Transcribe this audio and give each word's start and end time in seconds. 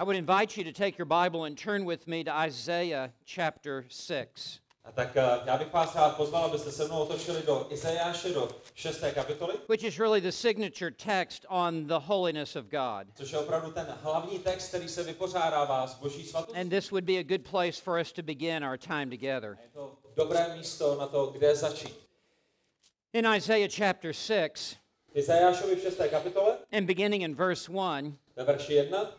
I 0.00 0.02
would 0.02 0.16
invite 0.16 0.56
you 0.56 0.64
to 0.64 0.72
take 0.72 0.96
your 0.96 1.04
Bible 1.04 1.44
and 1.44 1.58
turn 1.58 1.84
with 1.84 2.08
me 2.08 2.24
to 2.24 2.32
Isaiah 2.32 3.12
chapter 3.26 3.84
6. 3.90 4.60
A 4.84 4.92
tak 4.92 5.16
eh, 5.16 5.40
já 5.44 5.58
bych 5.58 5.72
vás 5.72 5.94
rád 5.94 6.16
pozval, 6.16 6.44
abyste 6.44 6.72
se 6.72 6.84
mnou 6.84 7.02
otočili 7.02 7.42
do 7.42 7.66
Izajáše, 7.70 8.28
do 8.28 8.48
6. 8.74 9.00
kapitoly, 9.14 9.54
which 9.68 9.84
is 9.84 9.98
really 9.98 10.20
the 10.20 10.32
signature 10.32 10.90
text 10.90 11.46
on 11.48 11.86
the 11.86 11.98
holiness 11.98 12.56
of 12.56 12.64
God. 12.64 13.06
což 13.14 13.32
je 13.32 13.38
opravdu 13.38 13.72
ten 13.72 13.86
hlavní 14.02 14.38
text, 14.38 14.68
který 14.68 14.88
se 14.88 15.02
vypořádává 15.02 15.86
s 15.86 15.94
boží 15.94 16.24
svatostí. 16.26 16.60
And 16.60 16.70
this 16.70 16.90
would 16.90 17.04
be 17.04 17.18
a 17.18 17.22
good 17.22 17.50
place 17.50 17.82
for 17.82 18.00
us 18.00 18.12
to 18.12 18.22
begin 18.22 18.64
our 18.64 18.78
time 18.78 19.10
together. 19.10 19.58
Je 19.62 19.68
to 19.74 19.98
dobré 20.16 20.56
místo 20.56 20.96
na 21.00 21.06
to, 21.06 21.26
kde 21.26 21.56
začít. 21.56 21.96
In 23.12 23.26
Isaiah 23.36 23.70
chapter 23.76 24.12
6, 24.12 24.76
Izajášovi 25.14 25.76
v 25.76 25.80
6. 25.80 25.96
kapitole, 26.10 26.56
and 26.72 26.86
beginning 26.86 27.22
in 27.22 27.34
verse 27.34 27.72
1, 27.72 28.12
ve 28.36 28.44
verši 28.44 28.74
1, 28.74 29.12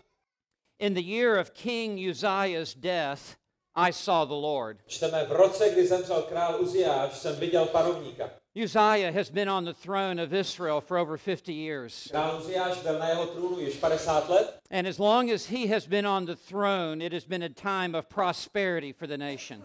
in 0.82 0.96
the 0.96 1.04
year 1.04 1.38
of 1.38 1.54
King 1.54 1.98
Uzziah's 2.00 2.74
death, 2.74 3.38
I 3.76 3.92
saw 3.92 4.26
the 4.26 4.34
Lord. 4.34 4.80
čteme 4.88 5.26
v 5.26 5.32
roce, 5.32 5.70
kdy 5.70 5.88
zemřel 5.88 6.22
král 6.22 6.62
Uziáš, 6.62 7.18
jsem 7.18 7.36
viděl 7.36 7.66
panovníka. 7.66 8.30
Uzziah 8.64 9.14
has 9.14 9.30
been 9.30 9.50
on 9.50 9.66
the 9.66 9.74
throne 9.74 10.24
of 10.24 10.34
Israel 10.34 10.82
for 10.82 10.98
over 10.98 11.18
50 11.18 11.54
years. 11.54 12.08
Král 12.12 12.38
Uziáš 12.40 12.82
byl 12.82 13.00
na 13.00 13.10
jeho 13.10 13.26
trůnu 13.26 13.60
již 13.60 13.78
50 13.78 14.30
let 14.30 14.60
And 14.72 14.88
as 14.88 15.00
long 15.00 15.32
as 15.32 15.46
he 15.46 15.68
has 15.68 15.88
been 15.88 16.08
on 16.08 16.26
the 16.26 16.36
throne, 16.36 17.06
it 17.06 17.14
has 17.14 17.26
been 17.26 17.44
a 17.44 17.50
time 17.50 17.96
of 17.96 18.06
prosperity 18.10 18.94
for 18.94 19.08
the 19.08 19.18
nation. 19.18 19.64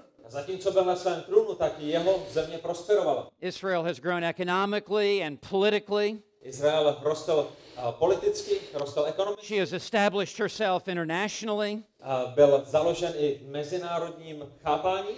trůnu. 3.14 3.30
Israel 3.40 3.82
has 3.84 3.98
grown 4.00 4.24
economically 4.24 5.22
and 5.22 5.40
politically. 5.40 6.22
Izrael 6.42 6.96
rostl 7.02 7.46
eh, 7.76 7.82
politicky, 7.98 8.54
rostl 8.74 9.04
ekonomicky, 9.06 9.46
She 9.46 9.60
has 9.60 9.72
established 9.72 10.38
herself 10.38 10.88
internationally. 10.88 11.82
eh, 12.00 12.32
byl 12.34 12.62
založen 12.66 13.12
i 13.18 13.34
v 13.44 13.48
mezinárodním 13.50 14.44
chápání. 14.62 15.08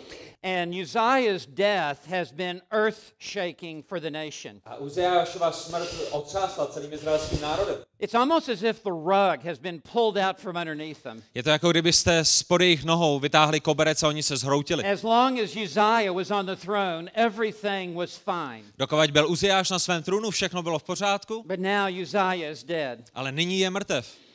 And 0.43 0.73
Uzziah's 0.73 1.47
death 1.47 2.07
has 2.11 2.33
been 2.33 2.63
earth 2.71 3.13
shaking 3.19 3.85
for 3.89 4.01
the 4.01 4.11
nation. 4.11 4.61
A 4.65 4.77
Uziášova 4.77 5.53
smrt 5.53 5.89
otřásla 6.11 6.67
celým 6.67 6.93
izraelským 6.93 7.41
národem. 7.41 7.77
It's 8.01 8.15
almost 8.15 8.49
as 8.49 8.63
if 8.63 8.83
the 8.83 8.91
rug 8.91 9.45
has 9.45 9.59
been 9.59 9.81
pulled 9.93 10.17
out 10.29 10.39
from 10.39 10.57
underneath 10.57 11.03
them. 11.03 11.23
Je 11.35 11.43
to 11.43 11.51
jako 11.51 11.71
kdybyste 11.71 12.25
spod 12.25 12.61
jejich 12.61 12.85
nohou 12.85 13.19
vytáhli 13.19 13.61
koberec 13.61 14.03
a 14.03 14.09
oni 14.09 14.23
se 14.23 14.37
zhroutili. 14.37 14.85
As 14.85 15.03
long 15.03 15.41
as 15.41 15.57
Uzziah 15.57 16.15
was 16.15 16.31
on 16.31 16.47
the 16.47 16.57
throne, 16.57 17.11
everything 17.15 17.97
was 17.97 18.17
fine. 18.17 18.63
Dokud 18.79 19.11
byl 19.11 19.29
Uziáš 19.31 19.71
na 19.71 19.79
svém 19.79 20.03
trůnu, 20.03 20.31
všechno 20.31 20.63
bylo 20.63 20.79
v 20.79 20.83
pořádku, 20.83 21.43
But 21.47 21.61
now 21.61 22.01
Uzziah 22.03 22.39
is 22.53 22.65
dead. 22.65 22.99
ale 23.15 23.33
nyní 23.33 23.59
je 23.61 23.71
mrtev. 23.71 24.28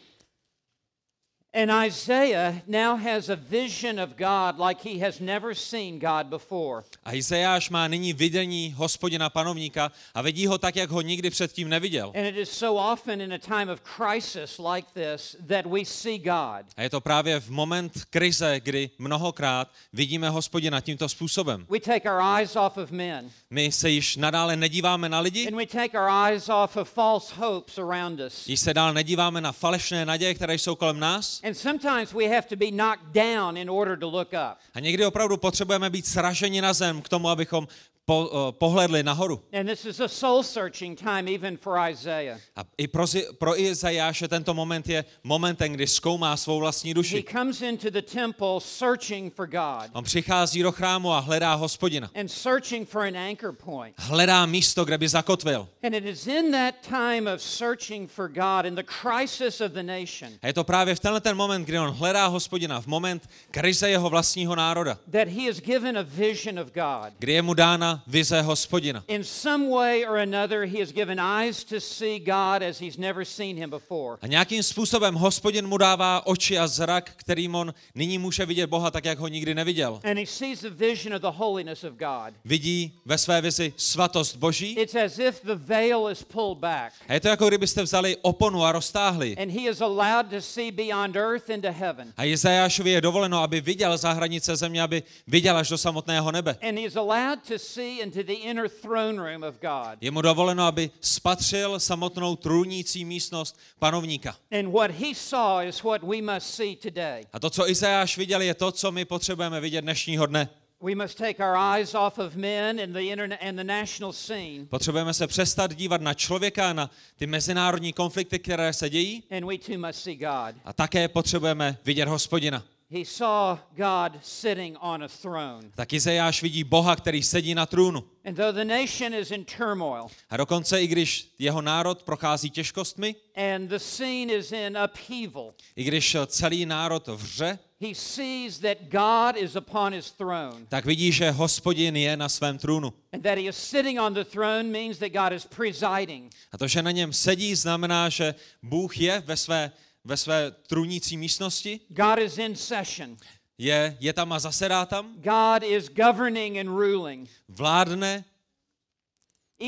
And 1.56 1.70
Isaiah 1.88 2.64
now 2.68 2.96
has 2.96 3.30
a 3.30 3.36
vision 3.36 4.00
of 4.00 4.18
God 4.18 4.58
like 4.58 4.82
he 4.82 4.98
has 5.00 5.20
never 5.20 5.56
seen 5.56 6.00
God 6.00 6.26
before. 6.26 6.84
A 7.06 7.14
Izajáš 7.14 7.70
má 7.70 7.88
nyní 7.88 8.14
vidění 8.14 8.74
hospodina 8.78 9.30
panovníka 9.30 9.92
a 10.14 10.22
vidí 10.22 10.48
ho 10.48 10.58
tak, 10.58 10.76
jak 10.76 10.90
ho 10.90 11.02
nikdy 11.02 11.30
předtím 11.30 11.70
neviděl. 11.70 12.14
And 12.16 12.26
it 12.26 12.38
is 12.38 12.50
so 12.50 12.94
often 12.94 13.22
in 13.22 13.34
a 13.34 13.38
time 13.38 13.70
of 13.70 13.82
crisis 13.98 14.60
like 14.74 14.88
this 14.94 15.36
that 15.48 15.66
we 15.66 15.86
see 15.86 16.18
God. 16.18 16.66
A 16.78 16.82
je 16.82 16.90
to 16.90 17.02
právě 17.02 17.40
v 17.40 17.50
moment 17.50 18.06
krize, 18.10 18.60
kdy 18.60 18.90
mnohokrát 18.98 19.72
vidíme 19.94 20.30
hospodina 20.30 20.82
tímto 20.82 21.10
způsobem. 21.10 21.66
We 21.70 21.80
take 21.80 22.12
our 22.12 22.22
eyes 22.40 22.56
off 22.56 22.78
of 22.78 22.92
men 22.92 23.32
My 23.50 23.72
se 23.72 23.90
již 23.90 24.16
nadále 24.16 24.56
nedíváme 24.56 25.10
na 25.10 25.20
lidi, 25.20 25.48
and 25.48 25.56
we 25.56 25.66
take 25.66 26.00
our 26.00 26.10
eyes 26.30 26.50
off 26.50 26.78
of 26.78 26.94
false 26.94 27.36
hopes 27.36 27.78
around 27.78 28.20
us. 28.20 28.48
již 28.48 28.60
se 28.60 28.74
dál 28.74 28.94
nedíváme 28.94 29.42
na 29.42 29.52
falešné 29.52 30.06
naděje, 30.06 30.34
které 30.34 30.56
jsou 30.56 30.76
kolem 30.76 31.00
nás. 31.00 31.43
And 31.44 31.58
sometimes 31.58 32.14
we 32.14 32.26
have 32.26 32.48
to 32.48 32.56
be 32.56 32.72
knocked 32.72 33.14
down 33.14 33.58
in 33.58 33.70
order 33.70 34.00
to 34.00 34.08
look 34.08 34.34
up. 34.34 34.58
A 34.74 34.80
někdy 34.80 35.06
opravdu 35.06 35.38
potřebujeme 35.38 35.90
být 35.90 36.06
sraženi 36.06 36.62
na 36.62 36.74
zem 36.74 37.02
k 37.02 37.10
tomu, 37.10 37.30
abychom 37.30 37.68
po, 38.06 38.26
uh, 38.28 38.52
pohledli 38.52 39.04
nahoru. 39.04 39.42
And 39.54 39.70
this 39.70 39.86
is 39.86 40.00
a 40.00 40.08
soul 40.08 40.44
searching 40.44 41.00
time 41.00 41.28
even 41.36 41.58
for 41.58 41.78
Isaiah. 41.92 42.40
A 42.56 42.64
i 42.78 42.88
pro, 42.88 43.06
pro 43.38 43.60
Izajáše 43.62 44.28
tento 44.28 44.54
moment 44.54 44.90
je 44.90 45.06
momentem, 45.24 45.74
kdy 45.74 45.88
zkoumá 45.88 46.38
svou 46.38 46.60
vlastní 46.60 46.90
He 46.90 46.94
duši. 46.94 47.24
comes 47.32 47.62
into 47.62 47.90
the 47.90 48.02
temple 48.02 48.60
searching 48.60 49.34
for 49.36 49.48
God 49.48 49.90
On 49.94 50.04
přichází 50.04 50.62
do 50.64 50.72
chrámu 50.72 51.12
a 51.14 51.20
hledá 51.20 51.54
hospodina. 51.54 52.10
and 52.16 52.28
searching 52.32 52.90
for 52.90 53.02
an 53.02 53.18
anchor 53.18 53.54
point. 53.54 53.96
Hledá 54.00 54.46
místo, 54.46 54.86
kde 54.86 54.98
by 54.98 55.08
zakotvil. 55.10 55.68
And 55.84 55.96
it 55.96 56.06
is 56.06 56.28
in 56.28 56.52
that 56.52 56.76
time 56.90 57.34
of 57.36 57.42
searching 57.42 58.10
for 58.12 58.28
God 58.28 58.66
in 58.66 58.76
the 58.76 58.84
crisis 59.02 59.62
of 59.62 59.72
the 59.72 59.84
nation 59.84 60.32
A 60.42 60.48
je 60.48 60.54
to 60.54 60.64
právě 60.64 60.96
v 60.96 61.00
tenhle 61.00 61.22
ten 61.22 61.38
moment, 61.38 61.66
kdy 61.66 61.80
on 61.80 61.90
hledá 61.92 62.28
hospodina, 62.28 62.82
v 62.82 62.88
moment 62.88 63.30
krize 63.52 63.90
jeho 63.90 64.10
vlastního 64.10 64.56
národa, 64.56 64.98
that 65.12 65.28
he 65.28 65.50
is 65.50 65.60
given 65.62 65.98
a 65.98 66.02
vision 66.04 66.60
of 66.60 66.68
God. 66.74 67.14
kdy 67.20 67.34
je 67.34 67.42
mu 67.42 67.54
dána 67.54 67.93
vize 68.08 68.42
hospodina. 68.42 69.04
In 69.08 69.24
some 69.24 69.70
way 69.70 70.06
or 70.08 70.18
another, 70.18 70.66
he 70.66 70.80
has 70.80 70.92
given 70.92 71.20
eyes 71.20 71.64
to 71.64 71.80
see 71.80 72.20
God 72.20 72.64
as 72.70 72.80
he's 72.82 72.98
never 72.98 73.26
seen 73.26 73.58
him 73.58 73.70
before. 73.70 74.18
A 74.22 74.28
nějakým 74.28 74.64
způsobem 74.64 75.16
hospodin 75.16 75.68
mu 75.68 75.78
dává 75.78 76.26
oči 76.28 76.58
a 76.60 76.68
zrak, 76.68 77.12
kterým 77.16 77.56
on 77.56 77.74
nyní 77.96 78.18
může 78.18 78.46
vidět 78.46 78.68
Boha 78.68 78.92
tak, 78.92 79.06
jak 79.06 79.20
ho 79.20 79.28
nikdy 79.28 79.56
neviděl. 79.56 80.00
And 80.04 80.18
he 80.18 80.26
sees 80.26 80.60
the 80.60 80.70
vision 80.70 81.16
of 81.16 81.22
the 81.22 81.38
holiness 81.38 81.84
of 81.84 81.94
God. 81.94 82.34
Vidí 82.46 83.00
ve 83.06 83.18
své 83.18 83.42
vizi 83.42 83.74
svatost 83.78 84.36
Boží 84.36 84.74
It's 84.80 84.96
as 84.96 85.20
if 85.20 85.42
the 85.44 85.56
veil 85.56 86.10
is 86.12 86.24
pulled 86.24 86.58
back 86.58 86.94
a 87.08 87.14
je 87.14 87.20
to 87.20 87.28
jako 87.28 87.48
kdybyste 87.48 87.84
vzali 87.84 88.18
oponu 88.22 88.64
a 88.64 88.72
roztáhli. 88.72 89.36
and 89.38 89.52
he 89.52 89.70
is 89.70 89.82
allowed 89.82 90.30
to 90.30 90.42
see 90.42 90.72
beyond 90.72 91.16
earth 91.16 91.50
into 91.50 91.72
heaven. 91.72 92.14
A 92.18 92.24
Izajášovi 92.26 92.90
je 92.92 93.02
dovoleno, 93.02 93.42
aby 93.44 93.62
viděl 93.62 93.98
za 93.98 94.12
hranice 94.12 94.56
země, 94.56 94.82
aby 94.82 95.04
viděl 95.28 95.58
až 95.58 95.70
do 95.70 95.78
samotného 95.78 96.32
nebe. 96.32 96.56
And 96.70 96.76
he 96.80 96.86
is 96.86 96.96
allowed 96.96 97.40
to 97.48 97.60
see 97.60 97.83
into 97.84 98.24
the 98.24 98.34
inner 98.34 98.70
throne 98.70 99.32
room 99.32 99.44
of 99.44 99.56
God. 99.62 99.98
Je 100.02 100.12
mu 100.12 100.22
dovoleno, 100.22 100.66
aby 100.66 100.92
spatřil 101.02 101.80
samotnou 101.80 102.36
trůnící 102.36 103.06
místnost 103.06 103.60
panovníka. 103.80 104.36
And 104.60 104.72
what 104.72 104.92
he 104.92 105.16
saw 105.16 105.68
is 105.68 105.84
what 105.84 106.04
we 106.04 106.22
must 106.22 106.48
see 106.56 106.76
today. 106.76 107.26
A 107.34 107.40
to, 107.40 107.50
co 107.50 107.70
Izajáš 107.70 108.18
viděl, 108.18 108.42
je 108.42 108.54
to, 108.54 108.72
co 108.72 108.92
my 108.92 109.06
potřebujeme 109.06 109.60
vidět 109.62 109.82
dnešního 109.82 110.26
dne. 110.26 110.50
We 110.82 110.96
must 110.96 111.18
take 111.18 111.36
our 111.50 111.56
eyes 111.78 111.96
off 111.96 112.18
of 112.20 112.36
men 112.36 112.80
and 112.80 112.94
the 112.94 113.00
internet 113.00 113.40
and 113.42 113.56
the 113.56 113.64
national 113.64 114.14
scene, 114.14 114.66
Potřebujeme 114.70 115.14
se 115.14 115.28
přestat 115.28 115.76
dívat 115.76 116.02
na 116.02 116.14
člověka, 116.14 116.74
na 116.74 116.90
ty 117.16 117.28
mezinárodní 117.28 117.94
konflikty, 117.94 118.40
které 118.40 118.74
se 118.74 118.90
dějí 118.90 119.24
and 119.38 119.46
we 119.46 119.58
too 119.58 119.78
must 119.88 120.00
see 120.04 120.16
God. 120.16 120.56
a 120.66 120.74
také 120.74 121.08
potřebujeme 121.08 121.78
vidět 121.86 122.08
hospodina. 122.08 122.64
He 122.94 123.06
saw 123.06 123.58
God 123.76 124.20
sitting 124.22 124.78
on 124.82 125.04
a 125.04 125.08
throne. 125.08 125.70
Tak 125.76 125.94
Izajáš 125.94 126.42
vidí 126.42 126.64
Boha, 126.64 126.96
který 126.96 127.24
sedí 127.24 127.56
na 127.56 127.66
trůnu. 127.66 128.04
And 128.26 128.36
though 128.36 128.56
the 128.56 128.66
nation 128.66 129.14
is 129.14 129.32
in 129.32 129.46
turmoil 129.58 130.08
A 130.30 130.38
dokonce 130.38 130.82
i 130.82 130.88
když 130.88 131.34
jeho 131.40 131.62
národ 131.62 132.04
prochází 132.04 132.50
těžkostmi, 132.50 133.16
and 133.36 133.68
the 133.68 133.78
scene 133.78 134.34
is 134.34 134.52
in 134.52 134.78
upheaval, 134.86 135.54
i 135.76 135.84
když 135.84 136.18
celý 136.28 136.66
národ 136.66 137.08
vře, 137.08 137.60
he 137.82 137.96
sees 137.96 138.60
that 138.60 138.78
God 138.82 139.44
is 139.44 139.56
upon 139.56 139.94
his 139.94 140.12
throne. 140.12 140.66
tak 140.70 140.86
vidí, 140.86 141.12
že 141.12 141.32
hospodin 141.32 141.96
je 141.96 142.18
na 142.18 142.30
svém 142.30 142.58
trůnu. 142.58 142.94
And 143.14 143.22
that 143.22 143.38
he 143.38 143.44
is 143.44 143.58
sitting 143.58 144.00
on 144.00 144.14
the 144.14 144.24
throne 144.24 144.64
means 144.64 144.98
that 144.98 145.12
God 145.12 145.34
is 145.34 145.46
presiding. 145.46 146.32
A 146.52 146.58
to, 146.58 146.68
že 146.68 146.82
na 146.82 146.92
něm 146.92 147.14
sedí, 147.14 147.56
znamená, 147.56 148.10
že 148.10 148.36
Bůh 148.64 148.98
je 148.98 149.24
ve 149.26 149.38
své, 149.38 149.72
ve 150.06 150.18
své 150.18 150.52
trůnící 150.52 151.18
místnosti, 151.18 151.80
God 151.90 152.20
is 152.20 152.38
in 152.38 152.56
session. 152.56 153.18
je, 153.58 153.98
je 154.00 154.14
tam 154.14 154.34
a 154.34 154.40
zasedá 154.40 154.86
tam, 154.86 155.14
God 155.16 155.64
is 155.64 155.90
governing 155.90 156.58
and 156.58 156.68
ruling, 156.68 157.30
vládne 157.50 158.24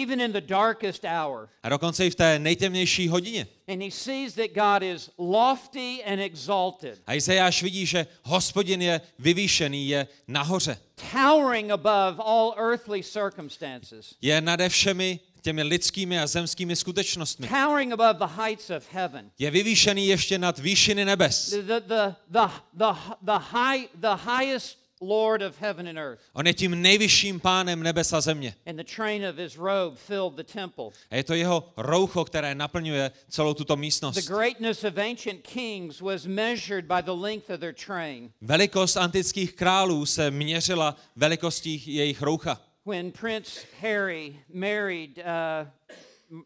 even 0.03 0.21
in 0.21 0.31
the 0.31 0.41
darkest 0.41 1.03
hour. 1.03 1.49
a 1.63 1.69
dokonce 1.69 2.05
i 2.05 2.09
v 2.09 2.15
té 2.15 2.39
nejtemnější 2.39 3.07
hodině. 3.07 3.47
And 3.67 3.81
he 3.81 3.91
sees 3.91 4.33
that 4.33 4.51
God 4.53 4.83
is 4.83 5.09
lofty 5.17 6.03
and 6.03 6.19
exalted, 6.19 7.01
A 7.07 7.13
Izajáš 7.13 7.63
vidí, 7.63 7.85
že 7.85 8.07
hospodin 8.23 8.81
je 8.81 9.01
vyvýšený, 9.19 9.87
je 9.87 10.07
nahoře. 10.27 10.77
towering 11.11 11.71
above 11.71 12.17
all 12.23 12.53
earthly 12.57 13.03
circumstances, 13.03 14.15
Je 14.21 14.41
nade 14.41 14.69
všemi 14.69 15.19
těmi 15.45 15.63
lidskými 15.63 16.19
a 16.19 16.27
zemskými 16.27 16.75
skutečnostmi. 16.75 17.47
towering 17.47 17.93
above 17.93 18.13
the 18.13 18.33
heights 18.41 18.69
of 18.69 18.83
heaven. 18.91 19.31
Je 19.39 19.51
vyvýšený 19.51 20.07
ještě 20.07 20.37
nad 20.39 20.59
výšiny 20.59 21.05
nebes. 21.05 21.49
The, 21.49 21.61
the, 21.61 21.79
the, 21.79 22.15
the, 22.29 22.49
the, 22.73 22.93
the, 23.21 23.39
high, 23.51 23.87
the 23.95 24.15
highest 24.39 24.77
Lord 25.01 25.41
of 25.41 25.61
heaven 25.61 25.87
and 25.87 25.97
earth. 25.97 26.21
On 26.33 26.47
je 26.47 26.53
tím 26.53 26.81
nejvyšším 26.81 27.39
pánem 27.39 27.83
nebes 27.83 28.13
a 28.13 28.21
země. 28.21 28.55
And 28.65 28.75
the 28.77 28.83
train 28.95 29.25
of 29.25 29.35
his 29.35 29.55
robe 29.57 29.97
filled 30.07 30.33
the 30.33 30.43
temple. 30.53 30.85
A 31.11 31.15
je 31.15 31.23
to 31.23 31.33
jeho 31.33 31.73
roucho, 31.77 32.25
které 32.25 32.55
naplňuje 32.55 33.11
celou 33.29 33.53
tuto 33.53 33.75
The 33.75 33.79
místnost. 33.79 34.27
greatness 34.27 34.83
of 34.83 34.97
ancient 34.97 35.41
kings 35.53 36.01
was 36.01 36.25
measured 36.25 36.85
by 36.85 37.01
the 37.03 37.11
length 37.11 37.49
of 37.49 37.59
their 37.59 37.73
train. 37.85 38.31
Velikost 38.41 38.97
antických 38.97 39.53
králů 39.53 40.05
se 40.05 40.31
měřila 40.31 40.95
velikostí 41.15 41.83
jejich 41.85 42.21
roucha. 42.21 42.61
When 42.85 43.11
Prince 43.11 43.65
Harry 43.81 44.39
married 44.47 45.17
uh, 45.17 45.65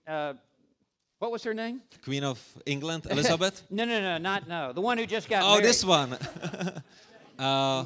uh, 0.07 0.33
What 1.19 1.31
was 1.31 1.43
her 1.43 1.53
name? 1.53 1.81
Queen 2.01 2.23
of 2.23 2.39
England, 2.65 3.07
Elizabeth? 3.09 3.63
No, 3.69 3.83
no, 3.83 3.99
no, 3.99 4.17
not 4.17 4.47
no. 4.47 4.71
The 4.71 4.79
one 4.79 4.97
who 4.97 5.05
just 5.05 5.27
got 5.29 5.43
oh, 5.43 5.49
married. 5.49 5.65
this 5.65 5.83
one. 5.83 6.13
uh, 7.39 7.85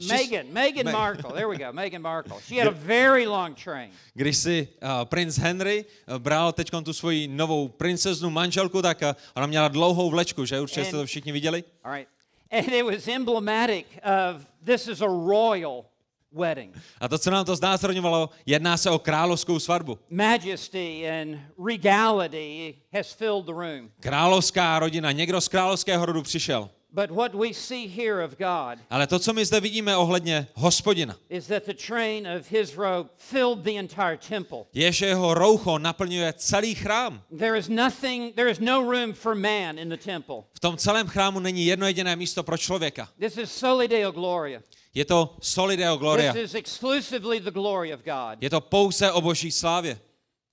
Megan, 0.00 0.46
Meghan, 0.48 0.52
Meghan 0.52 0.84
Me- 0.86 0.92
Markle. 0.92 1.32
There 1.32 1.48
we 1.48 1.56
go, 1.56 1.72
Megan 1.72 2.02
Markle. 2.02 2.40
She 2.40 2.56
had 2.56 2.66
a 2.66 2.72
very 2.72 3.26
long 3.26 3.54
train. 3.54 3.92
když 4.14 4.36
si 4.36 4.68
uh, 4.82 5.04
princ 5.04 5.38
Henry 5.38 5.84
uh, 6.08 6.18
bral 6.18 6.52
teď 6.52 6.70
tu 6.84 6.92
svoji 6.92 7.28
novou 7.28 7.68
princeznu, 7.68 8.30
manželku, 8.30 8.82
tak 8.82 9.02
uh, 9.02 9.12
ona 9.34 9.46
měla 9.46 9.68
dlouhou 9.68 10.10
vlečku, 10.10 10.44
že? 10.44 10.60
Určitě 10.60 10.84
jste 10.84 10.96
to 10.96 11.06
všichni 11.06 11.32
viděli. 11.32 11.64
All 11.84 11.92
right. 11.92 12.08
And 12.50 12.68
it 12.68 12.84
was 12.84 13.08
emblematic 13.08 13.86
of 14.02 14.42
this 14.64 14.88
is 14.88 15.00
a 15.00 15.06
royal 15.06 15.84
wedding. 16.32 16.76
A 17.00 17.08
to, 17.08 17.18
co 17.18 17.30
nám 17.30 17.44
to 17.44 17.56
znázorňovalo, 17.56 18.30
jedná 18.46 18.76
se 18.76 18.90
o 18.90 18.98
královskou 18.98 19.58
svatbu. 19.58 19.98
Majesty 20.10 21.10
and 21.10 21.38
regality 21.66 22.74
has 22.92 23.12
filled 23.12 23.44
the 23.44 23.52
room. 23.52 23.90
Královská 24.00 24.78
rodina, 24.78 25.12
někdo 25.12 25.40
z 25.40 25.48
královského 25.48 26.06
rodu 26.06 26.22
přišel. 26.22 26.70
But 26.90 27.10
what 27.10 27.34
we 27.34 27.52
see 27.52 27.86
here 27.86 28.24
of 28.24 28.38
God 28.38 28.78
Ale 28.90 29.06
to, 29.06 29.18
co 29.18 29.32
my 29.32 29.44
zde 29.44 29.60
vidíme 29.60 29.96
ohledně 29.96 30.46
hospodina, 30.54 31.16
is 31.28 31.46
that 31.46 31.64
the 31.64 31.74
train 31.74 32.28
of 32.38 32.50
his 32.50 32.76
robe 32.76 33.10
filled 33.16 33.62
the 33.64 33.78
entire 33.78 34.16
temple. 34.16 34.58
je, 34.72 34.92
že 34.92 35.06
jeho 35.06 35.34
roucho 35.34 35.78
naplňuje 35.78 36.32
celý 36.36 36.74
chrám. 36.74 37.22
There 37.38 37.58
is 37.58 37.68
nothing, 37.68 38.34
there 38.34 38.50
is 38.50 38.58
no 38.58 38.90
room 38.92 39.12
for 39.12 39.34
man 39.34 39.78
in 39.78 39.88
the 39.88 39.96
temple. 39.96 40.44
V 40.54 40.60
tom 40.60 40.76
celém 40.76 41.06
chrámu 41.06 41.40
není 41.40 41.66
jedno 41.66 41.86
jediné 41.86 42.16
místo 42.16 42.42
pro 42.42 42.56
člověka. 42.56 43.08
This 43.18 43.36
is 43.36 43.52
soli 43.52 43.88
deo 43.88 44.12
gloria. 44.12 44.60
Je 44.94 45.04
to 45.04 45.36
solideo 45.40 45.96
gloria. 45.96 46.32
This 46.32 46.42
is 46.42 46.54
exclusively 46.54 47.40
the 47.40 47.50
glory 47.50 47.94
of 47.94 48.00
God. 48.04 48.42
Je 48.42 48.50
to 48.50 48.60
pouze 48.60 49.12
o 49.12 49.20
boží 49.20 49.52
slávě. 49.52 49.98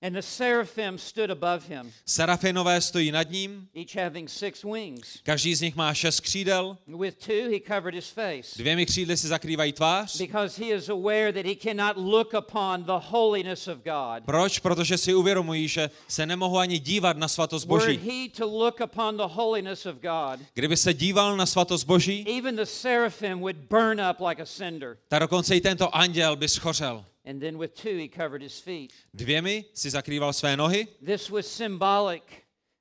And 0.02 0.14
the 0.16 0.22
seraphim 0.22 0.98
stood 0.98 1.30
above 1.30 1.60
him, 1.68 1.92
Serafinové 2.06 2.80
stojí 2.80 3.12
nad 3.12 3.30
ním, 3.30 3.68
each 3.74 4.04
having 4.04 4.30
six 4.30 4.64
wings. 4.64 5.18
každý 5.22 5.54
z 5.54 5.60
nich 5.60 5.76
má 5.76 5.94
šest 5.94 6.20
křídel, 6.20 6.78
With 6.86 7.14
two, 7.26 7.50
he 7.50 7.60
covered 7.66 7.94
his 7.94 8.08
face, 8.10 8.58
dvěmi 8.58 8.86
křídly 8.86 9.16
si 9.16 9.28
zakrývají 9.28 9.72
tvář. 9.72 10.16
because 10.18 10.64
he 10.64 10.70
is 10.74 10.88
aware 10.88 11.32
that 11.32 11.46
he 11.46 11.54
cannot 11.54 11.96
look 11.96 12.34
upon 12.38 12.84
the 12.84 12.92
holiness 13.08 13.68
of 13.68 13.78
God. 13.78 14.24
Proč? 14.24 14.58
Protože 14.58 14.98
si 14.98 15.14
uvědomují, 15.14 15.68
že 15.68 15.90
se 16.08 16.26
nemohou 16.26 16.58
ani 16.58 16.78
dívat 16.78 17.16
na 17.16 17.28
svatost 17.28 17.66
Were 17.66 17.86
Boží. 17.86 17.96
he 18.10 18.28
to 18.28 18.46
look 18.58 18.80
upon 18.84 19.16
the 19.16 19.26
holiness 19.26 19.86
of 19.86 19.96
God, 19.96 20.40
Kdyby 20.54 20.76
se 20.76 20.94
díval 20.94 21.36
na 21.36 21.46
svatost 21.46 21.86
Boží, 21.86 22.24
even 22.38 22.56
the 22.56 22.62
seraphim 22.64 23.38
would 23.40 23.56
burn 23.56 24.00
up 24.10 24.20
like 24.28 24.42
a 24.42 24.46
cinder. 24.46 24.96
tak 25.08 25.20
dokonce 25.20 25.56
i 25.56 25.60
tento 25.60 25.96
anděl 25.96 26.36
by 26.36 26.48
schořel. 26.48 27.04
And 27.26 27.40
then 27.40 27.58
with 27.58 27.74
two, 27.74 27.98
he 27.98 28.08
covered 28.08 28.42
his 28.42 28.60
feet. 28.60 28.92
Dvěmi 29.14 29.64
si 29.74 29.90
zakrýval 29.90 30.32
své 30.32 30.56
nohy. 30.56 30.86
This 31.04 31.30
was 31.30 31.46
symbolic 31.46 32.22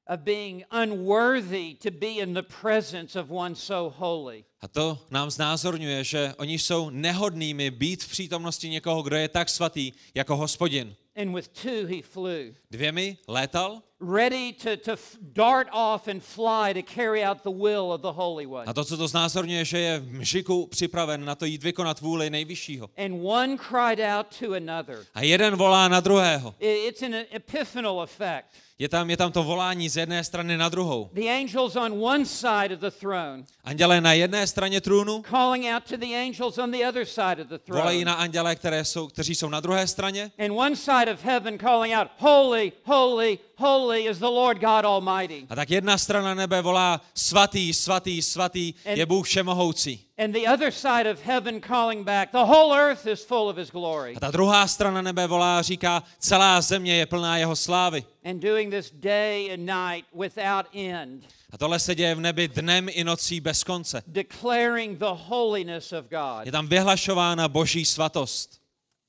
of 0.07 0.19
being 0.19 0.63
unworthy 0.71 1.75
to 1.75 1.91
be 1.91 2.19
in 2.19 2.33
the 2.33 2.43
presence 2.61 3.19
of 3.19 3.29
one 3.29 3.55
so 3.55 3.95
holy. 3.97 4.45
A 4.61 4.67
to 4.67 5.05
nám 5.11 5.31
znázorňuje, 5.31 6.03
že 6.03 6.33
oni 6.37 6.59
jsou 6.59 6.89
nehodnými 6.89 7.71
být 7.71 8.03
v 8.03 8.09
přítomnosti 8.09 8.69
někoho, 8.69 9.01
kdo 9.01 9.15
je 9.15 9.27
tak 9.27 9.49
svatý 9.49 9.91
jako 10.15 10.35
hospodin. 10.35 10.95
And 11.17 11.33
with 11.33 11.53
two, 11.53 11.85
he 11.87 12.01
flew, 12.01 12.53
Dvěmi 12.71 13.17
létal 13.27 13.81
ready 13.99 14.53
to, 14.53 14.77
to 14.77 14.97
dart 15.33 15.67
off 15.71 16.07
and 16.07 16.21
fly 16.23 16.73
to 16.73 16.81
carry 16.81 17.23
out 17.23 17.43
the 17.43 17.51
will 17.51 17.93
of 17.93 18.01
the 18.01 18.11
Holy 18.11 18.45
One. 18.45 18.67
a 18.67 18.73
to, 18.73 18.83
co 18.85 18.97
to 18.97 19.07
znázorňuje, 19.07 19.65
že 19.65 19.79
je 19.79 19.99
v 19.99 20.13
mžiku 20.13 20.67
připraven 20.67 21.25
na 21.25 21.35
to 21.35 21.45
jít 21.45 21.63
vykonat 21.63 22.01
vůli 22.01 22.29
nejvyššího. 22.29 22.89
And 22.97 23.21
one 23.23 23.57
cried 23.57 23.99
out 23.99 24.27
to 24.39 24.53
another. 24.53 25.05
A 25.13 25.21
jeden 25.21 25.55
volá 25.55 25.87
na 25.87 25.99
druhého. 25.99 26.55
It's 26.59 27.01
an 27.01 27.13
epiphanal 27.33 28.01
effect. 28.03 28.47
Je 28.79 28.89
tam, 28.89 29.09
je 29.09 29.17
tam 29.17 29.31
to 29.31 29.43
volání 29.43 29.89
z 29.89 29.97
jedné 29.97 30.23
strany 30.23 30.57
na 30.57 30.69
druhou. 30.69 31.09
The 31.13 31.29
angels 31.29 31.75
on 31.75 32.03
one 32.03 32.25
side 32.25 32.73
of 32.73 32.79
the 32.79 32.91
throne 32.99 33.43
Anděle 33.63 34.01
na 34.01 34.13
jedné 34.13 34.47
straně 34.47 34.81
trůnu 34.81 35.23
calling 35.29 35.65
out 35.75 35.83
to 35.83 35.97
the 35.97 36.15
angels 36.15 36.57
on 36.57 36.71
the 36.71 36.87
other 36.89 37.05
side 37.05 37.41
of 37.41 37.47
the 37.47 37.57
volají 37.71 37.99
throne. 37.99 38.05
na 38.05 38.13
anděle, 38.13 38.55
které 38.55 38.85
jsou, 38.85 39.07
kteří 39.07 39.35
jsou 39.35 39.49
na 39.49 39.59
druhé 39.59 39.87
straně. 39.87 40.31
And 40.45 40.51
one 40.51 40.75
side 40.75 41.13
of 41.13 41.23
heaven 41.23 41.57
calling 41.57 41.95
out, 41.97 42.07
Holy, 42.17 42.71
holy, 42.83 43.39
holy 43.57 44.05
is 44.07 44.17
the 44.19 44.25
Lord 44.25 44.57
God 44.59 44.85
Almighty. 44.85 45.45
A 45.49 45.55
tak 45.55 45.69
jedna 45.69 45.97
strana 45.97 46.33
nebe 46.33 46.61
volá 46.61 47.01
svatý, 47.13 47.73
svatý, 47.73 48.21
svatý 48.21 48.73
je 48.85 49.05
Bůh 49.05 49.25
všemohoucí. 49.27 49.99
And 50.17 50.31
the 50.31 50.47
other 50.53 50.71
side 50.71 51.11
of 51.11 51.19
heaven 51.25 51.61
calling 51.61 52.05
back, 52.05 52.31
the 52.31 52.37
whole 52.45 52.73
earth 52.79 53.05
is 53.07 53.25
full 53.25 53.49
of 53.49 53.57
his 53.57 53.69
glory. 53.71 54.15
A 54.15 54.19
ta 54.19 54.31
druhá 54.31 54.67
strana 54.67 55.01
nebe 55.01 55.27
volá 55.27 55.59
a 55.59 55.61
říká, 55.61 56.03
celá 56.19 56.61
země 56.61 56.95
je 56.95 57.05
plná 57.05 57.37
jeho 57.37 57.55
slávy. 57.55 58.03
And 58.25 58.39
doing 58.39 58.73
this 58.73 58.91
day 58.93 59.53
and 59.53 59.65
night 59.65 60.05
without 60.13 60.65
end, 60.75 61.23
A 61.51 61.57
tohle 61.57 61.79
se 61.79 61.95
děje 61.95 62.15
v 62.15 62.19
nebi 62.19 62.47
dnem 62.47 62.87
i 62.91 63.03
nocí 63.03 63.39
bez 63.39 63.63
konce. 63.63 64.03
declaring 64.07 64.99
the 64.99 65.05
holiness 65.27 65.93
of 65.93 66.05
God. 66.09 66.45
Je 66.45 66.51
tam 66.51 66.67
vyhlašována 66.67 67.47
boží 67.47 67.85
svatost. 67.85 68.64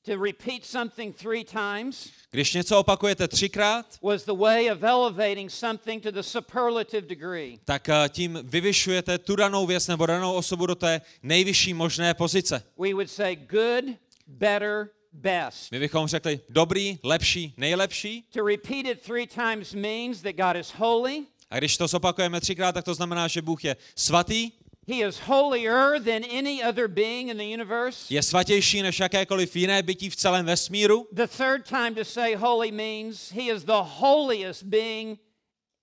To 0.07 0.17
repeat 0.25 0.65
something 0.65 1.17
three 1.17 1.45
times 1.45 2.09
Když 2.31 2.55
něco 2.55 2.79
opakujete 2.79 3.29
třikrát, 3.29 3.87
was 4.03 4.25
the 4.25 4.33
way 4.35 4.73
of 4.73 4.83
elevating 4.83 5.51
something 5.51 6.03
to 6.03 6.11
the 6.11 6.21
superlative 6.23 7.07
degree. 7.09 7.59
tak 7.65 7.89
eh, 7.89 7.95
tím 8.09 8.39
vyvyšujete 8.43 9.19
tu 9.19 9.37
danou 9.37 9.67
věc 9.67 9.87
nebo 9.89 10.07
danou 10.07 10.33
osobu 10.35 10.67
do 10.67 10.75
té 10.75 11.01
nejvyšší 11.23 11.75
možné 11.75 12.15
pozice. 12.15 12.63
We 12.79 12.93
would 12.93 13.11
say 13.11 13.37
good, 13.37 13.85
better, 14.27 14.89
best. 15.13 15.73
My 15.73 15.79
bychom 15.81 16.07
řekli 16.07 16.41
dobrý, 16.49 16.99
lepší, 17.03 17.55
nejlepší. 17.57 18.25
To 18.33 18.47
repeat 18.47 18.87
it 18.87 19.03
three 19.03 19.27
times 19.27 19.75
means 19.75 20.23
that 20.23 20.35
God 20.37 20.57
is 20.57 20.69
holy, 20.79 21.23
A 21.51 21.59
když 21.59 21.77
to 21.77 21.87
zopakujeme 21.87 22.41
třikrát, 22.41 22.73
tak 22.73 22.85
to 22.85 22.95
znamená, 22.95 23.29
že 23.29 23.43
Bůh 23.43 23.65
je 23.65 23.77
svatý, 23.97 24.51
He 24.89 25.09
is 25.09 25.19
holier 25.19 25.99
than 25.99 26.23
any 26.25 26.63
other 26.63 26.89
being 26.89 27.29
in 27.31 27.37
the 27.37 27.55
universe. 27.55 28.15
je 28.15 28.23
svatější 28.23 28.83
než 28.83 29.01
jakékoliv 29.01 29.57
jiné 29.57 29.83
bytí 29.83 30.11
v 30.11 30.17
celém 30.17 30.47
vesmíru. 30.47 31.09
The 31.13 31.27
third 31.27 31.69
time 31.69 31.95
to 31.95 32.05
say 32.05 32.35
holy 32.35 32.73
means 32.73 33.33
he 33.33 33.43
is 33.43 33.65
the 33.65 33.83
holiest 33.83 34.63
being 34.63 35.19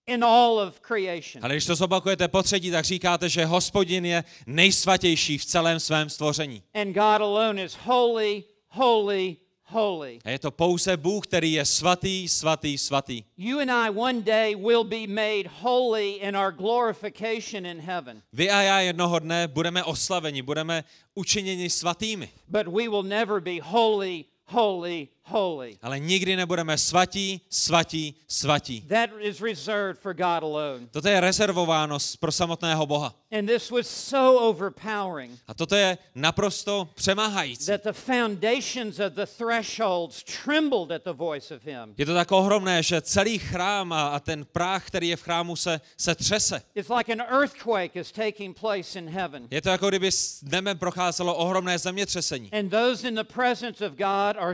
in 0.08 0.24
all 0.24 0.60
of 0.60 0.80
creation. 0.80 1.44
Ale 1.46 1.54
když 1.54 1.66
to 1.66 1.76
zopakujete 1.76 2.28
po 2.28 2.44
třetí, 2.44 2.72
tak 2.72 2.86
říkáte, 2.86 3.30
že 3.30 3.46
hospodin 3.46 4.06
je 4.06 4.24
nejsvatější 4.48 5.38
v 5.38 5.46
celém 5.46 5.80
svém 5.80 6.10
stvoření. 6.10 6.64
And 6.74 6.94
God 6.94 7.22
alone 7.22 7.64
is 7.64 7.78
holy, 7.84 8.44
holy, 8.70 9.38
holy. 9.74 10.20
A 10.25 10.30
je 10.30 10.40
to 10.40 10.52
pouze 10.52 10.98
Bůh, 10.98 11.28
který 11.28 11.52
je 11.54 11.66
svatý, 11.66 12.30
svatý, 12.30 12.78
svatý. 12.78 13.24
You 13.38 13.59
and 13.59 13.71
I 13.71 13.90
one 13.90 14.21
day 14.21 14.56
will 14.56 14.83
be 14.83 15.07
made 15.07 15.50
holy 15.62 16.12
in 16.12 16.38
our 16.38 16.52
glorification 16.52 17.66
in 17.66 17.80
heaven, 17.81 18.21
Vy 18.33 18.50
a 18.52 18.62
já 18.62 18.80
jednoho 18.80 19.19
dne 19.19 19.47
budeme 19.47 19.83
oslaveni, 19.83 20.42
budeme 20.42 20.83
učiněni 21.16 21.69
svatými, 21.69 22.30
but 22.47 22.68
we 22.68 22.90
will 22.90 23.04
never 23.04 23.42
be 23.42 23.59
holy, 23.62 24.26
holy, 24.45 25.07
holy. 25.25 25.77
ale 25.81 25.99
nikdy 25.99 26.35
nebudeme 26.35 26.77
svatí, 26.77 27.42
svatí, 27.49 28.15
svatí. 28.27 28.81
That 28.81 29.09
is 29.19 29.42
reserved 29.42 29.99
for 30.01 30.13
God 30.13 30.44
alone. 30.44 30.87
Toto 30.92 31.07
je 31.07 31.19
rezervováno 31.19 31.97
pro 32.19 32.31
samotného 32.31 32.85
Boha. 32.85 33.13
And 33.31 33.47
this 33.47 33.71
was 33.71 33.87
so 33.87 34.37
overpowering 34.49 35.39
A 35.47 35.53
toto 35.53 35.75
je 35.75 35.97
naprosto 36.15 36.89
přemáhající. 36.95 37.65
that 37.65 37.83
the 37.83 37.94
foundations 37.94 38.99
of 38.99 39.13
the 39.13 39.25
thresholds 39.25 40.23
trembled 40.23 40.92
at 40.92 41.03
the 41.03 41.13
voice 41.13 41.56
of 41.56 41.63
him. 41.63 41.94
Je 41.97 42.06
to 42.06 42.13
tak 42.13 42.31
ohromné, 42.31 42.83
že 42.83 43.01
celý 43.01 43.39
chrám 43.39 43.94
a, 43.94 44.19
ten 44.19 44.45
práh, 44.45 44.87
který 44.87 45.09
je 45.09 45.15
v 45.15 45.21
chrámu, 45.21 45.56
se, 45.56 45.81
se 45.97 46.15
třese. 46.15 46.61
It's 46.75 46.89
like 46.89 47.11
an 47.13 47.21
earthquake 47.21 47.95
is 47.95 48.11
taking 48.11 48.59
place 48.59 48.99
in 48.99 49.09
heaven. 49.09 49.47
Je 49.51 49.61
to 49.61 49.69
jako 49.69 49.89
kdyby 49.89 50.11
s 50.11 50.42
nebem 50.42 50.77
procházelo 50.77 51.35
ohromné 51.35 51.80
zemětřesení. 51.80 52.51
And 52.51 52.69
those 52.69 53.07
in 53.07 53.15
the 53.15 53.23
presence 53.23 53.85
of 53.85 53.92
God 53.94 54.37
are 54.37 54.53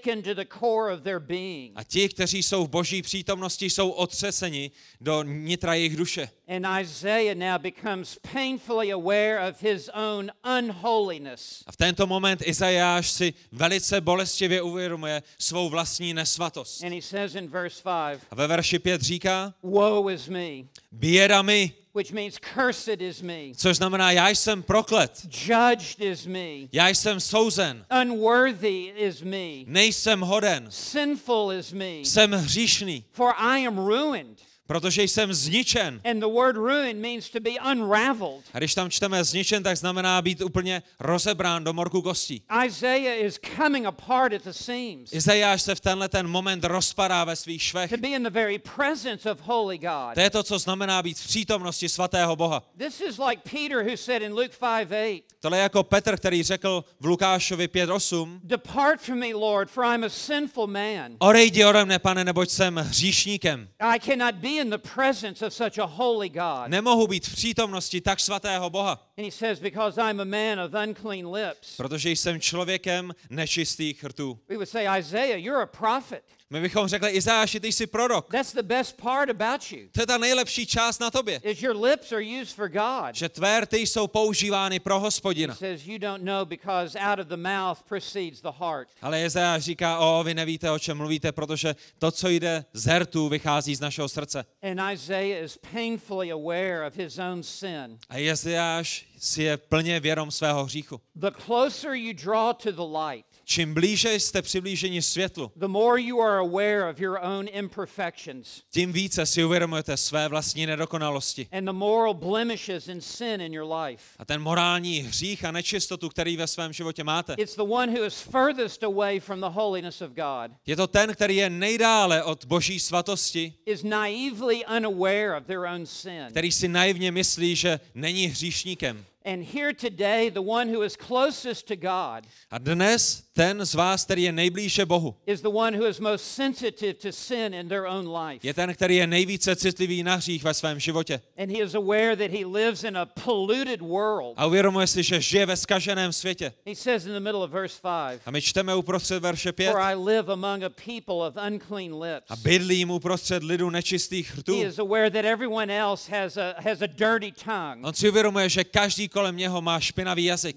shaken 0.00 0.22
to 0.22 0.34
the 0.34 0.44
core 0.44 0.90
of 0.90 1.02
their 1.02 1.20
being. 1.20 1.72
A 1.76 1.84
ti, 1.84 2.08
kteří 2.08 2.42
jsou 2.42 2.64
v 2.66 2.68
boží 2.68 3.02
přítomnosti, 3.02 3.70
jsou 3.70 3.90
otřeseni 3.90 4.70
do 5.00 5.22
nitra 5.22 5.74
jejich 5.74 5.96
duše. 5.96 6.28
And 6.48 6.66
Isaiah 6.80 7.38
now 7.38 7.58
becomes 7.58 8.18
painfully 8.32 8.92
aware 8.92 9.50
of 9.50 9.62
his 9.62 9.90
own 9.94 10.30
unholiness. 10.58 11.64
A 11.66 11.72
v 11.72 11.76
tento 11.76 12.06
moment 12.06 12.42
Izajáš 12.46 13.10
si 13.10 13.34
velice 13.52 14.00
bolestivě 14.00 14.62
uvědomuje 14.62 15.22
svou 15.38 15.68
vlastní 15.68 16.14
nesvatost. 16.14 16.84
And 16.84 16.92
he 16.92 17.02
says 17.02 17.34
in 17.34 17.48
verse 17.48 17.82
5, 17.82 18.20
A 18.30 18.34
ve 18.34 18.46
verši 18.46 18.78
5 18.78 19.02
říká, 19.02 19.54
Woe 19.62 20.14
is 20.14 20.28
me, 20.28 20.48
běda 20.92 21.42
mi, 21.42 21.72
which 21.92 22.12
means 22.12 22.38
cursed 22.54 23.00
is 23.02 23.22
me, 23.22 23.52
což 23.56 23.76
znamená, 23.76 24.12
já 24.12 24.28
jsem 24.28 24.62
proklet, 24.62 25.26
judged 25.30 26.00
is 26.00 26.26
me, 26.26 26.68
já 26.72 26.88
jsem 26.88 27.20
souzen, 27.20 27.86
unworthy 28.02 28.92
is 28.96 29.22
me, 29.22 29.64
nejsem 29.66 30.20
hoden, 30.20 30.66
sinful 30.70 31.52
is 31.52 31.72
me, 31.72 31.94
jsem 31.94 32.32
hříšný, 32.32 33.04
for 33.12 33.32
I 33.36 33.66
am 33.66 33.78
ruined. 33.78 34.49
Protože 34.70 35.02
jsem 35.02 35.34
zničen. 35.34 36.00
And 36.04 36.20
the 36.20 36.28
word 36.28 36.56
ruin 36.56 37.00
means 37.00 37.30
to 37.30 37.40
be 37.40 37.50
unraveled. 37.72 38.44
A 38.54 38.58
když 38.58 38.74
tam 38.74 38.90
čteme 38.90 39.24
zničen, 39.24 39.62
tak 39.62 39.76
znamená 39.76 40.22
být 40.22 40.40
úplně 40.40 40.82
rozebrán 41.00 41.64
do 41.64 41.72
morku 41.72 42.02
kostí. 42.02 42.42
Isaiah 42.66 43.24
is 43.24 43.40
coming 43.56 43.86
apart 43.86 44.32
at 44.32 44.42
the 44.42 44.50
seams. 44.50 45.12
Izajáš 45.12 45.62
se 45.62 45.74
v 45.74 45.80
tenhle 45.80 46.08
ten 46.08 46.28
moment 46.28 46.64
rozpadá 46.64 47.24
ve 47.24 47.36
svých 47.36 47.62
švech. 47.62 47.90
To 47.90 47.96
be 47.96 48.08
in 48.08 48.22
the 48.22 48.30
very 48.30 48.58
presence 48.58 49.30
of 49.30 49.40
holy 49.40 49.78
God. 49.78 50.14
To 50.14 50.20
je 50.20 50.30
to, 50.30 50.42
co 50.42 50.58
znamená 50.58 51.02
být 51.02 51.18
v 51.18 51.26
přítomnosti 51.26 51.88
svatého 51.88 52.36
Boha. 52.36 52.62
This 52.78 53.00
is 53.00 53.18
like 53.18 53.42
Peter 53.50 53.82
who 53.90 53.96
said 53.96 54.22
in 54.22 54.32
Luke 54.32 54.56
5 54.86 54.90
8, 54.90 55.22
Tohle 55.40 55.58
je 55.58 55.62
jako 55.62 55.82
Petr, 55.82 56.16
který 56.16 56.42
řekl 56.42 56.84
v 57.00 57.06
Lukášovi 57.06 57.66
5.8, 57.66 58.40
Depart 58.44 59.00
from 59.00 59.18
me, 59.18 59.34
Lord, 59.34 59.70
for 59.70 59.84
I'm 59.84 60.04
a 60.04 60.08
sinful 60.08 60.66
man. 60.66 61.16
Odejdi 61.18 61.64
ode 61.64 61.84
mne, 61.84 61.98
pane, 61.98 62.24
neboť 62.24 62.50
jsem 62.50 62.76
hříšníkem. 62.76 63.68
I 63.80 64.00
cannot 64.00 64.34
be 64.34 64.59
in 64.60 64.70
the 64.70 64.78
presence 64.94 65.46
of 65.46 65.52
such 65.54 65.78
a 65.78 65.86
holy 65.86 66.28
God. 66.28 66.68
Nemohu 66.68 67.06
být 67.06 67.26
v 67.26 67.32
přítomnosti 67.34 68.00
tak 68.00 68.20
svatého 68.20 68.70
Boha, 68.70 68.90
And 69.18 69.24
he 69.24 69.30
says, 69.30 69.58
Because 69.60 70.00
I'm 70.10 70.20
a 70.20 70.24
man 70.24 70.60
of 70.60 70.72
unclean 70.88 71.32
lips. 71.32 71.76
protože 71.76 72.10
jsem 72.10 72.40
člověkem 72.40 73.12
nečistých 73.30 74.04
rtů. 74.04 74.38
We 74.48 74.56
would 74.56 74.68
say, 74.68 74.98
Isaiah, 75.00 75.38
you're 75.44 75.62
a 75.62 75.66
prophet. 75.66 76.22
My 76.52 76.60
bychom 76.60 76.88
řekli, 76.88 77.10
Izáši, 77.10 77.60
ty 77.60 77.72
jsi 77.72 77.86
prorok. 77.86 78.30
That's 78.32 78.52
the 78.52 78.62
best 78.62 78.96
part 78.96 79.30
about 79.30 79.72
you. 79.72 79.88
To 79.92 80.02
je 80.02 80.06
ta 80.06 80.18
nejlepší 80.18 80.66
část 80.66 80.98
na 80.98 81.10
tobě, 81.10 81.40
Is 81.44 81.62
your 81.62 81.76
lips 81.84 82.12
are 82.12 82.24
used 82.42 82.54
for 82.56 82.68
God. 82.68 83.14
že 83.14 83.28
tvé 83.28 83.60
rty 83.60 83.78
jsou 83.78 84.06
používány 84.08 84.80
pro 84.80 84.94
He 84.98 85.00
hospodina. 85.04 85.54
says, 85.54 85.86
You 85.86 85.98
don't 85.98 86.24
know 86.24 86.44
because 86.44 86.98
out 86.98 87.18
of 87.18 87.26
the 87.26 87.36
mouth 87.36 87.82
proceeds 87.88 88.40
the 88.40 88.50
heart. 88.58 88.88
Ale 89.02 89.24
Izajáš 89.24 89.62
říká, 89.62 89.98
o, 89.98 90.24
vy 90.24 90.34
nevíte, 90.34 90.70
o 90.70 90.78
čem 90.78 90.96
mluvíte, 90.96 91.32
protože 91.32 91.76
to, 91.98 92.10
co 92.10 92.28
jde 92.28 92.64
z 92.72 92.98
rtů, 92.98 93.28
vychází 93.28 93.74
z 93.74 93.80
našeho 93.80 94.08
srdce. 94.08 94.44
And 94.62 94.92
Isaiah 94.92 95.44
is 95.44 95.58
painfully 95.72 96.32
aware 96.32 96.86
of 96.86 96.96
his 96.96 97.18
own 97.18 97.42
sin. 97.42 97.98
A 98.08 98.18
Izajáš 98.18 99.06
si 99.18 99.42
je 99.42 99.56
plně 99.56 100.00
vědom 100.00 100.30
svého 100.30 100.64
hříchu. 100.64 101.00
The 101.14 101.30
closer 101.46 101.92
you 101.94 102.12
draw 102.24 102.54
to 102.54 102.72
the 102.72 102.98
light, 102.98 103.29
Čím 103.52 103.74
blíže 103.74 104.14
jste 104.14 104.42
přiblíženi 104.42 105.02
světlu, 105.02 105.52
the 105.56 105.66
more 105.66 106.02
you 106.02 106.20
are 106.22 106.38
aware 106.38 106.90
of 106.90 107.00
your 107.00 107.18
own 107.22 107.46
imperfections 107.52 108.62
tím 108.72 108.92
více 108.92 109.26
si 109.26 109.44
uvědomujete 109.44 109.96
své 109.96 110.28
vlastní 110.28 110.66
nedokonalosti. 110.66 111.48
and 111.52 111.64
the 111.64 111.72
moral 111.72 112.14
blemishes 112.14 112.88
and 112.88 113.00
sin 113.00 113.40
in 113.40 113.54
your 113.54 113.72
life. 113.72 114.04
A 114.18 114.24
ten 114.24 114.42
morální 114.42 114.98
hřích 115.00 115.44
a 115.44 115.50
nečistotu, 115.52 116.08
který 116.08 116.36
ve 116.36 116.46
svém 116.46 116.72
životě 116.72 117.04
máte, 117.04 117.34
It's 117.38 117.56
the 117.56 117.62
one 117.62 117.92
who 117.92 118.06
is 118.06 118.20
furthest 118.20 118.84
away 118.84 119.20
from 119.20 119.40
the 119.40 119.50
holiness 119.50 120.00
of 120.02 120.10
God, 120.10 120.56
je 120.66 120.76
to 120.76 120.86
ten, 120.86 121.14
který 121.14 121.36
je 121.36 121.50
nejdále 121.50 122.22
od 122.24 122.44
boží 122.44 122.80
svatosti, 122.80 123.54
is 123.66 123.82
naively 123.82 124.62
unaware 124.76 125.36
of 125.40 125.46
their 125.46 125.60
own 125.74 125.86
sin. 125.86 126.26
který 126.30 126.52
si 126.52 126.68
naivně 126.68 127.12
myslí, 127.12 127.56
že 127.56 127.80
není 127.94 128.26
hříšníkem. 128.26 129.04
And 129.24 129.44
here 129.44 129.74
today, 129.74 130.30
the 130.30 130.40
one 130.40 130.74
who 130.74 130.82
is 130.84 130.96
closest 130.96 131.66
to 131.66 131.76
God 131.76 132.24
A 132.50 132.58
dnes 132.58 133.22
ten 133.32 133.64
z 133.66 133.74
vás, 133.74 134.04
který 134.04 134.22
je 134.22 134.32
nejblíže 134.32 134.86
Bohu, 134.86 135.16
is 135.26 135.40
the 135.40 135.48
one 135.48 135.78
who 135.78 135.86
is 135.86 136.00
most 136.00 136.24
sensitive 136.24 136.94
to 136.94 137.12
sin 137.12 137.54
in 137.54 137.68
their 137.68 137.84
own 137.86 138.08
life. 138.16 138.46
je 138.46 138.54
ten, 138.54 138.74
který 138.74 138.96
je 138.96 139.06
nejvíce 139.06 139.56
citlivý 139.56 140.02
na 140.02 140.14
hřích 140.14 140.42
ve 140.44 140.54
svém 140.54 140.80
životě. 140.80 141.20
And 141.38 141.50
he 141.50 141.58
is 141.64 141.74
aware 141.74 142.16
that 142.16 142.30
he 142.30 142.46
lives 142.46 142.84
in 142.84 142.96
a 142.96 143.06
polluted 143.06 143.80
world. 143.80 144.34
A 144.36 144.46
uvědomuje 144.46 144.86
si, 144.86 145.02
že 145.02 145.20
žije 145.20 145.46
ve 145.46 145.56
skaženém 145.56 146.12
světě. 146.12 146.52
He 146.66 146.74
says 146.74 147.06
in 147.06 147.12
the 147.12 147.20
middle 147.20 147.40
of 147.44 147.50
verse 147.50 147.80
5 148.10 148.20
A 148.26 148.30
my 148.30 148.42
čteme 148.42 148.74
uprostřed 148.74 149.22
verše 149.22 149.52
5. 149.52 149.70
For 149.72 149.80
I 149.80 149.94
live 149.94 150.32
among 150.32 150.62
a 150.62 150.68
people 150.70 151.26
of 151.28 151.34
unclean 151.52 152.02
lips. 152.02 152.26
A 152.28 152.36
bydlím 152.36 152.90
uprostřed 152.90 153.42
lidu 153.42 153.70
nečistých 153.70 154.30
He 154.34 154.40
rtů. 154.40 154.62
is 154.62 154.78
aware 154.78 155.10
that 155.10 155.24
everyone 155.24 155.78
else 155.78 156.10
has 156.20 156.36
a, 156.36 156.54
has 156.58 156.82
a 156.82 156.86
dirty 156.86 157.32
tongue 157.44 157.86
On 157.88 157.94
si 157.94 158.08
uvědomuje, 158.08 158.48
že 158.48 158.64
každý 158.64 159.09
kolem 159.10 159.36
něho 159.36 159.62
má 159.62 159.80
špinavý 159.80 160.24
jazyk, 160.24 160.56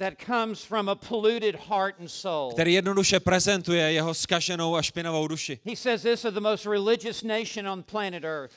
který 2.54 2.74
jednoduše 2.74 3.20
prezentuje 3.20 3.92
jeho 3.92 4.14
skaženou 4.14 4.76
a 4.76 4.82
špinavou 4.82 5.28
duši. 5.28 5.60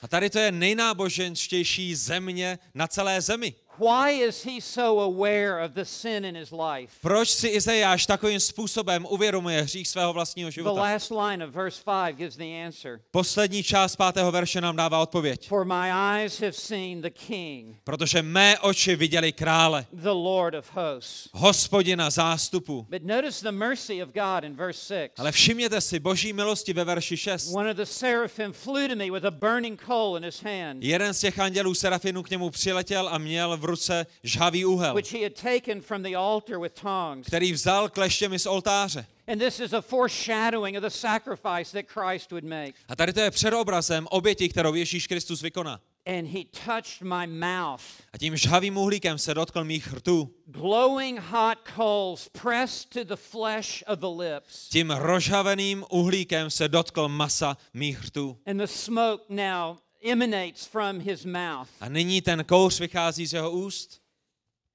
A 0.03 0.09
tady 0.09 0.31
to 0.31 0.39
je 0.39 0.53
nejnáboženštější 0.53 1.95
země 1.95 2.59
na 2.75 2.87
celé 2.87 3.21
zemi. 3.21 3.55
Why 3.79 4.11
is 4.29 4.45
he 4.45 4.61
so 4.61 5.01
aware 5.01 5.65
of 5.65 5.73
the 5.73 5.83
sin 5.85 6.25
in 6.25 6.37
his 6.37 6.51
life? 6.51 6.93
Proč 7.03 7.29
si 7.31 7.49
Izajáš 7.49 8.07
takovým 8.07 8.41
způsobem 8.41 9.07
uvědomuje 9.11 9.63
hřích 9.63 9.89
svého 9.89 10.13
vlastního 10.13 10.51
The 10.51 10.55
života? 10.55 10.81
last 10.81 11.11
line 11.11 11.47
of 11.47 11.55
verse 11.55 11.83
5 12.07 12.17
gives 12.17 12.37
the 12.37 12.65
answer. 12.67 13.01
Poslední 13.11 13.63
část 13.63 13.97
pátého 13.97 14.33
verše 14.33 14.61
nám 14.61 14.77
dává 14.77 14.99
odpověď. 15.03 15.49
For 15.49 15.65
my 15.65 15.91
eyes 16.15 16.41
have 16.41 16.53
seen 16.53 17.01
the 17.03 17.11
King, 17.11 17.77
Protože 17.85 18.23
mé 18.23 18.59
oči 18.59 18.97
viděli 18.97 19.33
krále, 19.33 19.87
the 19.93 20.09
Lord 20.09 20.55
of 20.55 20.71
hosts. 20.77 21.29
hospodina 21.33 22.11
zástupu. 22.11 22.87
But 22.91 23.03
notice 23.03 23.43
the 23.43 23.53
mercy 23.53 24.03
of 24.03 24.09
God 24.15 24.45
in 24.45 24.57
verse 24.57 24.95
6. 25.07 25.21
Ale 25.21 25.33
všimněte 25.33 25.81
si 25.81 25.99
boží 25.99 26.33
milosti 26.33 26.73
ve 26.73 26.85
verši 26.85 27.17
6. 27.17 27.55
One 27.55 27.71
of 27.71 27.77
the 27.77 27.85
seraphim 27.87 28.53
flew 28.53 28.89
to 28.89 28.97
me 28.97 29.11
with 29.11 29.25
a 29.25 29.31
burning 29.31 29.83
coal 29.87 30.17
in 30.17 30.25
his 30.25 30.43
hand, 30.43 30.83
Jeden 30.83 31.15
z 31.15 31.21
těch 31.21 31.39
andělů 31.39 31.75
Serafinu 31.75 32.23
k 32.23 32.31
němu 32.31 32.51
přiletěl 32.51 33.09
a 33.09 33.19
měl 33.19 33.57
v 33.57 33.66
ruce 33.67 34.07
žhavý 34.23 34.65
úhel, 34.65 34.95
which 34.95 35.13
he 35.13 35.23
had 35.23 35.35
taken 35.35 35.81
from 35.81 36.03
the 36.03 36.17
altar 36.17 36.61
with 36.61 36.75
tongs. 36.81 37.27
který 37.27 37.53
vzal 37.53 37.89
kleštěmi 37.89 38.39
z 38.39 38.47
oltáře. 38.47 39.07
And 39.29 39.39
this 39.39 39.61
is 39.61 39.73
a 39.73 39.81
foreshadowing 39.81 40.77
of 40.77 40.83
the 40.83 40.91
sacrifice 40.91 41.73
that 41.73 41.87
Christ 41.89 42.31
would 42.31 42.45
make. 42.45 42.73
A 42.89 42.97
tady 42.97 43.13
to 43.13 43.21
je 43.21 43.31
předobrazem 43.31 44.07
oběti, 44.11 44.49
kterou 44.49 44.75
Ježíš 44.75 45.07
Kristus 45.07 45.43
vykoná. 45.43 45.81
And 46.07 46.27
he 46.27 46.45
touched 46.67 47.03
my 47.03 47.27
mouth. 47.27 47.83
A 48.13 48.19
tím 48.19 48.37
žhavým 48.37 48.77
uhlíkem 48.77 49.19
se 49.19 49.35
dotkl 49.35 49.65
mých 49.65 49.93
rtů. 49.93 50.31
Glowing 50.47 51.21
hot 51.21 51.59
coals 51.77 52.29
pressed 52.43 52.89
to 52.89 53.05
the 53.05 53.17
flesh 53.17 53.83
of 53.87 53.99
the 53.99 54.23
lips. 54.23 54.69
Tím 54.69 54.91
rozžhaveným 54.91 55.85
uhlíkem 55.91 56.51
se 56.51 56.69
dotkl 56.69 57.09
masa 57.09 57.57
mých 57.75 58.05
rtů. 58.05 58.39
And 58.47 58.57
the 58.59 58.67
smoke 58.67 59.25
now 59.29 59.77
emanates 60.13 60.67
from 60.67 61.01
his 61.01 61.25
mouth. 61.25 61.69
A 61.81 61.89
nyní 61.89 62.23
ten 62.23 62.45
kouř 62.45 62.81
vychází 62.81 63.27
z 63.27 63.33
jeho 63.33 63.51
úst. 63.51 64.01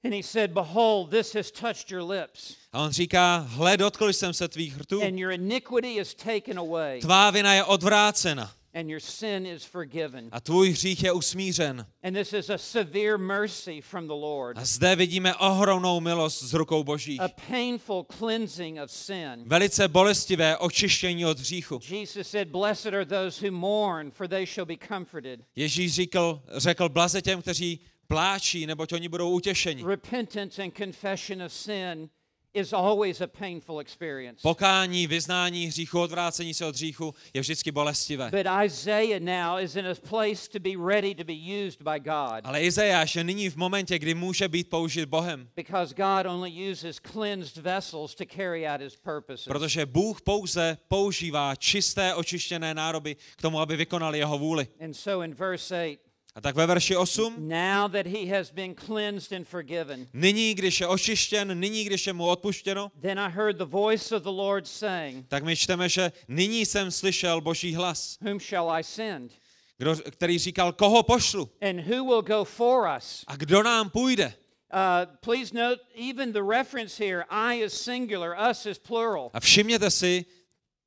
And 0.03 0.13
he 0.13 0.23
said, 0.23 0.51
Behold, 0.51 1.09
this 1.11 1.33
has 1.35 1.51
touched 1.51 1.91
your 1.91 2.11
lips, 2.11 2.55
A 2.73 2.81
on 2.81 2.91
říká, 2.91 3.45
hle, 3.50 3.77
dotkl 3.77 4.13
jsem 4.13 4.33
se 4.33 4.47
tvých 4.47 4.77
rtů. 4.77 5.01
and 5.03 5.17
your 5.19 5.31
iniquity 5.31 5.93
is 5.95 6.13
taken 6.15 6.59
away, 6.59 7.01
Tvá 7.01 7.29
vina 7.31 7.53
je 7.53 7.63
odvrácena 7.63 8.53
and 8.73 8.89
your 8.89 8.99
sin 9.01 9.45
is 9.45 9.63
forgiven. 9.63 10.29
a 10.31 10.39
tvůj 10.41 10.69
hřích 10.71 11.03
je 11.03 11.11
usmířen. 11.11 11.85
And 12.03 12.13
this 12.13 12.33
is 12.33 12.49
a 12.49 12.57
severe 12.57 13.17
mercy 13.17 13.81
from 13.81 14.07
the 14.07 14.13
Lord, 14.13 14.57
A 14.57 14.65
zde 14.65 14.95
vidíme 14.95 15.35
ohromnou 15.35 15.99
milost 15.99 16.43
z 16.43 16.53
rukou 16.53 16.83
božích. 16.83 17.21
a 17.21 17.27
painful 17.49 18.05
cleansing 18.17 18.79
of 18.83 18.91
sin. 18.91 19.43
Velice 19.45 19.87
bolestivé 19.87 20.57
očištění 20.57 21.25
od 21.25 21.39
hříchu. 21.39 21.79
Jesus 21.89 22.27
said, 22.27 22.47
Blessed 22.47 22.93
are 22.93 23.05
those 23.05 23.47
who 23.47 23.51
mourn, 23.57 24.11
for 24.11 24.27
they 24.27 24.45
shall 24.45 24.65
be 24.65 24.77
comforted. 24.87 25.39
Ježíš 25.55 25.93
řekl, 25.93 26.41
řekl 26.57 26.89
blaze 26.89 27.21
těm, 27.21 27.41
kteří 27.41 27.79
pláčí, 28.07 28.65
neboť 28.65 28.93
oni 28.93 29.09
budou 29.09 29.29
utěšeni. 29.29 29.83
Repentance 29.85 30.63
and 30.63 30.77
confession 30.77 31.43
of 31.43 31.53
sin 31.53 32.09
is 32.53 32.74
always 32.74 33.22
a 33.22 33.27
painful 33.27 33.79
experience. 33.79 34.41
Pokání, 34.41 35.08
vyznání 35.08 35.65
hříchu, 35.65 36.00
odvrácení 36.01 36.53
se 36.53 36.65
od 36.65 36.75
hříchu 36.75 37.13
je 37.34 37.41
vždycky 37.41 37.72
bolestivé. 37.72 38.31
But 38.31 38.48
Isaiah 38.65 39.22
now 39.22 39.60
is 39.60 39.75
in 39.75 39.88
a 39.88 39.96
place 40.10 40.50
to 40.50 40.60
be 40.60 40.70
ready 40.93 41.15
to 41.15 41.24
be 41.24 41.34
used 41.67 41.81
by 41.81 42.00
God 42.00 42.41
Ale 42.43 42.62
Izajáš 42.62 43.15
je 43.15 43.24
nyní 43.24 43.50
v 43.50 43.55
momentě, 43.55 44.00
kdy 44.00 44.13
může 44.13 44.48
být 44.48 44.70
použit 44.70 45.10
Bohem, 45.10 45.50
because 45.55 45.93
God 45.93 46.25
only 46.25 46.72
uses 46.72 47.00
cleansed 47.12 47.58
vessels 47.58 48.15
to 48.15 48.24
carry 48.36 48.67
out 48.67 48.81
his 48.81 48.96
purposes. 48.96 49.46
protože 49.48 49.86
Bůh 49.86 50.22
pouze 50.22 50.77
používá 50.88 51.55
čisté, 51.55 52.15
očištěné 52.15 52.74
nároby 52.74 53.15
k 53.36 53.41
tomu, 53.41 53.60
aby 53.60 53.75
vykonali 53.75 54.17
jeho 54.17 54.38
vůli. 54.38 54.67
And 54.84 54.93
so 54.93 55.25
in 55.25 55.34
verse 55.36 55.75
8, 55.75 56.11
A 56.35 56.41
tak 56.41 56.55
ve 56.55 56.65
verši 56.65 56.95
8, 56.97 57.35
now 57.50 57.91
that 57.91 58.05
he 58.05 58.25
has 58.38 58.51
been 58.51 58.75
cleansed 58.75 59.31
and 59.33 59.47
forgiven, 59.47 60.07
nyní, 60.13 60.53
když 60.53 60.81
je 60.81 60.88
očištěn, 60.88 61.59
nyní, 61.59 61.83
když 61.83 62.07
je 62.07 62.13
mu 62.13 62.27
odpuštěno, 62.27 62.91
then 63.01 63.19
I 63.19 63.31
heard 63.31 63.57
the 63.57 63.65
voice 63.65 64.15
of 64.15 64.23
the 64.23 64.29
Lord 64.29 64.67
saying, 64.67 65.27
tak 65.27 65.43
my 65.43 65.55
čteme, 65.55 65.89
že 65.89 66.11
nyní 66.27 66.65
jsem 66.65 66.91
slyšel 66.91 67.41
boží 67.41 67.75
hlas, 67.75 68.17
Whom 68.21 68.39
shall 68.39 68.71
I 68.71 68.83
send? 68.83 69.31
kdo, 69.77 69.95
který 69.95 70.39
říkal, 70.39 70.73
koho 70.73 71.03
pošlu 71.03 71.50
And 71.61 71.79
who 71.79 72.05
will 72.05 72.21
go 72.21 72.43
for 72.45 72.89
us? 72.97 73.23
a 73.27 73.35
kdo 73.35 73.63
nám 73.63 73.89
půjde. 73.89 74.33
Uh, 74.73 75.15
please 75.19 75.53
note, 75.55 75.81
even 76.11 76.31
the 76.31 76.41
reference 76.41 77.03
here, 77.05 77.23
I 77.29 77.63
is 77.63 77.73
singular, 77.73 78.50
us 78.51 78.65
is 78.65 78.79
plural. 78.79 79.29
A 79.33 79.39
všimněte 79.39 79.91
si 79.91 80.25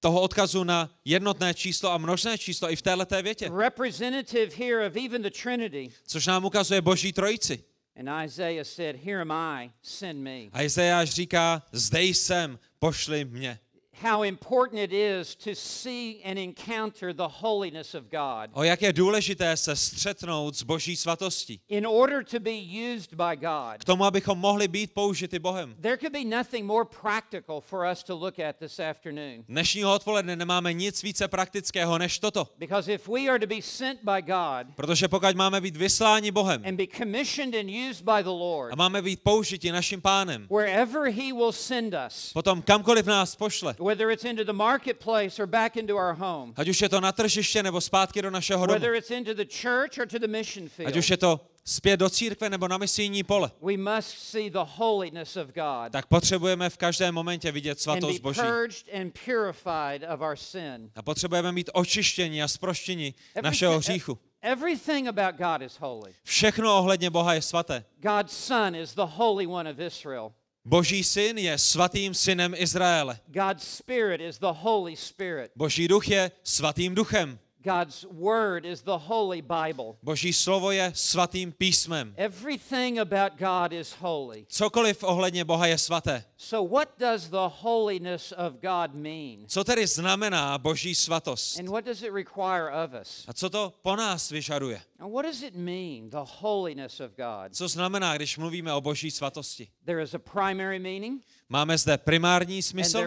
toho 0.04 0.20
odkazu 0.20 0.64
na 0.64 0.90
jednotné 1.04 1.54
číslo 1.54 1.88
a 1.92 1.98
množné 1.98 2.38
číslo 2.38 2.68
i 2.72 2.76
v 2.76 2.82
této 2.82 3.22
větě, 3.22 3.50
Representative 3.56 4.52
here 4.56 4.86
of 4.86 4.96
even 4.96 5.22
the 5.22 5.30
Trinity. 5.42 5.88
což 6.06 6.26
nám 6.26 6.44
ukazuje 6.44 6.80
boží 6.80 7.12
trojici. 7.12 7.64
And 7.96 8.24
Isaiah 8.24 8.66
said, 8.66 8.96
Here 9.04 9.20
am 9.20 9.32
I, 9.32 9.70
send 9.82 10.18
me. 10.20 10.40
A 10.52 10.62
Izajáš 10.62 11.10
říká, 11.10 11.62
zde 11.72 12.02
jsem, 12.02 12.58
pošli 12.78 13.24
mě. 13.24 13.58
How 14.02 14.22
important 14.24 14.80
it 14.82 14.92
is 14.92 15.34
to 15.34 15.50
see 15.54 16.20
and 16.24 16.38
encounter 16.38 17.12
the 17.14 17.28
holiness 17.28 17.94
of 17.94 18.04
God. 18.10 18.50
O 18.52 18.62
jak 18.62 18.82
je 18.82 18.92
důležité 18.92 19.56
se 19.56 19.76
střetnout 19.76 20.56
s 20.56 20.62
boží 20.62 20.96
svatostí. 20.96 21.60
In 21.68 21.86
order 21.86 22.24
to 22.24 22.40
be 22.40 22.50
used 22.94 23.14
by 23.14 23.36
God, 23.36 23.78
K 23.78 23.84
tomu, 23.84 24.04
abychom 24.04 24.38
mohli 24.38 24.68
být 24.68 24.92
použity 24.94 25.38
Bohem. 25.38 25.74
there 25.80 25.96
could 25.96 26.12
be 26.12 26.24
nothing 26.24 26.66
more 26.66 26.84
practical 27.02 27.60
for 27.60 27.86
us 27.92 28.02
to 28.02 28.16
look 28.16 28.38
at 28.38 28.56
this 28.56 28.80
afternoon. 28.80 29.44
Dnešního 29.48 29.94
odpoledne 29.94 30.36
nemáme 30.36 30.72
nic 30.72 31.02
více 31.02 31.28
praktického 31.28 31.98
než 31.98 32.18
toto. 32.18 32.48
Because 32.58 32.92
if 32.92 33.08
we 33.08 33.28
are 33.28 33.38
to 33.38 33.46
be 33.46 33.62
sent 33.62 34.00
by 34.02 34.22
God 34.22 34.66
Protože 34.76 35.08
pokud 35.08 35.36
máme 35.36 35.60
být 35.60 35.76
vysláni 35.76 36.30
Bohem 36.30 36.62
and 36.66 36.76
be 36.76 36.86
commissioned 36.98 37.54
and 37.54 37.70
used 37.90 38.04
by 38.04 38.22
the 38.22 38.28
Lord, 38.28 38.72
a 38.72 38.76
máme 38.76 39.02
být 39.02 39.20
použiti 39.22 39.72
naším 39.72 40.00
pánem, 40.00 40.46
wherever 40.50 41.12
He 41.12 41.32
will 41.32 41.52
send 41.52 41.94
us, 42.06 42.32
potom 42.32 42.62
kamkoliv 42.62 43.06
nás 43.06 43.36
pošle, 43.36 43.74
whether 43.84 44.10
it's 44.10 44.24
into 44.24 44.44
the 44.44 44.52
marketplace 44.52 45.42
or 45.42 45.46
back 45.46 45.76
into 45.76 45.96
our 45.96 46.14
home, 46.14 46.52
ať 46.56 46.68
už 46.68 46.82
je 46.82 46.88
to 46.88 47.00
na 47.00 47.12
tržiště 47.12 47.62
nebo 47.62 47.80
zpátky 47.80 48.22
do 48.22 48.30
našeho 48.30 48.66
domu, 48.66 48.80
whether 48.80 48.94
it's 48.94 49.10
into 49.10 49.34
the 49.34 49.44
church 49.44 49.98
or 49.98 50.06
to 50.06 50.18
the 50.18 50.28
mission 50.28 50.68
ať 50.86 50.96
už 50.96 51.06
field, 51.06 51.10
je 51.10 51.16
to 51.16 51.40
zpět 51.64 51.96
do 51.96 52.10
církve 52.10 52.50
nebo 52.50 52.68
na 52.68 52.78
misijní 52.78 53.22
pole, 53.22 53.50
we 53.62 53.76
must 53.76 54.08
see 54.08 54.50
the 54.50 54.64
holiness 54.64 55.36
of 55.36 55.46
God 55.46 55.92
tak 55.92 56.06
potřebujeme 56.06 56.70
v 56.70 56.76
každém 56.76 57.14
momentě 57.14 57.52
vidět 57.52 57.80
svatost 57.80 58.20
Boží. 58.20 58.40
purged 58.40 59.00
and 59.00 59.18
purified 59.24 60.02
of 60.14 60.20
our 60.20 60.36
sin. 60.36 60.90
A 60.96 61.02
potřebujeme 61.02 61.52
být 61.52 61.70
očištěni 61.72 62.42
a 62.42 62.48
zproštěni 62.48 63.14
našeho 63.42 63.78
hříchu. 63.78 64.18
everything 64.42 65.08
about 65.08 65.34
God 65.36 65.62
is 65.62 65.76
holy. 65.80 66.14
Všechno 66.22 66.78
ohledně 66.78 67.10
Boha 67.10 67.34
je 67.34 67.42
svaté. 67.42 67.84
God's 67.96 68.36
Son 68.36 68.74
is 68.74 68.94
the 68.94 69.06
Holy 69.06 69.46
One 69.46 69.70
of 69.70 69.78
Israel. 69.78 70.32
Boží 70.64 71.04
syn 71.04 71.36
je 71.36 71.58
svatým 71.58 72.16
synem 72.16 72.56
Izraele. 72.56 73.20
God's 73.28 73.68
Spirit 73.68 74.20
is 74.20 74.40
the 74.40 74.48
Holy 74.48 74.96
Spirit. 74.96 75.52
Boží 75.52 75.88
duch 75.88 76.08
je 76.08 76.32
svatým 76.40 76.94
duchem. 76.94 77.38
God's 77.64 78.04
Word 78.10 78.66
is 78.66 78.82
the 78.82 78.98
Holy 78.98 79.42
Bible. 79.42 79.96
Boží 80.02 80.32
slovo 80.32 80.70
je 80.70 80.92
svatým 80.94 81.52
písmem. 81.52 82.14
Everything 82.16 82.98
about 82.98 83.38
God 83.38 83.72
is 83.72 83.92
holy. 84.00 84.46
Cokoliv 84.48 85.02
ohledně 85.02 85.44
Boha 85.44 85.66
je 85.66 85.78
svaté. 85.78 86.24
So, 86.36 86.76
what 86.76 86.98
does 86.98 87.28
the 87.28 87.48
holiness 87.48 88.32
of 88.32 88.60
God 88.60 88.94
mean? 88.94 89.44
Co 89.48 89.64
tedy 89.64 89.86
znamená 89.86 90.58
Boží 90.58 90.94
svatost? 90.94 91.58
And 91.58 91.68
what 91.68 91.84
does 91.84 92.02
it 92.02 92.12
require 92.12 92.70
of 92.84 92.90
us? 93.00 93.24
A 93.28 93.32
co 93.32 93.50
to 93.50 93.72
po 93.82 93.96
nás 93.96 94.30
vyžaduje? 94.30 94.80
And 94.98 95.12
what 95.12 95.26
does 95.26 95.42
it 95.42 95.54
mean, 95.54 96.10
the 96.10 96.24
holiness 96.40 97.00
of 97.00 97.12
God? 97.16 97.52
Co 97.52 97.68
znamená, 97.68 98.16
když 98.16 98.38
mluvíme 98.38 98.74
o 98.74 98.80
Boží 98.80 99.10
svatosti? 99.10 99.68
There 99.84 100.02
is 100.02 100.14
a 100.14 100.18
primary 100.18 100.78
meaning 100.78 101.22
Máme 101.54 101.78
zde 101.78 101.98
primární 101.98 102.62
smysl 102.62 102.98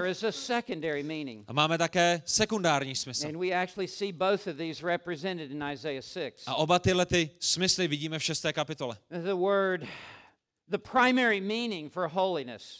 a 1.47 1.53
máme 1.53 1.77
také 1.77 2.21
sekundární 2.25 2.95
smysl. 2.95 3.27
And 3.27 3.37
we 3.37 3.51
actually 3.51 3.87
see 3.87 4.11
both 4.11 4.47
of 4.47 4.57
these 4.57 4.87
represented 4.87 5.51
in 5.51 5.63
Isaiah 5.73 6.05
6. 6.05 6.43
A 6.47 6.55
oba 6.55 6.79
tyhle 6.79 7.05
ty 7.05 7.29
smysly 7.39 7.87
vidíme 7.87 8.19
v 8.19 8.23
šesté 8.23 8.53
kapitole. 8.53 8.97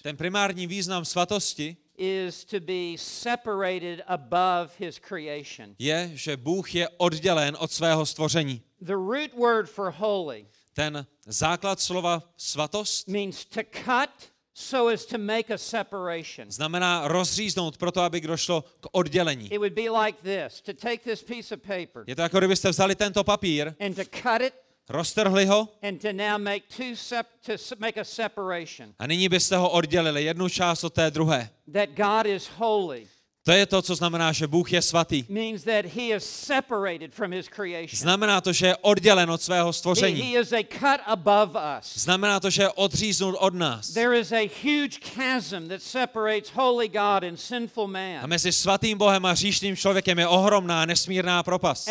Ten 0.02 0.18
primární 0.18 0.68
význam 0.68 1.06
svatosti 1.06 1.78
is 1.98 2.46
to 2.46 2.60
be 2.60 2.98
separated 2.98 4.02
above 4.08 4.70
his 4.80 5.00
creation. 5.00 5.76
je, 5.80 6.12
že 6.14 6.38
Bůh 6.38 6.76
je 6.76 6.90
oddělen 6.90 7.58
od 7.60 7.72
svého 7.72 8.06
stvoření. 8.06 8.62
The 8.82 8.94
root 8.94 9.34
word 9.34 9.70
for 9.70 9.94
holy 9.98 10.48
Ten 10.74 11.06
základ 11.26 11.80
slova 11.80 12.24
svatost 12.38 13.08
means 13.08 13.46
to 13.46 13.62
cut 13.86 14.37
so 14.60 14.94
as 14.94 15.06
to 15.06 15.18
make 15.18 15.54
a 15.54 15.58
separation. 15.58 16.52
znamená 16.52 17.08
rozříznout 17.08 17.78
proto, 17.78 18.02
aby 18.02 18.22
došlo 18.22 18.62
k 18.62 18.88
oddělení. 18.92 19.54
It 19.54 19.58
would 19.58 19.74
be 19.74 19.90
like 19.90 20.18
this 20.24 20.62
to 20.62 20.74
take 20.74 20.98
this 21.04 21.24
piece 21.24 21.56
of 21.56 21.62
paper 21.62 22.04
Je 22.08 22.16
to 22.16 22.22
jako 22.22 22.38
kdybyste 22.38 22.70
vzali 22.70 22.96
tento 22.96 23.24
papír, 23.24 23.74
and 23.86 23.96
to 23.96 24.04
cut 24.06 24.42
it 24.42 24.54
roztrhli 24.90 25.46
ho 25.46 25.68
and 25.84 26.02
to 26.02 26.08
now 26.14 26.38
make 26.38 26.62
two 26.78 26.96
sep- 26.96 27.26
to 27.46 27.54
s- 27.54 27.74
make 27.80 28.02
a 28.02 28.04
separation. 28.04 28.94
a 29.00 29.08
nyní 29.08 29.30
byste 29.30 29.58
ho 29.58 29.70
oddělili 29.70 30.24
jednu 30.24 30.50
část 30.50 30.84
od 30.84 30.94
té 30.94 31.12
druhé. 31.12 31.50
That 31.74 31.90
God 31.90 32.26
is 32.26 32.50
holy 32.58 33.08
To 33.48 33.52
je 33.54 33.66
to, 33.66 33.82
co 33.82 33.96
znamená, 33.96 34.32
že 34.32 34.48
Bůh 34.48 34.74
je 34.74 34.82
svatý. 34.82 35.26
Znamená 37.94 38.42
to, 38.42 38.54
že 38.54 38.68
je 38.68 38.76
oddělen 38.76 39.32
od 39.32 39.42
svého 39.42 39.74
stvoření. 39.74 40.36
Znamená 41.94 42.40
to, 42.40 42.50
že 42.50 42.62
je 42.62 42.70
odříznut 42.70 43.36
od 43.40 43.54
nás. 43.54 43.94
A 48.22 48.28
mezi 48.28 48.52
svatým 48.52 48.98
Bohem 48.98 49.26
a 49.26 49.32
hříšným 49.32 49.76
člověkem 49.76 50.20
je 50.20 50.28
ohromná, 50.28 50.86
nesmírná 50.86 51.44
propast. 51.44 51.88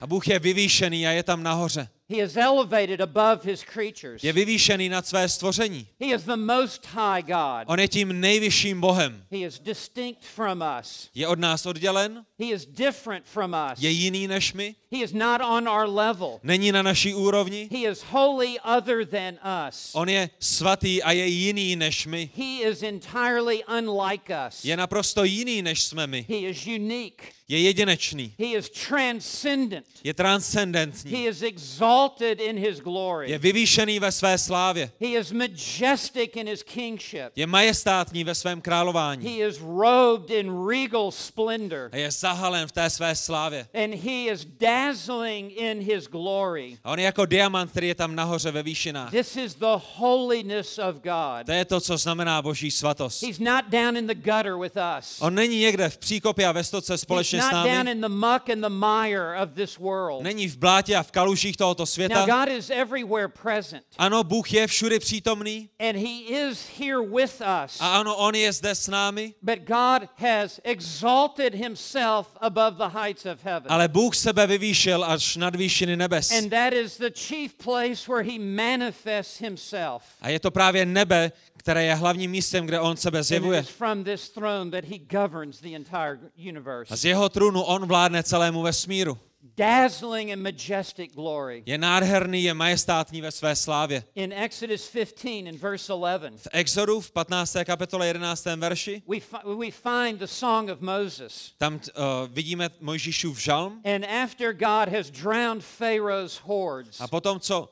A 0.00 0.06
Bůh 0.06 0.28
je 0.28 0.38
vyvýšený 0.38 1.06
a 1.06 1.10
je 1.10 1.22
tam 1.22 1.42
nahoře. 1.42 1.88
He 2.12 2.18
is 2.20 2.36
elevated 2.36 3.00
above 3.00 3.42
his 3.44 3.64
creatures. 3.64 4.24
Je 4.24 4.32
vyvýšený 4.32 4.88
nad 4.88 5.06
své 5.06 5.28
stvoření. 5.28 5.86
He 6.00 6.14
is 6.14 6.22
the 6.22 6.36
most 6.36 6.86
high 6.86 7.22
God. 7.22 7.64
On 7.66 7.80
je 7.80 7.88
tím 7.88 8.20
nejvyšším 8.20 8.80
Bohem. 8.80 9.24
He 9.30 9.38
is 9.38 9.58
distinct 9.58 10.24
from 10.24 10.64
us. 10.80 11.08
Je 11.14 11.28
od 11.28 11.38
nás 11.38 11.66
oddělen, 11.66 12.24
He 12.38 12.46
is 12.46 12.66
different 12.66 13.26
from 13.26 13.56
us. 13.72 13.78
je 13.82 13.90
jiný 13.90 14.28
než 14.28 14.52
my, 14.52 14.74
He 14.92 14.98
is 14.98 15.12
not 15.12 15.40
on 15.40 15.68
our 15.68 15.86
level. 15.88 16.40
není 16.42 16.72
na 16.72 16.82
naší 16.82 17.14
úrovni. 17.14 17.68
He 17.72 17.90
is 17.90 18.02
holy 18.10 18.60
other 18.76 19.06
than 19.06 19.38
us. 19.68 19.90
On 19.94 20.08
je 20.08 20.30
svatý 20.40 21.02
a 21.02 21.12
je 21.12 21.26
jiný 21.26 21.76
než 21.76 22.06
my. 22.06 22.30
He 22.36 22.68
is 22.70 22.82
entirely 22.82 23.64
unlike 23.78 24.34
us. 24.48 24.64
Je 24.64 24.76
naprosto 24.76 25.24
jiný 25.24 25.62
než 25.62 25.82
jsme 25.82 26.06
my. 26.06 26.26
He 26.28 26.36
is 26.36 26.66
unique. 26.66 27.22
Je 27.48 27.58
jedinečný. 27.60 28.34
He 28.38 28.46
is 28.46 28.70
transcendent. 28.88 29.86
Je 30.04 30.14
transcendentní. 30.14 31.10
He 31.12 31.18
is 31.28 31.42
exalted 31.42 32.01
in 32.40 32.58
his 32.58 32.76
Je 32.76 32.82
glory. 32.82 33.38
vyvýšený 33.38 33.98
ve 34.00 34.12
své 34.12 34.38
slávě. 34.38 34.90
He 35.00 35.08
is 35.08 35.32
majestic 35.32 36.30
in 36.34 36.48
his 36.48 36.62
kingship. 36.62 37.32
Je 37.36 37.46
majestátní 37.46 38.24
ve 38.24 38.34
svém 38.34 38.60
králování. 38.60 39.28
He 39.38 39.48
is 39.48 39.60
robed 39.60 40.30
in 40.30 40.66
regal 40.68 41.10
splendor. 41.10 41.88
A 41.92 41.96
je 41.96 42.10
zahalen 42.10 42.68
v 42.68 42.72
té 42.72 42.90
své 42.90 43.16
slávě. 43.16 43.66
And 43.84 43.94
he 43.94 44.32
is 44.32 44.44
dazzling 44.60 45.52
in 45.56 45.80
his 45.80 46.04
glory. 46.08 46.78
A 46.84 46.90
on 46.92 46.98
je 46.98 47.04
jako 47.04 47.26
diamant, 47.26 47.70
který 47.70 47.88
je 47.88 47.94
tam 47.94 48.14
nahoře 48.14 48.50
ve 48.50 48.62
výšinách. 48.62 49.10
This 49.10 49.36
is 49.36 49.54
the 49.54 49.76
holiness 49.96 50.78
of 50.78 50.94
God. 50.96 51.46
To 51.46 51.52
je 51.52 51.64
to, 51.64 51.80
co 51.80 51.96
znamená 51.96 52.42
boží 52.42 52.70
svatost. 52.70 53.22
He's 53.22 53.38
not 53.38 53.64
down 53.68 53.96
in 53.96 54.06
the 54.06 54.14
gutter 54.14 54.56
with 54.56 54.76
us. 54.98 55.16
On 55.20 55.34
není 55.34 55.58
někde 55.60 55.88
v 55.88 55.98
příkopě 55.98 56.46
a 56.46 56.52
ve 56.52 56.64
stoce 56.64 56.92
He's 56.92 57.00
společně 57.00 57.40
s 57.42 57.44
not 57.44 57.52
down 57.52 57.66
námi. 57.76 57.90
in 57.90 58.00
the 58.00 58.08
muck 58.08 58.50
and 58.50 58.60
the 58.60 58.68
mire 58.68 59.42
of 59.42 59.50
this 59.54 59.78
world. 59.78 60.22
Není 60.22 60.48
v 60.48 60.56
blátě 60.58 60.96
a 60.96 61.02
v 61.02 61.10
kalužích 61.10 61.56
tohoto 61.56 61.86
Now, 61.98 62.08
světa. 62.08 62.26
God 62.26 62.48
is 62.48 62.70
everywhere 62.70 63.28
present, 63.28 63.84
Ano, 63.98 64.24
Bůh 64.24 64.52
je 64.52 64.66
všude 64.66 64.98
přítomný. 64.98 65.68
and 65.78 65.96
He 65.96 66.48
is 66.48 66.68
here 66.78 67.00
with 67.00 67.42
us. 67.64 67.80
A 67.80 67.98
ano, 68.00 68.16
on 68.16 68.34
je 68.34 68.52
zde 68.52 68.74
s 68.74 68.88
námi. 68.88 69.34
But 69.42 69.58
God 69.58 70.08
has 70.16 70.60
exalted 70.64 71.54
Himself 71.54 72.26
above 72.40 72.76
the 72.76 72.98
heights 72.98 73.26
of 73.26 73.44
heaven. 73.44 73.72
Ale 73.72 73.88
Bůh 73.88 74.16
sebe 74.16 74.46
vyvýšil 74.46 75.04
až 75.04 75.36
nad 75.36 75.56
výšiny 75.56 75.96
nebes. 75.96 76.30
And 76.30 76.50
that 76.50 76.72
is 76.72 76.98
the 76.98 77.10
chief 77.10 77.54
place 77.54 78.12
where 78.12 78.30
He 78.32 78.38
manifests 78.38 79.40
Himself. 79.40 80.02
A 80.20 80.28
je 80.28 80.40
to 80.40 80.50
právě 80.50 80.86
nebe, 80.86 81.32
které 81.56 81.84
je 81.84 81.94
hlavním 81.94 82.30
místem, 82.30 82.66
kde 82.66 82.80
on 82.80 82.96
sebe 82.96 83.22
zjevuje. 83.22 83.60
is 83.60 83.68
from 83.68 84.04
this 84.04 84.30
throne 84.30 84.70
that 84.70 84.84
He 84.84 84.98
governs 84.98 85.60
the 85.60 85.76
entire 85.76 86.18
universe. 86.36 86.94
A 86.94 86.96
z 86.96 87.04
jeho 87.04 87.28
trůnu 87.28 87.62
on 87.62 87.86
vládne 87.86 88.22
celému 88.22 88.62
vesmíru. 88.62 89.18
Dazzling 89.42 90.32
and 90.32 90.42
majestic 90.42 91.12
glory. 91.14 91.62
Je 91.66 91.78
nádherný, 91.78 92.42
je 92.42 92.54
majestátní 92.54 93.20
ve 93.20 93.32
své 93.32 93.56
slávě. 93.56 94.04
In 94.14 94.32
Exodus 94.32 94.90
15 94.90 95.48
and 95.48 95.56
verse 95.60 95.92
11, 95.92 96.42
V 96.42 96.48
Exodu 96.52 97.00
v 97.00 97.10
15. 97.10 97.56
kapitole 97.64 98.06
11. 98.06 98.44
verši 98.44 99.02
we, 99.08 99.18
we 99.56 99.70
find 99.70 100.18
the 100.18 100.26
song 100.26 100.70
of 100.70 100.80
Moses. 100.80 101.52
tam 101.58 101.74
uh, 101.74 101.80
vidíme 102.28 102.70
Mojžíšův 102.80 103.38
žalm 103.40 103.80
And 103.84 104.04
after 104.04 104.52
God 104.52 104.88
has 104.96 105.10
drowned 105.10 105.64
Pharaoh's 105.64 106.40
hordes 106.44 107.00
a 107.00 107.08
potom, 107.08 107.40
co 107.40 107.68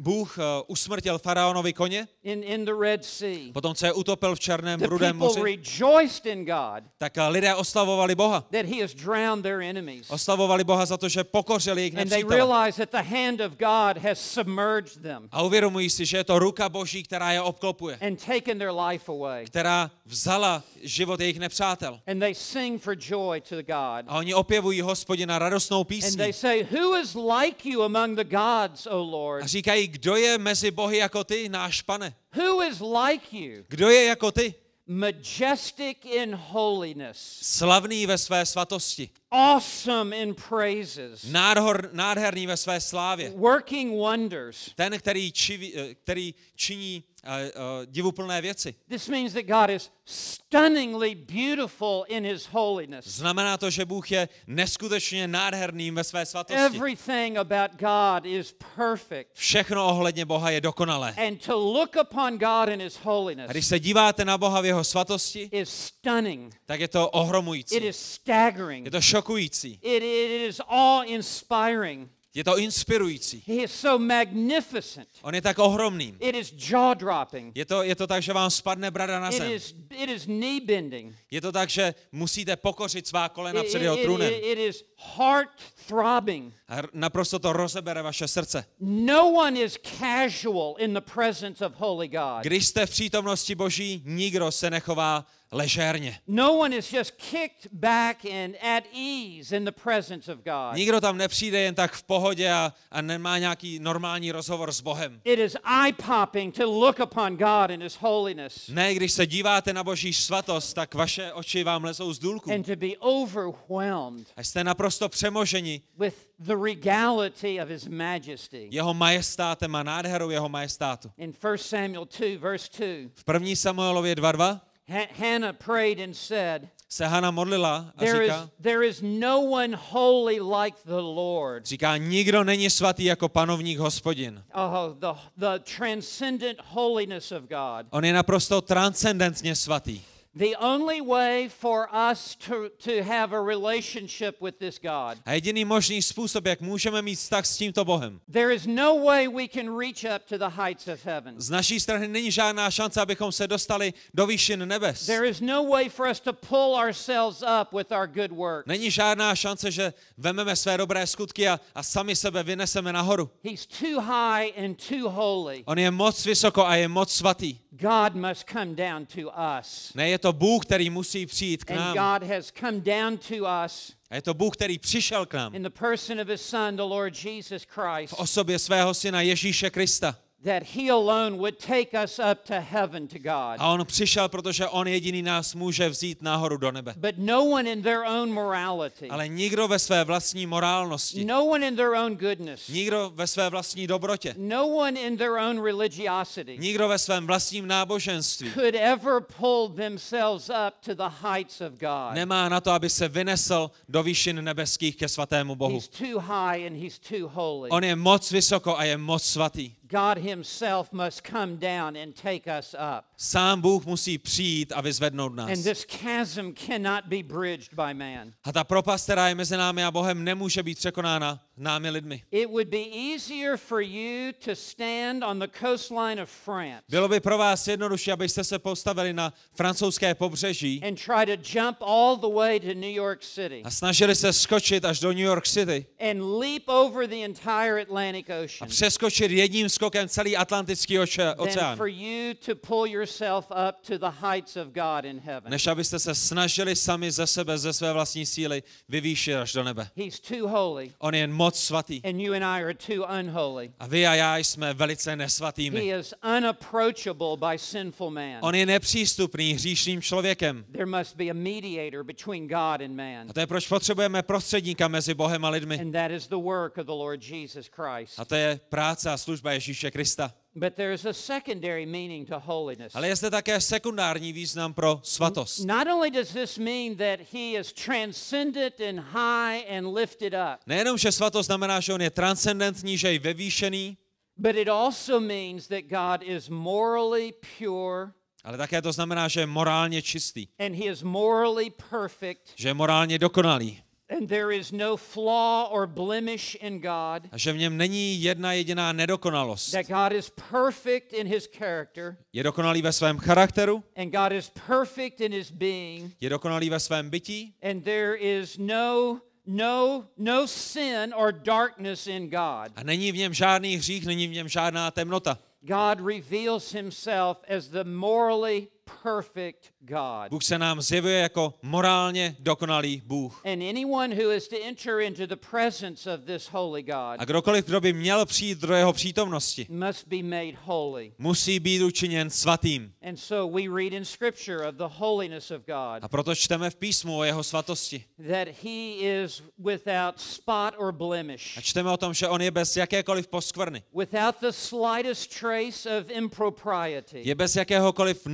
Bůh 0.00 0.38
uh, 0.38 0.44
usmrtil 0.66 1.18
faraonovi 1.18 1.72
koně, 1.72 2.08
in, 2.26 2.42
in 2.42 2.64
the 2.64 2.74
Red 2.80 3.04
Sea, 3.04 3.52
potom, 3.52 3.74
co 3.74 3.86
je 3.86 3.92
utopil 3.92 4.34
v 4.34 4.40
černém 4.40 4.80
the 4.80 4.86
rudém 4.86 5.18
people 5.18 5.40
moři, 5.42 5.56
rejoiced 5.56 6.26
in 6.26 6.44
God 6.44 6.84
tak 6.98 7.12
lidé 7.28 7.54
oslavovali 7.54 8.14
Boha. 8.14 8.40
that 8.52 8.66
He 8.66 8.80
has 8.82 8.94
drowned 8.94 9.42
their 9.42 9.60
enemies. 9.60 10.10
Oslavovali 10.10 10.64
Boha 10.64 10.86
za 10.86 10.96
to, 10.96 11.08
že 11.08 11.24
pokořili 11.24 11.80
jejich 11.80 11.94
And 11.98 12.08
they 12.08 12.18
nepřítele. 12.24 12.36
realize 12.36 12.86
that 12.86 12.90
the 13.04 13.16
hand 13.16 13.40
of 13.40 13.52
God 13.52 14.02
has 14.02 14.18
submerged 14.20 15.02
them 15.02 15.28
A 15.32 15.42
uvědomují 15.42 15.90
si, 15.90 16.06
že 16.06 16.16
je 16.16 16.24
to 16.24 16.38
ruka 16.38 16.68
Boží, 16.68 17.02
která 17.02 17.32
je 17.32 17.40
obklopuje, 17.40 17.98
and 18.06 18.24
taken 18.26 18.58
their 18.58 18.72
life 18.72 19.12
away. 19.12 19.44
která 19.46 19.90
vzala 20.06 20.62
život 20.82 21.20
jejich 21.20 21.38
nepřátel. 21.38 22.00
And 22.06 22.18
they 22.20 22.34
sing 22.34 22.82
for 22.82 22.96
joy 23.00 23.40
to 23.40 23.56
God. 23.56 24.04
A 24.06 24.16
oni 24.18 24.34
opěvují 24.34 24.80
hospodina 24.80 25.38
radostnou 25.38 25.78
And 25.80 25.86
they 25.88 25.96
písní. 26.00 26.32
say, 26.32 26.66
Who 26.72 27.00
is 27.00 27.14
like 27.14 27.68
you 27.68 27.82
among 27.82 28.16
the 28.18 28.24
gods, 28.36 28.86
O 28.86 29.02
Lord? 29.02 29.42
A 29.44 29.46
říkají, 29.46 29.88
kdo 29.88 30.16
je 30.16 30.38
mezi 30.38 30.70
bohy 30.70 30.96
jako 30.96 31.24
ty, 31.24 31.48
náš 31.48 31.82
pane? 31.82 32.14
Who 32.36 32.62
is 32.62 32.80
like 32.80 33.32
you? 33.32 33.64
Kdo 33.68 33.88
je 33.88 34.04
jako 34.04 34.32
ty? 34.32 34.54
majestic 34.86 35.96
in 36.04 36.32
holiness, 36.34 37.38
slavný 37.42 38.06
ve 38.06 38.18
své 38.18 38.46
svatosti, 38.46 39.10
awesome 39.30 40.16
in 40.16 40.34
praises, 40.34 41.24
nádhor, 41.24 41.90
nádherný 41.92 42.46
ve 42.46 42.56
své 42.56 42.80
slávě, 42.80 43.30
working 43.30 43.92
wonders. 43.92 44.70
ten, 44.74 44.98
který, 44.98 45.32
čiví, 45.32 45.76
eh, 45.76 45.94
který 45.94 46.34
činí 46.56 47.04
uh, 47.26 47.86
divuplné 47.86 48.40
věci. 48.40 48.74
This 48.88 49.08
means 49.08 49.32
that 49.32 49.44
God 49.44 49.70
is 49.70 49.90
stunningly 50.04 51.14
beautiful 51.14 52.04
in 52.08 52.24
his 52.24 52.46
holiness. 52.46 53.04
Znamená 53.06 53.56
to, 53.56 53.70
že 53.70 53.84
Bůh 53.84 54.10
je 54.10 54.28
neskutečně 54.46 55.28
nádherným 55.28 55.94
ve 55.94 56.04
své 56.04 56.26
svatosti. 56.26 56.62
Everything 56.62 57.36
about 57.38 57.70
God 57.78 58.26
is 58.26 58.54
perfect. 58.76 59.30
Všechno 59.34 59.86
ohledně 59.86 60.24
Boha 60.24 60.50
je 60.50 60.60
dokonalé. 60.60 61.14
And 61.26 61.46
to 61.46 61.58
look 61.58 61.96
upon 62.02 62.38
God 62.38 62.68
in 62.68 62.80
his 62.80 62.96
A 62.96 63.00
holiness 63.02 63.50
když 63.50 63.66
se 63.66 63.80
díváte 63.80 64.24
na 64.24 64.38
Boha 64.38 64.60
v 64.60 64.64
jeho 64.64 64.84
svatosti, 64.84 65.48
is 65.52 65.70
stunning. 65.70 66.54
tak 66.66 66.80
je 66.80 66.88
to 66.88 67.10
ohromující. 67.10 67.74
It 67.76 67.84
is 67.84 67.96
staggering. 67.98 68.84
Je 68.84 68.90
to 68.90 69.00
šokující. 69.00 69.78
It, 69.82 70.02
it 70.02 70.48
is 70.48 70.60
awe 70.68 71.06
inspiring. 71.06 72.10
Je 72.36 72.44
to 72.44 72.58
inspirující. 72.58 73.42
He 73.46 73.54
is 73.54 73.72
so 73.72 74.04
magnificent. 74.04 75.08
On 75.22 75.34
je 75.34 75.40
tak 75.42 75.58
ohromný. 75.58 76.14
It 76.20 76.34
is 76.36 76.52
jaw 76.70 76.94
dropping. 76.94 77.56
Je 77.56 77.64
to, 77.64 77.82
je 77.82 77.96
to 77.96 78.06
tak, 78.06 78.22
že 78.22 78.32
vám 78.32 78.50
spadne 78.50 78.90
brada 78.90 79.20
na 79.20 79.28
It 79.30 79.36
zem. 79.38 79.52
is, 79.52 79.74
it 79.90 80.10
is 80.10 80.24
knee 80.24 80.60
bending. 80.60 81.14
Je 81.30 81.40
to 81.40 81.52
tak, 81.52 81.70
že 81.70 81.94
musíte 82.12 82.56
pokořit 82.56 83.06
svá 83.06 83.28
kolena 83.28 83.60
It, 83.62 83.66
před 83.68 83.78
it- 83.78 83.82
jeho 83.82 83.98
it- 83.98 84.02
trůnem. 84.02 84.32
it 84.42 84.58
is 84.58 84.84
heart 85.16 85.50
throbbing. 85.88 86.54
A 86.68 86.76
naprosto 86.92 87.38
to 87.38 87.52
rozebere 87.52 88.02
vaše 88.02 88.28
srdce. 88.28 88.64
No 88.80 89.30
one 89.32 89.60
is 89.60 89.78
casual 89.98 90.74
in 90.78 90.94
the 90.94 91.00
presence 91.14 91.66
of 91.66 91.72
holy 91.76 92.08
God. 92.08 92.42
Když 92.42 92.66
jste 92.66 92.86
v 92.86 92.90
přítomnosti 92.90 93.54
Boží, 93.54 94.02
nikdo 94.04 94.52
se 94.52 94.70
nechová 94.70 95.26
ležérně. 95.52 96.18
No 96.26 96.52
one 96.58 96.76
is 96.76 96.92
just 96.92 97.10
kicked 97.30 97.72
back 97.72 98.24
and 98.24 98.54
at 98.76 98.84
ease 98.94 99.56
in 99.56 99.64
the 99.64 99.72
presence 99.82 100.32
of 100.32 100.38
God. 100.38 100.74
Nikdo 100.76 101.00
tam 101.00 101.16
nepřijde 101.18 101.60
jen 101.60 101.74
tak 101.74 101.92
v 101.92 102.02
pohodě 102.02 102.50
a, 102.52 102.72
a 102.90 103.00
nemá 103.02 103.38
nějaký 103.38 103.78
normální 103.78 104.32
rozhovor 104.32 104.72
s 104.72 104.80
Bohem. 104.80 105.20
It 105.24 105.38
is 105.38 105.56
eye 105.84 105.92
popping 106.06 106.54
to 106.54 106.70
look 106.70 106.98
upon 107.00 107.36
God 107.36 107.70
in 107.70 107.82
His 107.82 107.94
holiness 108.00 108.68
Ne, 108.68 108.94
když 108.94 109.12
se 109.12 109.26
díváte 109.26 109.72
na 109.72 109.84
Boží 109.84 110.14
svatost, 110.14 110.74
tak 110.74 110.94
vaše 110.94 111.32
oči 111.32 111.64
vám 111.64 111.84
lezou 111.84 112.12
z 112.12 112.18
důlku. 112.18 112.52
and 112.52 112.66
to 112.66 112.76
be 112.76 112.96
overwhelmed 112.98 114.26
A 114.36 114.42
jste 114.44 114.64
naprosto 114.64 115.08
přemoženi 115.08 115.80
with 115.98 116.14
the 116.38 116.54
regality 116.64 117.60
of 117.62 117.68
His 117.68 117.88
majesty. 117.88 118.68
jeho 118.70 118.94
majestátem 118.94 119.74
a 119.74 119.82
nádherou 119.82 120.30
jeho 120.30 120.48
majestátu. 120.48 121.10
In 121.18 121.32
1 121.44 121.56
Samuel 121.56 122.04
2, 122.18 122.38
verse 122.38 122.68
2, 122.78 123.10
V 123.14 123.24
první 123.24 123.56
Samuelově 123.56 124.14
2.2 124.14 124.36
Ha- 124.38 124.60
Hannah 124.88 125.52
prayed 125.52 126.00
and 126.00 126.14
said, 126.16 126.70
se 126.88 127.04
Hana 127.04 127.32
modlila 127.32 127.92
a 127.96 128.04
there 128.04 128.22
is, 128.22 128.30
říká, 128.30 128.50
there 128.60 128.82
is 128.82 129.02
no 129.02 129.40
one 129.40 129.76
holy 129.76 130.40
like 130.40 130.76
the 130.84 131.02
Lord. 131.02 131.66
říká, 131.66 131.96
nikdo 131.96 132.44
není 132.44 132.70
svatý 132.70 133.04
jako 133.04 133.28
panovník 133.28 133.78
hospodin. 133.78 134.42
Oh, 134.54 134.94
the, 134.98 135.20
the 135.36 135.58
transcendent 135.76 136.58
holiness 136.64 137.32
of 137.32 137.42
God. 137.42 137.86
On 137.90 138.04
je 138.04 138.12
naprosto 138.12 138.60
transcendentně 138.60 139.56
svatý. 139.56 140.00
The 140.38 140.54
only 140.60 141.00
way 141.00 141.48
for 141.48 141.88
us 142.10 142.36
to, 142.46 142.68
to 142.84 143.02
have 143.02 143.32
a 143.32 143.40
relationship 143.40 144.36
with 144.42 144.58
this 144.58 144.78
God, 144.78 145.18
A 145.26 145.32
jediný 145.32 145.64
možný 145.64 146.02
způsob, 146.02 146.46
jak 146.46 146.60
můžeme 146.60 147.02
mít 147.02 147.14
vztah 147.14 147.46
s 147.46 147.56
tímto 147.56 147.84
Bohem, 147.84 148.20
there 148.32 148.54
is 148.54 148.66
no 148.66 149.04
way 149.04 149.28
we 149.28 149.48
can 149.48 149.78
reach 149.78 150.04
up 150.04 150.26
to 150.28 150.38
the 150.38 150.48
heights 150.62 150.88
of 150.88 151.04
heaven. 151.04 151.34
z 151.40 151.50
naší 151.50 151.80
strany 151.80 152.08
není 152.08 152.30
žádná 152.30 152.70
šance, 152.70 153.00
abychom 153.00 153.32
se 153.32 153.46
dostali 153.46 153.94
do 154.14 154.26
výšin 154.26 154.68
nebes. 154.68 155.06
There 155.06 155.28
is 155.28 155.40
no 155.40 155.64
way 155.64 155.88
for 155.88 156.10
us 156.10 156.20
to 156.20 156.32
pull 156.32 156.74
ourselves 156.74 157.42
up 157.42 157.72
with 157.72 157.92
our 157.92 158.06
good 158.06 158.32
work. 158.32 158.66
Není 158.66 158.90
žádná 158.90 159.34
šance, 159.34 159.70
že 159.70 159.92
vememe 160.18 160.56
své 160.56 160.76
dobré 160.76 161.06
skutky 161.06 161.48
a, 161.48 161.60
a 161.74 161.82
sami 161.82 162.16
sebe 162.16 162.42
vyneseme 162.42 162.92
nahoru. 162.92 163.30
He's 163.44 163.66
too 163.66 164.00
high 164.00 164.52
and 164.64 164.74
too 164.88 165.08
holy. 165.08 165.62
On 165.66 165.78
je 165.78 165.90
moc 165.90 166.24
vysoko 166.24 166.66
a 166.66 166.76
je 166.76 166.88
moc 166.88 167.12
svatý. 167.12 167.58
God 167.72 168.14
must 168.14 168.46
come 168.52 168.74
down 168.74 169.06
to 169.06 169.30
us. 169.60 169.92
Ne, 169.94 170.08
je 170.08 170.18
to 170.18 170.25
Bůh, 170.32 170.64
který 170.64 170.90
musí 170.90 171.26
přijít 171.26 171.64
k 171.64 171.70
And 171.70 171.76
nám. 171.76 171.96
God 172.20 172.28
has 172.28 172.52
come 172.60 172.80
down 172.80 173.18
to 173.18 173.34
us 173.64 173.92
A 174.10 174.14
je 174.14 174.22
to 174.22 174.34
Bůh, 174.34 174.56
který 174.56 174.78
přišel 174.78 175.26
k 175.26 175.34
nám 175.34 175.54
in 175.54 175.62
the 175.62 175.70
person 175.70 176.20
of 176.20 176.28
his 176.28 176.42
Son, 176.42 176.76
the 176.76 176.82
Lord 176.82 177.24
Jesus 177.24 177.62
Christ, 177.64 178.10
v 178.10 178.18
osobě 178.18 178.58
svého 178.58 178.94
syna 178.94 179.20
Ježíše 179.20 179.70
Krista. 179.70 180.16
That 180.46 180.62
he 180.62 180.88
alone 180.90 181.38
would 181.38 181.58
take 181.58 181.92
us 181.92 182.18
up 182.18 182.44
to 182.44 182.60
heaven 182.60 183.08
to 183.08 183.18
God. 183.18 183.56
A 183.58 183.68
on 183.68 183.84
přišel, 183.86 184.28
protože 184.28 184.66
on 184.68 184.88
jediný 184.88 185.22
nás 185.22 185.54
může 185.54 185.88
vzít 185.88 186.22
nahoru 186.22 186.56
do 186.56 186.72
nebe. 186.72 186.94
But 186.96 187.14
no 187.18 187.44
one 187.44 187.72
in 187.72 187.82
their 187.82 188.04
own 188.06 188.32
morality, 188.32 189.08
Ale 189.08 189.28
nikdo 189.28 189.68
ve 189.68 189.78
své 189.78 190.04
vlastní 190.04 190.46
morálnosti, 190.46 191.24
no 191.24 191.46
one 191.46 191.68
in 191.68 191.76
their 191.76 191.94
own 191.94 192.16
goodness, 192.16 192.68
nikdo 192.68 193.12
ve 193.14 193.26
své 193.26 193.50
vlastní 193.50 193.86
dobrotě, 193.86 194.34
no 194.38 194.68
one 194.68 195.00
in 195.00 195.16
their 195.16 195.32
own 195.32 195.62
religiosity 195.62 196.58
nikdo 196.58 196.88
ve 196.88 196.98
svém 196.98 197.26
vlastním 197.26 197.66
náboženství 197.66 198.50
could 198.50 198.74
ever 198.74 199.20
pull 199.38 199.68
themselves 199.68 200.48
up 200.48 200.74
to 200.80 200.94
the 200.94 201.28
heights 201.28 201.60
of 201.60 201.72
God. 201.72 202.14
nemá 202.14 202.48
na 202.48 202.60
to, 202.60 202.70
aby 202.70 202.90
se 202.90 203.08
vynesl 203.08 203.70
do 203.88 204.02
výšin 204.02 204.44
nebeských 204.44 204.96
ke 204.96 205.08
svatému 205.08 205.54
Bohu. 205.54 205.74
He's 205.74 205.88
too 205.88 206.18
high 206.20 206.66
and 206.66 206.76
he's 206.76 206.98
too 206.98 207.28
holy. 207.28 207.70
On 207.70 207.84
je 207.84 207.96
moc 207.96 208.30
vysoko 208.30 208.78
a 208.78 208.84
je 208.84 208.96
moc 208.96 209.22
svatý. 209.24 209.74
God 209.88 210.18
himself 210.18 210.92
must 210.92 211.22
come 211.22 211.56
down 211.56 211.96
and 211.96 212.14
take 212.14 212.48
us 212.48 212.74
up. 212.76 213.12
Sám 213.18 213.60
Bůh 213.60 213.86
musí 213.86 214.18
přijít 214.18 214.72
a 214.76 214.80
vyzvednout 214.80 215.34
nás. 215.34 215.50
And 215.50 215.62
this 215.62 215.86
chasm 215.88 216.52
cannot 216.66 217.04
be 217.04 217.22
bridged 217.22 217.74
by 217.74 217.94
man. 217.94 218.32
A 218.44 218.52
ta 218.52 218.64
propast, 218.64 219.04
která 219.04 219.28
je 219.28 219.34
mezi 219.34 219.56
námi 219.56 219.84
a 219.84 219.90
Bohem, 219.90 220.24
nemůže 220.24 220.62
být 220.62 220.78
překonána 220.78 221.40
námi 221.56 221.90
lidmi. 221.90 222.22
It 222.30 222.50
would 222.50 222.68
be 222.68 223.12
easier 223.12 223.56
for 223.56 223.80
you 223.80 224.32
to 224.44 224.54
stand 224.54 225.24
on 225.24 225.38
the 225.38 225.48
coastline 225.60 226.22
of 226.22 226.30
France 226.30 226.82
Bylo 226.88 227.08
by 227.08 227.20
pro 227.20 227.38
vás 227.38 227.68
jednodušší, 227.68 228.12
abyste 228.12 228.44
se 228.44 228.58
postavili 228.58 229.12
na 229.12 229.32
francouzské 229.54 230.14
pobřeží 230.14 230.82
and 230.84 230.96
try 231.04 231.36
to 231.36 231.58
jump 231.58 231.76
all 231.80 232.16
the 232.16 232.34
way 232.34 232.60
to 232.60 232.66
New 232.66 232.94
York 232.94 233.22
City 233.22 233.62
a 233.64 233.70
snažili 233.70 234.14
se 234.14 234.32
skočit 234.32 234.84
až 234.84 235.00
do 235.00 235.08
New 235.08 235.18
York 235.24 235.46
City 235.48 235.86
and 236.10 236.38
leap 236.40 236.68
over 236.68 237.08
the 237.08 237.24
entire 237.24 237.82
Atlantic 237.82 238.30
a 238.30 238.44
Ocean 238.44 238.68
přeskočit 238.68 239.30
jedním 239.30 239.68
skokem 239.68 240.08
celý 240.08 240.36
Atlantický 240.36 240.96
than 241.16 241.34
oceán, 241.36 241.76
for 241.76 241.88
you 241.88 242.34
to 242.46 242.54
pull 242.54 242.86
yourself 243.06 243.50
up 243.50 243.80
to 243.86 243.98
the 243.98 244.10
heights 244.20 244.56
of 244.56 244.68
God 244.68 245.04
in 245.04 245.20
heaven. 245.20 245.50
než 245.50 245.66
abyste 245.66 245.98
se 245.98 246.14
snažili 246.14 246.76
sami 246.76 247.10
ze 247.10 247.26
sebe, 247.26 247.58
ze 247.58 247.72
své 247.72 247.92
vlastní 247.92 248.26
síly 248.26 248.62
vyvýšit 248.88 249.34
až 249.34 249.52
do 249.52 249.62
nebe. 249.64 249.88
He's 249.96 250.20
too 250.20 250.48
holy, 250.48 250.92
On 250.98 251.14
je 251.14 251.26
moc 251.26 251.58
svatý. 251.60 252.00
and 252.04 252.20
you 252.20 252.32
and 252.34 252.44
I 252.44 252.62
are 252.64 252.74
too 252.74 253.04
unholy. 253.20 253.72
A 253.78 253.86
vy 253.86 254.06
a 254.06 254.14
já 254.14 254.36
jsme 254.36 254.74
velice 254.74 255.10
He 255.10 255.16
nesvatými. 255.16 255.88
is 256.00 256.14
unapproachable 256.38 257.36
by 257.36 257.58
sinful 257.58 258.10
man. 258.10 258.38
On 258.40 258.54
je 258.54 258.66
nepřístupný 258.66 259.52
hříšným 259.52 260.02
člověkem. 260.02 260.64
There 260.72 260.86
must 260.86 261.16
be 261.16 261.24
a 261.30 261.34
mediator 261.34 262.04
between 262.04 262.48
God 262.48 262.80
and 262.80 262.96
man. 262.96 263.30
A 263.30 263.32
to 263.32 263.40
je 263.40 263.46
proč 263.46 263.68
potřebujeme 263.68 264.22
prostředníka 264.22 264.88
mezi 264.88 265.14
Bohem 265.14 265.44
a 265.44 265.48
lidmi. 265.48 265.80
And 265.80 265.92
that 265.92 266.10
is 266.10 266.26
the 266.28 266.36
work 266.36 266.78
of 266.78 266.86
the 266.86 266.92
Lord 266.92 267.22
Jesus 267.30 267.70
Christ. 267.70 268.18
A 268.18 268.24
to 268.24 268.34
je 268.34 268.60
práce 268.68 269.10
a 269.10 269.16
služba 269.16 269.52
Ježíše 269.52 269.90
Krista. 269.90 270.32
But 270.58 270.76
there's 270.76 271.04
a 271.04 271.12
secondary 271.12 271.86
meaning 271.86 272.28
to 272.28 272.38
holiness. 272.40 272.94
Ale 272.94 273.08
je 273.08 273.16
zde 273.16 273.30
také 273.30 273.60
sekundární 273.60 274.32
význam 274.32 274.74
pro 274.74 275.00
svatost. 275.02 275.64
Not 275.64 275.86
only 275.86 276.10
does 276.10 276.32
this 276.32 276.58
mean 276.58 276.96
that 276.96 277.20
he 277.32 277.60
is 277.60 277.72
transcendent 277.72 278.80
and 278.80 279.00
high 279.00 279.76
and 279.76 279.94
lifted 279.94 280.34
up, 280.34 280.60
Nejenom, 280.66 280.98
že 280.98 281.12
svatost 281.12 281.46
znamená, 281.46 281.80
že 281.80 281.94
on 281.94 282.00
je 282.00 282.10
transcendentní, 282.10 282.98
že 282.98 283.12
je 283.12 283.18
vyvýšený, 283.18 283.96
but 284.36 284.56
it 284.56 284.68
also 284.68 285.20
means 285.20 285.68
that 285.68 285.84
God 285.84 286.22
is 286.22 286.48
morally 286.48 287.32
pure 287.58 288.12
ale 288.46 288.58
také 288.58 288.82
to 288.82 288.92
znamená, 288.92 289.28
že 289.28 289.40
je 289.40 289.46
morálně 289.46 290.02
čistý, 290.02 290.48
and 290.58 290.74
he 290.74 290.84
is 290.84 291.02
morally 291.02 291.70
perfect 291.90 292.40
že 292.56 292.68
je 292.68 292.74
morálně 292.74 293.18
dokonalý 293.18 293.82
and 294.08 294.28
there 294.28 294.56
is 294.56 294.72
no 294.72 294.96
flaw 294.96 295.68
or 295.70 295.86
blemish 295.86 296.54
in 296.60 296.80
God. 296.80 297.28
a 297.32 297.38
že 297.38 297.52
v 297.52 297.58
něm 297.58 297.76
není 297.76 298.22
jedna 298.22 298.52
jediná 298.52 298.92
nedokonalost. 298.92 299.70
That 299.72 299.86
God 299.88 300.12
is 300.18 300.30
perfect 300.50 301.12
in 301.12 301.26
his 301.26 301.48
character 301.58 302.16
Je 302.32 302.42
dokonalý 302.42 302.82
ve 302.82 302.92
svém 302.92 303.18
charakteru, 303.18 303.84
and 303.96 304.10
God 304.10 304.32
is 304.32 304.50
perfect 304.66 305.20
in 305.20 305.32
his 305.32 305.50
being 305.50 306.12
je 306.20 306.30
dokonalý 306.30 306.70
ve 306.70 306.80
svém 306.80 307.10
bytí 307.10 307.54
and 307.62 307.84
there 307.84 308.16
is 308.18 308.58
no 308.58 309.20
no 309.46 310.04
no 310.16 310.46
sin 310.46 311.14
or 311.16 311.32
darkness 311.32 312.06
in 312.06 312.30
God. 312.30 312.72
a 312.76 312.82
není 312.84 313.12
v 313.12 313.16
něm 313.16 313.34
žádný 313.34 313.76
hřích, 313.76 314.06
není 314.06 314.26
v 314.28 314.32
něm 314.32 314.48
žádná 314.48 314.90
temnota. 314.90 315.38
God 315.60 315.98
reveals 316.06 316.72
himself 316.72 317.38
as 317.56 317.68
the 317.68 317.84
morally 317.84 318.68
perfect 319.02 319.72
God. 319.80 320.30
Bůh 320.30 320.44
se 320.44 320.58
nám 320.58 320.80
zjevuje 320.82 321.18
jako 321.18 321.54
morálně 321.62 322.36
dokonalý 322.38 323.02
Bůh. 323.06 323.40
And 323.46 323.62
anyone 323.62 324.14
who 324.14 324.32
is 324.32 324.48
to 324.48 324.56
enter 324.64 325.00
into 325.00 325.26
the 325.26 325.36
presence 325.50 326.14
of 326.14 326.20
this 326.24 326.46
holy 326.48 326.84
A 326.90 327.16
God 327.16 327.26
kdokoliv, 327.28 327.64
kdo 327.66 327.80
by 327.80 327.92
měl 327.92 328.26
přijít 328.26 328.58
do 328.58 328.74
jeho 328.74 328.92
přítomnosti, 328.92 329.66
must 329.70 330.06
be 330.08 330.22
made 330.22 330.58
holy. 330.64 331.12
musí 331.18 331.60
být 331.60 331.82
učiněn 331.82 332.30
svatým. 332.30 332.92
And 333.02 333.16
so 333.16 333.56
we 333.60 333.68
read 333.82 333.92
in 333.92 334.04
Scripture 334.04 334.68
of 334.68 334.74
the 334.74 334.88
holiness 334.88 335.50
of 335.50 335.62
God 335.66 336.02
A 336.02 336.08
proto 336.08 336.34
čteme 336.34 336.70
v 336.70 336.76
písmu 336.76 337.18
o 337.18 337.24
jeho 337.24 337.42
svatosti. 337.44 338.04
that 338.28 338.48
he 338.64 338.92
is 339.22 339.42
without 339.58 340.20
spot 340.20 340.74
or 340.78 340.88
A 340.88 340.92
blemish, 340.92 341.58
čteme 341.62 341.90
o 341.92 341.96
tom, 341.96 342.14
že 342.14 342.28
on 342.28 342.42
je 342.42 342.50
bez 342.50 342.76
jakékoliv 342.76 343.26
poskvrny. 343.28 343.82
without 343.92 344.34
the 344.40 344.50
slightest 344.50 345.40
trace 345.40 345.98
of 346.00 346.10
impropriety. 346.10 347.22
Je 347.24 347.34
bez 347.34 347.56
jakéhokoliv 347.56 348.26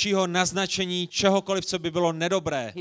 nejmenšího 0.00 0.26
naznačení 0.26 1.06
čehokoliv, 1.06 1.66
co 1.66 1.78
by 1.78 1.90
bylo 1.90 2.12
nedobré. 2.12 2.72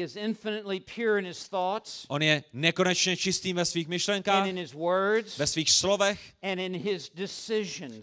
On 2.08 2.21
je 2.21 2.43
nekonečně 2.53 3.17
čistý 3.17 3.53
ve 3.53 3.65
svých 3.65 3.88
myšlenkách, 3.88 4.47
ve 5.38 5.47
svých 5.47 5.71
slovech, 5.71 6.19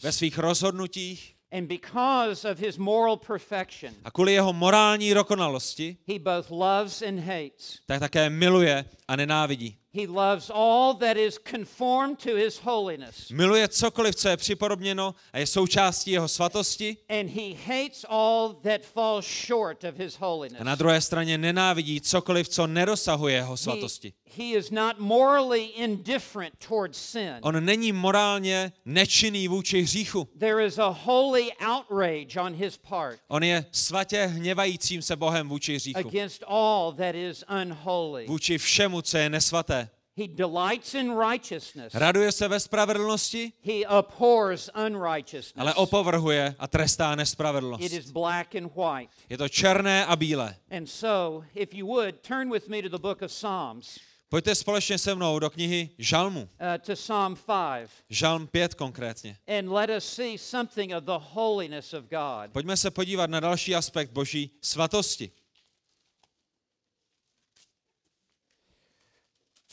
ve 0.03 0.13
svých 0.13 0.39
rozhodnutích. 0.39 1.33
And 1.53 1.67
because 1.67 2.51
of 2.51 2.59
his 2.59 2.77
moral 2.77 3.17
perfection, 3.17 3.95
A 4.05 4.11
kvůli 4.11 4.33
jeho 4.33 4.53
morální 4.53 5.15
dokonalosti, 5.15 5.97
he 6.09 6.19
both 6.19 6.51
loves 6.51 7.03
and 7.03 7.19
hates. 7.19 7.79
tak 7.87 8.01
také 8.01 8.31
miluje 8.31 8.85
a 9.09 9.17
nenávidí. 9.17 9.77
He 9.97 10.07
loves 10.07 10.51
all 10.55 10.95
that 10.95 11.17
is 11.17 11.39
conformed 11.51 12.19
to 12.19 12.37
his 12.37 12.59
holiness, 12.65 13.31
Miluje 13.31 13.69
cokoliv, 13.69 14.15
co 14.17 14.29
je 14.29 14.37
připodobněno 14.37 15.15
a 15.33 15.39
je 15.39 15.47
součástí 15.47 16.11
jeho 16.11 16.29
svatosti. 16.29 16.97
and 17.09 17.31
he 17.31 17.55
hates 17.67 18.05
all 18.09 18.55
that 18.55 18.81
falls 18.85 19.27
short 19.47 19.85
of 19.85 19.95
his 19.99 20.15
holiness. 20.19 20.61
A 20.61 20.65
na 20.65 20.75
druhé 20.75 21.01
straně 21.01 21.39
nenávidí 21.39 22.01
cokoliv, 22.01 22.49
co 22.49 22.67
nedosahuje 22.67 23.35
jeho 23.35 23.53
He, 23.53 23.57
svatosti. 23.57 24.13
he 24.37 24.45
is 24.45 24.71
not 24.71 24.99
morally 24.99 25.65
indifferent 25.65 26.55
towards 26.69 26.99
sin. 26.99 27.35
On 27.41 27.65
není 27.65 27.93
morálně 27.93 28.73
nečinný 28.85 29.49
vůči 29.49 29.83
hříchu. 29.83 30.29
There 30.39 30.67
is 30.67 30.79
a 30.79 30.89
holy 30.89 31.49
outrage 31.67 32.41
on 32.41 32.55
his 32.55 32.77
part 32.89 33.19
On 33.29 33.43
je 33.45 33.65
svatě 33.73 34.27
hněvajícím 34.27 35.03
se 35.03 35.17
Bohem 35.17 35.49
vůči 35.49 35.75
hříchu. 35.75 35.99
against 36.09 36.45
all 36.47 36.93
that 36.93 37.15
is 37.15 37.45
unholy. 37.63 38.27
Vůči 38.27 38.59
všemu, 38.59 39.03
co 39.03 39.19
je 39.19 39.31
nesvaté. 39.31 39.86
He 40.19 40.29
delights 40.29 40.95
in 40.95 41.15
righteousness. 41.19 41.95
Raduje 41.95 42.33
se 42.33 42.49
ve 42.49 42.61
spravedlnosti, 42.61 43.53
He 43.65 43.85
abhors 43.87 44.71
ale 44.75 44.87
unrighteousness. 44.87 45.75
opovrhuje 45.77 46.55
a 46.59 46.67
trestá 46.67 47.13
It 47.13 47.17
nespravedlnost. 47.17 47.83
is 47.93 48.11
black 48.11 48.55
and 48.55 48.71
white. 48.77 49.11
Je 49.31 49.39
to 49.39 49.49
černé 49.49 50.07
a 50.07 50.17
bílé. 50.17 50.55
And 50.71 50.87
so, 50.87 51.45
if 51.55 51.75
you 51.75 51.87
would, 51.87 52.15
turn 52.23 52.51
with 52.53 52.69
me 52.69 52.83
to 52.83 52.89
the 52.89 52.99
book 52.99 53.23
of 53.23 53.31
Psalms, 53.33 53.99
Pojďte 54.29 54.55
společně 54.55 54.99
se 54.99 55.15
mnou 55.15 55.39
do 55.39 55.51
knihy 55.51 55.91
Žalmu. 55.99 56.41
uh, 56.41 56.49
to 56.87 56.95
Psalm 56.95 57.37
5, 57.37 57.91
Žalm 58.11 58.47
5 58.47 58.75
konkrétně. 58.75 59.37
and 59.59 59.69
let 59.73 59.91
us 59.97 60.05
see 60.05 60.39
something 60.39 60.95
of 60.97 61.05
the 61.05 61.19
holiness 61.33 61.93
of 61.95 62.05
God. 62.05 62.53
Pojďme 62.53 62.77
se 62.77 62.91
podívat 62.91 63.31
na 63.31 63.41
další 63.41 63.75
aspekt 63.75 64.11
boží 64.11 64.51
svatosti. 64.63 65.31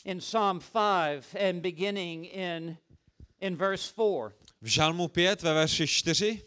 In 0.04 0.20
Psalm 0.20 0.60
5, 0.60 1.36
and 1.38 1.62
beginning 1.62 2.26
in, 2.26 2.76
in 3.40 3.56
verse 3.56 3.88
4. 3.88 4.32
V 4.62 4.70
Žalmu 4.70 5.08
5 5.08 5.42
ve 5.42 5.54
verši 5.54 5.86
4, 5.86 6.38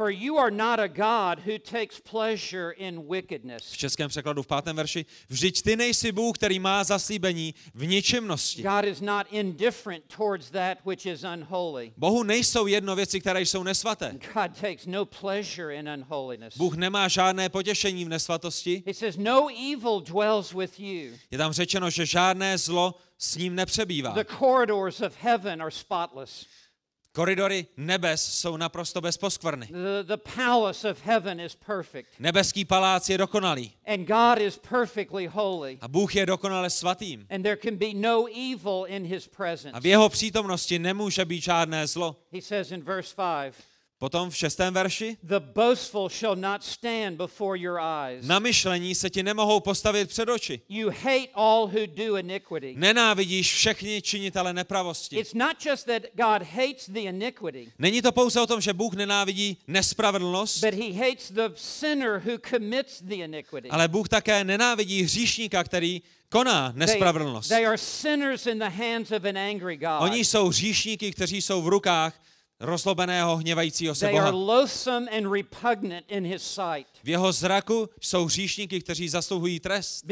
For 0.00 0.10
you 0.10 0.38
are 0.38 0.50
not 0.50 0.80
a 0.80 0.88
God 0.88 1.40
who 1.40 1.58
takes 1.58 2.00
pleasure 2.00 2.70
in 2.70 3.06
wickedness. 3.08 3.72
v 3.72 3.76
českém 3.76 4.08
překladu 4.08 4.42
v 4.42 4.46
pátém 4.46 4.76
verši, 4.76 5.06
vždyť 5.28 5.62
ty 5.62 5.76
nejsi 5.76 6.12
Bůh, 6.12 6.38
který 6.38 6.58
má 6.58 6.84
zaslíbení 6.84 7.54
v 7.74 7.86
ničemnosti. 7.86 8.62
God 8.62 8.84
is 8.84 9.00
not 9.00 9.26
indifferent 9.30 10.04
towards 10.16 10.50
that 10.50 10.78
which 10.86 11.06
is 11.06 11.24
unholy. 11.24 11.92
Bohu 11.96 12.22
nejsou 12.22 12.66
jedno 12.66 12.96
věci, 12.96 13.20
které 13.20 13.42
jsou 13.42 13.62
nesvaté. 13.62 14.12
God 14.34 14.60
takes 14.60 14.86
no 14.86 15.04
pleasure 15.04 15.74
in 15.76 15.88
unholiness. 15.88 16.56
Bůh 16.56 16.74
nemá 16.76 17.08
žádné 17.08 17.48
potěšení 17.48 18.04
v 18.04 18.08
nesvatosti. 18.08 18.82
He 18.86 18.94
says, 18.94 19.16
No 19.16 19.48
evil 19.72 20.00
dwells 20.00 20.52
with 20.54 20.80
you. 20.80 21.12
Je 21.30 21.38
tam 21.38 21.52
řečeno, 21.52 21.90
že 21.90 22.06
žádné 22.06 22.58
zlo 22.58 22.94
s 23.18 23.36
ním 23.36 23.54
nepřebývá. 23.54 24.10
The 24.10 24.34
corridors 24.38 25.00
of 25.00 25.16
heaven 25.22 25.62
are 25.62 25.70
spotless. 25.70 26.46
Koridory 27.12 27.66
nebes 27.76 28.34
jsou 28.38 28.56
naprosto 28.56 29.00
bez 29.00 29.16
poskvrny. 29.16 29.66
The, 29.66 30.02
the 30.02 30.16
palace 30.36 30.90
of 30.90 31.02
heaven 31.04 31.40
is 31.40 31.54
perfect. 31.54 32.08
Nebeský 32.18 32.64
palác 32.64 33.08
je 33.08 33.18
dokonalý 33.18 33.72
And 33.86 34.06
God 34.06 34.38
is 34.38 34.58
perfectly 34.58 35.26
holy. 35.26 35.78
a 35.80 35.88
Bůh 35.88 36.14
je 36.16 36.26
dokonale 36.26 36.70
svatým. 36.70 37.26
And 37.30 37.42
there 37.42 37.56
can 37.56 37.76
be 37.76 37.94
no 37.94 38.26
evil 38.26 38.84
in 38.88 39.04
his 39.06 39.28
presence. 39.28 39.70
A 39.72 39.80
v 39.80 39.86
jeho 39.86 40.08
přítomnosti 40.08 40.78
nemůže 40.78 41.24
být 41.24 41.42
žádné 41.42 41.86
zlo. 41.86 42.16
He 42.32 42.42
says 42.42 42.70
in 42.70 42.82
verse 42.82 43.14
5 43.16 43.54
Potom 44.00 44.30
v 44.30 44.36
šestém 44.36 44.74
verši, 44.74 45.16
The 45.22 45.40
boastful 45.40 46.08
shall 46.08 46.36
not 46.36 46.64
stand 46.64 47.16
before 47.16 47.58
your 47.58 47.78
eyes. 47.80 48.26
na 48.26 48.38
myšlení 48.38 48.94
se 48.94 49.10
ti 49.10 49.22
nemohou 49.22 49.60
postavit 49.60 50.08
před 50.08 50.28
oči. 50.28 50.60
You 50.68 50.90
hate 50.90 51.28
all 51.34 51.66
who 51.66 51.86
do 51.86 52.16
iniquity. 52.16 52.74
Nenávidíš 52.78 53.54
všechny 53.54 54.02
činitele 54.02 54.52
nepravosti. 54.52 55.16
It's 55.16 55.34
not 55.34 55.66
just 55.66 55.86
that 55.86 56.02
God 56.14 56.42
hates 56.48 56.86
the 56.88 57.00
iniquity, 57.00 57.72
Není 57.78 58.02
to 58.02 58.12
pouze 58.12 58.40
o 58.40 58.46
tom, 58.46 58.60
že 58.60 58.72
Bůh 58.72 58.94
nenávidí 58.94 59.56
nespravedlnost, 59.66 60.64
but 60.64 60.74
he 60.74 60.92
hates 61.08 61.30
the 61.30 61.48
sinner 61.54 62.22
who 62.26 62.38
commits 62.50 63.02
the 63.02 63.14
iniquity. 63.14 63.68
ale 63.70 63.88
Bůh 63.88 64.08
také 64.08 64.44
nenávidí 64.44 65.02
hříšníka, 65.02 65.64
který 65.64 66.02
koná 66.28 66.72
They, 66.72 66.78
nespravedlnost. 66.78 67.48
they 67.48 67.66
are 67.66 67.78
sinners 67.78 68.46
in 68.46 68.58
the 68.58 68.68
hands 68.70 69.10
of 69.10 69.24
an 69.24 69.38
angry 69.38 69.76
God. 69.76 70.00
Oni 70.00 70.24
jsou 70.24 70.48
hříšníky, 70.48 71.12
kteří 71.12 71.42
jsou 71.42 71.62
v 71.62 71.68
rukách 71.68 72.14
rozlobeného, 72.60 73.36
hněvajícího 73.36 73.94
se 73.94 74.08
Boha. 74.08 74.32
V 77.02 77.08
jeho 77.08 77.32
zraku 77.32 77.88
jsou 78.00 78.24
hříšníky, 78.24 78.80
kteří 78.80 79.08
zasluhují 79.08 79.60
trest, 79.60 80.04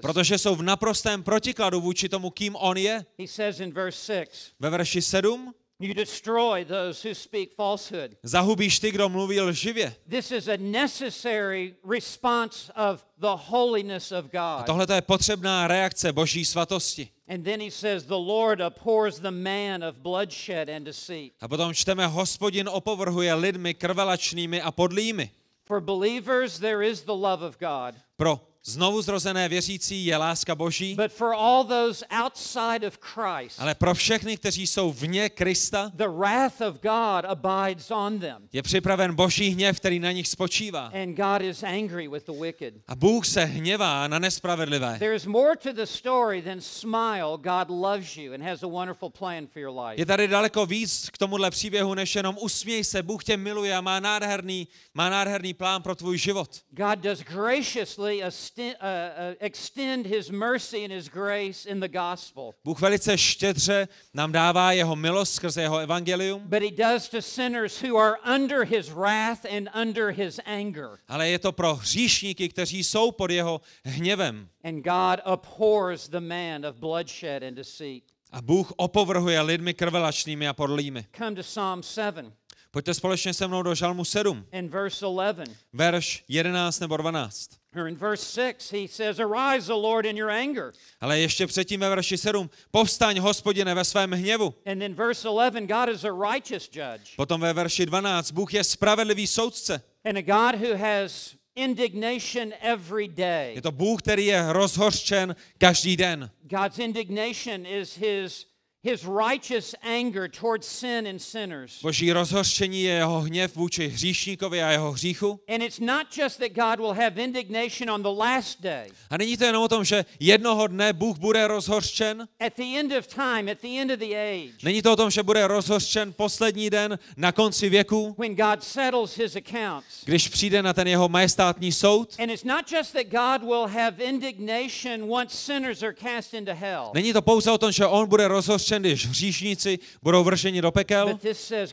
protože 0.00 0.38
jsou 0.38 0.56
v 0.56 0.62
naprostém 0.62 1.22
protikladu 1.22 1.80
vůči 1.80 2.08
tomu, 2.08 2.30
kým 2.30 2.56
on 2.56 2.76
je. 2.76 3.04
He 3.18 3.28
says 3.28 3.60
in 3.60 3.72
verse 3.72 4.24
6 4.24 4.52
Ve 4.60 4.70
verši 4.70 5.02
7 5.02 5.54
You 5.82 5.94
destroy 5.94 6.64
those 6.64 7.08
who 7.08 7.14
speak 7.14 7.54
falsehood. 7.56 8.10
zahubíš 8.22 8.78
ty, 8.78 8.90
kdo 8.90 9.08
mluví 9.08 9.40
lživě. 9.40 9.94
This 10.08 10.30
is 10.30 10.48
a 10.48 10.56
necessary 10.58 11.74
response 11.90 12.72
of 12.90 13.04
the 13.18 13.42
holiness 13.46 14.12
of 14.12 14.24
God. 14.24 14.66
Tohle 14.66 14.86
je 14.94 15.02
potřebná 15.02 15.68
reakce 15.68 16.12
boží 16.12 16.44
svatosti. 16.44 17.08
And 17.30 17.46
then 17.46 17.62
he 17.62 17.70
says, 17.70 18.10
The 18.10 18.18
Lord 18.18 18.58
abhors 18.58 19.22
the 19.22 19.30
man 19.30 19.86
of 19.86 20.02
bloodshed 20.02 20.66
and 20.66 20.82
deceit. 20.82 21.38
A 21.38 21.46
potom 21.46 21.70
čteme, 21.70 22.02
hospodin 22.10 22.66
opovrhuje 22.66 23.30
lidmi 23.30 23.70
krvelačnými 23.78 24.58
a 24.58 24.74
podlými. 24.74 25.30
For 25.62 25.78
believers, 25.78 26.58
there 26.58 26.82
is 26.82 27.06
the 27.06 27.14
love 27.14 27.46
of 27.46 27.54
God. 27.62 27.94
Pro 28.18 28.49
znovu 28.64 29.02
zrozené 29.02 29.48
věřící 29.48 30.06
je 30.06 30.16
láska 30.16 30.54
boží, 30.54 30.94
But 30.94 31.12
for 31.12 31.34
all 31.34 31.64
those 31.64 32.06
outside 32.24 32.86
of 32.86 32.98
Christ, 33.00 33.60
ale 33.60 33.74
pro 33.74 33.94
všechny, 33.94 34.36
kteří 34.36 34.66
jsou 34.66 34.92
vně 34.92 35.28
Krista, 35.28 35.90
the 35.94 36.08
wrath 36.08 36.60
of 36.60 36.74
God 36.82 37.24
abides 37.24 37.90
on 37.90 38.18
them. 38.18 38.48
je 38.52 38.62
připraven 38.62 39.14
boží 39.14 39.48
hněv, 39.48 39.76
který 39.76 39.98
na 39.98 40.12
nich 40.12 40.28
spočívá. 40.28 40.86
And 41.02 41.14
God 41.14 41.42
is 41.42 41.62
angry 41.62 42.08
with 42.08 42.26
the 42.26 42.32
wicked. 42.40 42.74
A 42.88 42.94
Bůh 42.94 43.26
se 43.26 43.44
hněvá 43.44 44.08
na 44.08 44.18
nespravedlivé. 44.18 44.98
There 44.98 45.14
is 45.16 45.26
more 45.26 45.56
to 45.56 45.72
the 45.72 45.84
story 45.84 46.42
than 46.42 46.60
smile. 46.60 47.36
God 47.36 47.68
loves 47.68 48.16
you 48.16 48.32
and 48.34 48.42
has 48.42 48.62
a 48.62 48.66
wonderful 48.66 49.10
plan 49.10 49.46
for 49.46 49.62
your 49.62 49.80
life. 49.80 50.00
Je 50.00 50.06
tady 50.06 50.28
daleko 50.28 50.66
víc 50.66 51.10
k 51.12 51.18
tomuhle 51.18 51.50
příběhu, 51.50 51.94
než 51.94 52.14
jenom 52.14 52.36
usměj 52.40 52.84
se, 52.84 53.02
Bůh 53.02 53.24
tě 53.24 53.36
miluje 53.36 53.76
a 53.76 53.80
má 53.80 54.00
nádherný, 54.00 54.68
má 54.94 55.10
nádherný 55.10 55.54
plán 55.54 55.82
pro 55.82 55.94
tvůj 55.94 56.18
život. 56.18 56.50
God 56.70 56.98
does 56.98 57.18
graciously 57.20 58.22
uh, 58.58 58.64
uh, 58.64 59.34
extend 59.40 60.06
his 60.06 60.30
mercy 60.30 60.84
and 60.84 60.92
his 60.92 61.08
grace 61.08 61.68
in 61.70 61.80
the 61.80 61.88
gospel. 61.88 62.54
Bůh 62.64 62.80
velice 62.80 63.18
štědře 63.18 63.88
nám 64.14 64.32
dává 64.32 64.72
jeho 64.72 64.96
milost 64.96 65.34
skrze 65.34 65.62
jeho 65.62 65.78
evangelium, 65.78 66.40
But 66.44 66.62
he 66.62 66.70
does 66.70 67.08
to 67.08 67.22
sinners 67.22 67.82
who 67.82 67.96
are 67.98 68.16
under 68.34 68.64
his 68.64 68.88
wrath 68.88 69.44
and 69.56 69.68
under 69.82 70.10
his 70.10 70.40
anger. 70.44 70.88
ale 71.08 71.28
je 71.28 71.38
to 71.38 71.52
pro 71.52 71.74
hříšníky, 71.74 72.48
kteří 72.48 72.84
jsou 72.84 73.10
pod 73.12 73.30
jeho 73.30 73.60
hněvem. 73.84 74.48
And 74.64 74.74
God 74.82 75.20
abhors 75.24 76.08
the 76.08 76.20
man 76.20 76.66
of 76.66 76.76
bloodshed 76.76 77.42
and 77.42 77.54
deceit. 77.54 78.04
A 78.32 78.42
Bůh 78.42 78.72
opovrhuje 78.76 79.40
lidmi 79.40 79.74
krvelačnými 79.74 80.48
a 80.48 80.52
podlými. 80.52 81.04
Come 81.18 81.36
to 81.36 81.42
Psalm 81.42 81.82
7 81.82 82.32
Pojďte 82.72 82.94
společně 82.94 83.34
se 83.34 83.48
mnou 83.48 83.62
do 83.62 83.74
Žalmu 83.74 84.04
7, 84.04 84.46
and 84.52 84.70
verse 84.70 85.06
11. 85.06 85.50
verš 85.72 86.24
11 86.28 86.80
nebo 86.80 86.96
12. 86.96 87.50
Or 87.76 87.86
in 87.88 87.96
verse 87.96 88.22
6, 88.24 88.70
he 88.72 88.88
says, 88.88 89.20
Arise, 89.20 89.70
O 89.72 89.78
Lord, 89.78 90.06
in 90.06 90.16
your 90.16 90.30
anger. 90.30 90.72
Ale 91.00 91.18
ještě 91.20 91.46
předtím 91.46 91.80
ve 91.80 91.88
verši 91.88 92.18
7, 92.18 92.50
povstaň, 92.70 93.18
hospodine, 93.18 93.74
ve 93.74 93.84
svém 93.84 94.10
hněvu. 94.12 94.54
And 94.66 94.78
then 94.78 94.94
verse 94.94 95.28
11, 95.28 95.66
God 95.66 95.88
is 95.94 96.04
a 96.04 96.32
righteous 96.32 96.68
judge 96.72 97.10
Potom 97.16 97.40
ve 97.40 97.52
verši 97.52 97.86
12, 97.86 98.30
Bůh 98.30 98.54
je 98.54 98.64
spravedlivý 98.64 99.26
soudce. 99.26 99.82
and 100.04 100.16
a 100.16 100.22
God 100.22 100.54
who 100.60 100.76
has 100.76 101.34
indignation 101.56 102.52
every 102.60 103.08
day. 103.08 103.54
Je 103.54 103.62
to 103.62 103.72
Bůh, 103.72 104.02
který 104.02 104.26
je 104.26 104.44
rozhořčen 104.52 105.36
každý 105.58 105.96
den. 105.96 106.30
God's 106.42 106.78
indignation 106.78 107.66
is 107.66 107.96
his, 107.96 108.46
his 108.82 109.04
righteous 109.04 109.74
anger 109.82 110.28
towards 110.28 110.66
sin 110.66 111.06
and 111.06 111.18
sinners. 111.22 111.82
Boží 111.82 112.12
rozhořčení 112.12 112.82
je 112.82 112.92
jeho 112.92 113.20
hněv 113.20 113.56
vůči 113.56 113.88
hříšníkovi 113.88 114.62
a 114.62 114.70
jeho 114.70 114.92
hříchu. 114.92 115.40
And 115.48 115.62
it's 115.62 115.80
not 115.80 116.06
just 116.18 116.38
that 116.40 116.52
God 116.52 116.78
will 116.80 116.92
have 116.94 117.22
indignation 117.22 117.90
on 117.90 118.02
the 118.02 118.08
last 118.22 118.60
day. 118.62 118.88
A 119.10 119.16
není 119.16 119.36
to 119.36 119.44
jenom 119.44 119.62
o 119.62 119.68
tom, 119.68 119.84
že 119.84 120.04
jednoho 120.20 120.66
dne 120.66 120.92
Bůh 120.92 121.18
bude 121.18 121.46
rozhořčen. 121.46 122.28
At 122.46 122.52
the 122.56 122.78
end 122.78 122.92
of 122.92 123.06
time, 123.06 123.48
at 123.52 123.58
the 123.62 123.80
end 123.80 123.90
of 123.90 123.98
the 123.98 124.16
age, 124.16 124.52
Není 124.62 124.82
to 124.82 124.92
o 124.92 124.96
tom, 124.96 125.10
že 125.10 125.22
bude 125.22 125.46
rozhořčen 125.46 126.12
poslední 126.12 126.70
den 126.70 126.98
na 127.16 127.32
konci 127.32 127.68
věku, 127.68 128.14
when 128.18 128.34
God 128.36 128.62
settles 128.64 129.16
his 129.16 129.36
accounts. 129.36 130.04
když 130.04 130.28
přijde 130.28 130.62
na 130.62 130.72
ten 130.72 130.88
jeho 130.88 131.08
majestátní 131.08 131.72
soud. 131.72 132.14
And 132.18 132.30
it's 132.30 132.44
not 132.44 132.72
just 132.72 132.92
that 132.92 133.06
God 133.06 133.48
will 133.48 133.66
have 133.66 134.04
indignation 134.04 135.02
once 135.12 135.36
sinners 135.36 135.82
are 135.82 135.94
cast 135.94 136.34
into 136.34 136.54
hell. 136.54 136.90
Není 136.94 137.12
to 137.12 137.22
pouze 137.22 137.50
o 137.50 137.58
tom, 137.58 137.72
že 137.72 137.86
on 137.86 138.08
bude 138.08 138.28
rozhořčen, 138.28 138.69
když 138.78 139.06
hříšníci 139.06 139.78
budou 140.02 140.24
vrženi 140.24 140.62
do 140.62 140.70
pekel, 140.70 141.18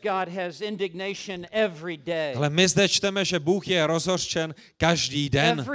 God 0.01 0.29
ale 2.35 2.49
my 2.49 2.67
zde 2.67 2.89
čteme, 2.89 3.25
že 3.25 3.39
Bůh 3.39 3.67
je 3.67 3.87
rozhořčen 3.87 4.55
každý 4.77 5.29
den. 5.29 5.65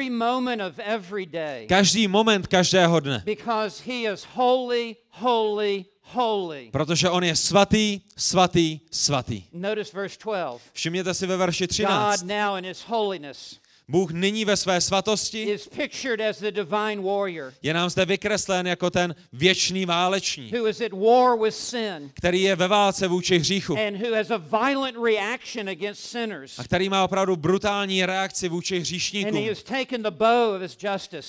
Každý 1.69 2.09
moment 2.09 2.47
každého 2.47 3.01
dne. 3.01 3.25
Holy. 6.05 6.69
Protože 6.73 7.11
on 7.11 7.25
je 7.25 7.37
svatý, 7.37 8.01
svatý, 8.17 8.81
svatý. 8.91 9.45
Notice 9.53 9.97
verse 9.97 10.19
12. 10.25 10.63
Všimněte 10.73 11.15
si 11.15 11.27
ve 11.27 11.37
verši 11.37 11.65
God 11.65 11.71
13. 11.71 12.23
now 12.23 12.59
in 12.59 12.65
his 12.65 12.85
holiness 12.87 13.62
Bůh 13.89 14.11
nyní 14.13 14.45
ve 14.45 14.57
své 14.57 14.81
svatosti 14.81 15.59
je 17.63 17.75
nám 17.75 17.91
zde 17.91 18.05
vykreslen 18.05 18.67
jako 18.67 18.91
ten 18.91 19.15
věčný 19.33 19.87
válečník, 19.87 20.55
který 22.15 22.43
je 22.43 22.57
ve 22.57 22.69
válce 22.69 23.09
vůči 23.09 23.39
hříchu 23.39 23.77
a 23.79 23.81
a 26.59 26.65
který 26.65 26.89
má 26.89 27.05
opravdu 27.05 27.37
brutální 27.37 28.07
reakci 28.07 28.49
vůči 28.49 28.79
hříšníkům. 28.81 29.49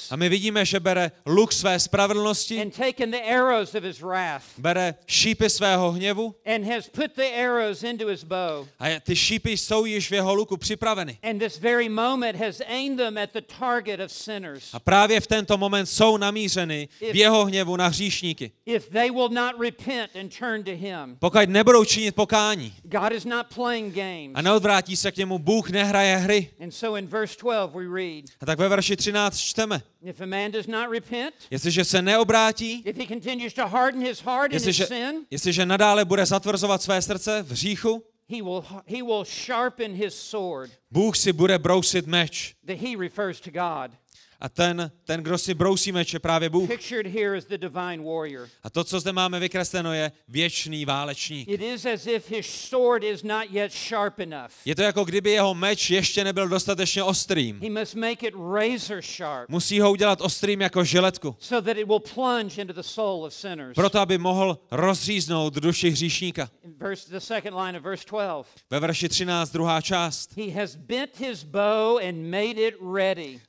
A 0.09 0.15
my 0.15 0.29
vidíme, 0.29 0.65
že 0.65 0.79
bere 0.79 1.11
luk 1.25 1.53
své 1.53 1.79
spravedlnosti, 1.79 2.71
bere 4.57 4.95
šípy 5.07 5.49
svého 5.49 5.91
hněvu 5.91 6.35
a 8.79 8.99
ty 8.99 9.15
šípy 9.15 9.51
jsou 9.51 9.85
již 9.85 10.11
v 10.11 10.13
jeho 10.13 10.33
luku 10.35 10.57
připraveny. 10.57 11.17
And 11.23 11.39
this 11.39 11.59
very 11.59 11.89
moment 11.89 12.42
has 12.45 12.61
aimed 12.67 12.97
them 12.97 13.17
at 13.17 13.29
the 13.33 13.41
target 13.59 13.99
of 13.99 14.11
sinners. 14.11 14.69
A 14.73 14.79
právě 14.79 15.21
v 15.21 15.27
tento 15.27 15.57
moment 15.57 15.85
jsou 15.85 16.17
namířeny 16.17 16.87
v 17.11 17.15
jeho 17.15 17.45
hněvu 17.45 17.75
na 17.75 17.87
hříšníky. 17.87 18.51
If 18.65 18.89
they 18.89 19.11
will 19.11 19.29
not 19.29 19.55
repent 19.61 20.15
and 20.19 20.37
turn 20.39 20.63
to 20.63 20.71
him, 20.71 21.17
Pokud 21.19 21.49
nebudou 21.49 21.85
činit 21.85 22.15
pokání 22.15 22.73
God 22.83 23.11
is 23.11 23.25
not 23.25 23.45
playing 23.55 23.93
games. 23.95 24.31
a 24.33 24.41
neodvrátí 24.41 24.95
se 24.95 25.11
k 25.11 25.17
němu, 25.17 25.39
Bůh 25.39 25.69
nehraje 25.69 26.17
hry. 26.17 26.49
And 26.63 26.71
so 26.71 26.99
in 26.99 27.07
verse 27.07 27.35
12 27.41 27.73
we 27.73 27.83
read, 28.01 28.25
A 28.41 28.45
tak 28.45 28.59
ve 28.59 28.69
verši 28.69 28.95
13 28.95 29.37
čteme, 29.37 29.81
if 30.03 30.21
a 30.21 30.25
man 30.25 30.51
does 30.51 30.67
not 30.67 30.91
repent, 30.91 31.35
jestliže 31.51 31.85
se 31.85 32.01
neobrátí, 32.01 32.81
if 32.85 32.97
he 32.97 33.07
continues 33.07 33.53
to 33.53 33.67
harden 33.67 34.01
his 34.03 34.19
heart 34.19 34.51
in 34.51 34.57
his 34.57 34.65
jestliže, 34.67 34.85
sin, 34.85 35.15
jestliže 35.31 35.65
nadále 35.65 36.05
bude 36.05 36.25
zatvrzovat 36.25 36.81
své 36.81 37.01
srdce 37.01 37.43
v 37.43 37.51
hříchu, 37.51 38.03
he 38.33 38.41
will, 38.41 38.65
he 38.85 39.01
will 39.01 39.23
sharpen 39.23 39.95
his 39.95 40.15
sword. 40.15 40.71
Bůh 40.91 41.15
si 41.15 41.33
bude 41.33 41.59
brousit 41.59 42.07
meč. 42.07 42.55
The 42.65 42.75
he 42.75 42.95
refers 42.95 43.39
to 43.41 43.51
God. 43.51 43.91
A 44.43 44.49
ten, 44.49 44.91
ten, 45.05 45.23
kdo 45.23 45.37
si 45.37 45.53
brousí 45.53 45.91
meč, 45.91 46.13
je 46.13 46.19
právě 46.19 46.49
Bůh. 46.49 46.69
A 48.63 48.69
to, 48.69 48.83
co 48.83 48.99
zde 48.99 49.11
máme 49.11 49.39
vykresleno, 49.39 49.93
je 49.93 50.11
věčný 50.27 50.85
válečník. 50.85 51.49
Je 54.65 54.75
to 54.75 54.81
jako 54.81 55.03
kdyby 55.03 55.31
jeho 55.31 55.53
meč 55.53 55.89
ještě 55.89 56.23
nebyl 56.23 56.47
dostatečně 56.47 57.03
ostrým. 57.03 57.61
Musí 59.47 59.79
ho 59.79 59.91
udělat 59.91 60.21
ostrým 60.21 60.61
jako 60.61 60.83
žiletku. 60.83 61.35
Proto, 63.75 63.99
aby 63.99 64.17
mohl 64.17 64.59
rozříznout 64.71 65.53
duši 65.53 65.89
hříšníka. 65.89 66.49
In 66.63 66.73
verse, 66.77 67.09
the 67.11 67.19
second 67.19 67.57
line 67.57 67.77
of 67.77 67.83
verse 67.83 68.05
12. 68.09 68.47
Ve 68.69 68.79
verši 68.79 69.09
13, 69.09 69.51
druhá 69.51 69.81
část. 69.81 70.33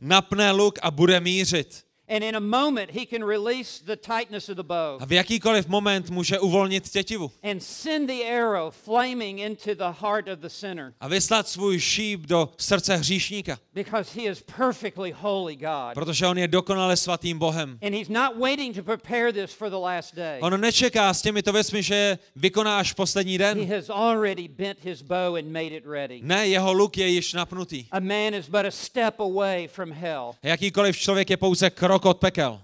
Napne 0.01 0.51
luk 0.53 0.79
a 0.85 0.91
bude 0.91 1.21
mířit. 1.21 1.85
And 2.09 2.23
in 2.25 2.35
a 2.37 2.41
moment, 2.41 2.91
he 2.91 3.07
can 3.07 3.25
release 3.25 3.81
the 3.85 3.97
tightness 3.97 4.49
of 4.49 4.57
the 4.57 4.63
bow 4.63 4.99
A 5.01 5.07
v 5.07 5.13
jakýkoliv 5.13 5.69
moment 5.69 6.11
může 6.11 6.39
uvolnit 6.39 6.89
tětivu 6.91 7.33
and 7.43 7.63
send 7.63 8.07
the 8.11 8.25
arrow 8.39 8.71
flaming 8.85 9.39
into 9.41 9.75
the 9.75 9.99
heart 10.01 10.29
of 10.29 10.39
the 10.39 10.49
sinner 10.49 10.93
a 11.01 11.09
vyslat 11.09 11.49
svůj 11.49 11.81
šíp 11.81 12.21
do 12.21 12.49
srdce 12.59 12.97
hříšníka, 12.97 13.59
because 13.75 14.21
he 14.21 14.27
is 14.31 14.43
perfectly 14.57 15.15
holy 15.21 15.57
God. 15.57 15.95
protože 15.95 16.27
on 16.27 16.39
je 16.39 16.49
dokonale 16.49 16.97
svatým 16.97 17.39
Bohem. 17.39 17.79
And 17.83 17.95
he's 17.95 18.09
not 18.09 18.37
waiting 18.41 18.77
to 18.77 18.83
prepare 18.83 19.33
this 19.33 19.53
for 19.53 19.71
the 19.71 19.77
last 19.77 20.15
day. 20.15 20.39
On 20.43 20.61
nečeká 20.61 21.15
s 21.15 21.23
těmito 21.23 21.53
věcmi, 21.53 21.83
že 21.83 21.95
je 21.95 22.19
vykoná 22.37 22.79
až 22.79 22.93
poslední 22.93 23.33
He 23.33 23.39
den. 23.39 23.75
has 23.77 23.91
already 23.91 24.49
bent 24.49 24.79
his 24.85 25.03
bow 25.03 25.35
and 25.37 25.47
made 25.53 25.77
it 25.77 25.85
ready. 25.87 26.21
Ne, 26.23 26.49
jeho 26.49 26.73
luk 26.73 26.97
je 26.99 27.09
již 27.09 27.33
napnutý. 27.33 27.85
A 27.91 28.01
man 28.01 28.35
is 28.35 28.49
but 28.49 28.67
a 28.67 28.71
step 28.71 29.21
away 29.21 29.69
from 29.69 29.93
hell 29.93 30.35
A 30.43 30.49
jakýkoliv 30.49 30.97
člověk 30.99 31.31
je 31.31 31.37
pouze 31.37 31.71
krok 31.71 31.94
od 32.05 32.19
pekel, 32.19 32.61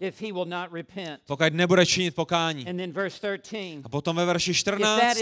pokud 1.27 1.53
nebude 1.53 1.87
činit 1.87 2.15
pokání. 2.15 2.69
And 2.69 2.77
then 2.77 2.93
verse 2.93 3.21
13. 3.39 3.85
A 3.85 3.89
potom 3.89 4.17
ve 4.17 4.25
verši 4.25 4.55
If 4.55 4.65
that 4.65 5.17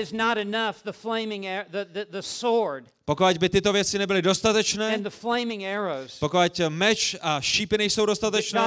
14, 2.13 2.98
pokud 3.09 3.39
by 3.39 3.49
tyto 3.49 3.73
věci 3.73 3.99
nebyly 3.99 4.23
dostatečné, 4.23 5.03
pokud 6.21 6.61
meč 6.69 7.17
a 7.21 7.41
šípy 7.41 7.79
nejsou 7.79 8.07
dostatečné, 8.07 8.61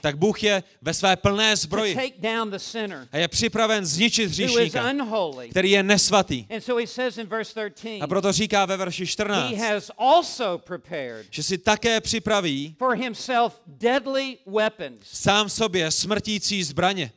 tak 0.00 0.16
Bůh 0.16 0.42
je 0.42 0.62
ve 0.82 0.94
své 0.94 1.16
plné 1.16 1.56
zbroji 1.56 1.96
a 3.12 3.16
je 3.16 3.28
připraven 3.28 3.86
zničit 3.86 4.30
hříšníka, 4.30 4.92
který 5.50 5.70
je 5.70 5.82
nesvatý. 5.82 6.46
And 6.54 6.60
so 6.60 6.80
he 6.80 6.86
says 6.86 7.18
in 7.18 7.26
verse 7.26 7.70
13, 7.70 8.02
A 8.02 8.06
proto 8.06 8.32
říká 8.32 8.66
ve 8.66 8.76
verši 8.76 9.02
he 9.02 9.06
14, 9.06 9.56
has 9.56 9.90
also 9.98 10.58
prepared 10.58 11.26
že 11.30 11.42
si 11.42 11.58
také 11.58 12.00
připraví 12.00 12.76
sám 15.02 15.48
sobě 15.48 15.90
smrtící 15.90 16.62
zbraně. 16.62 17.12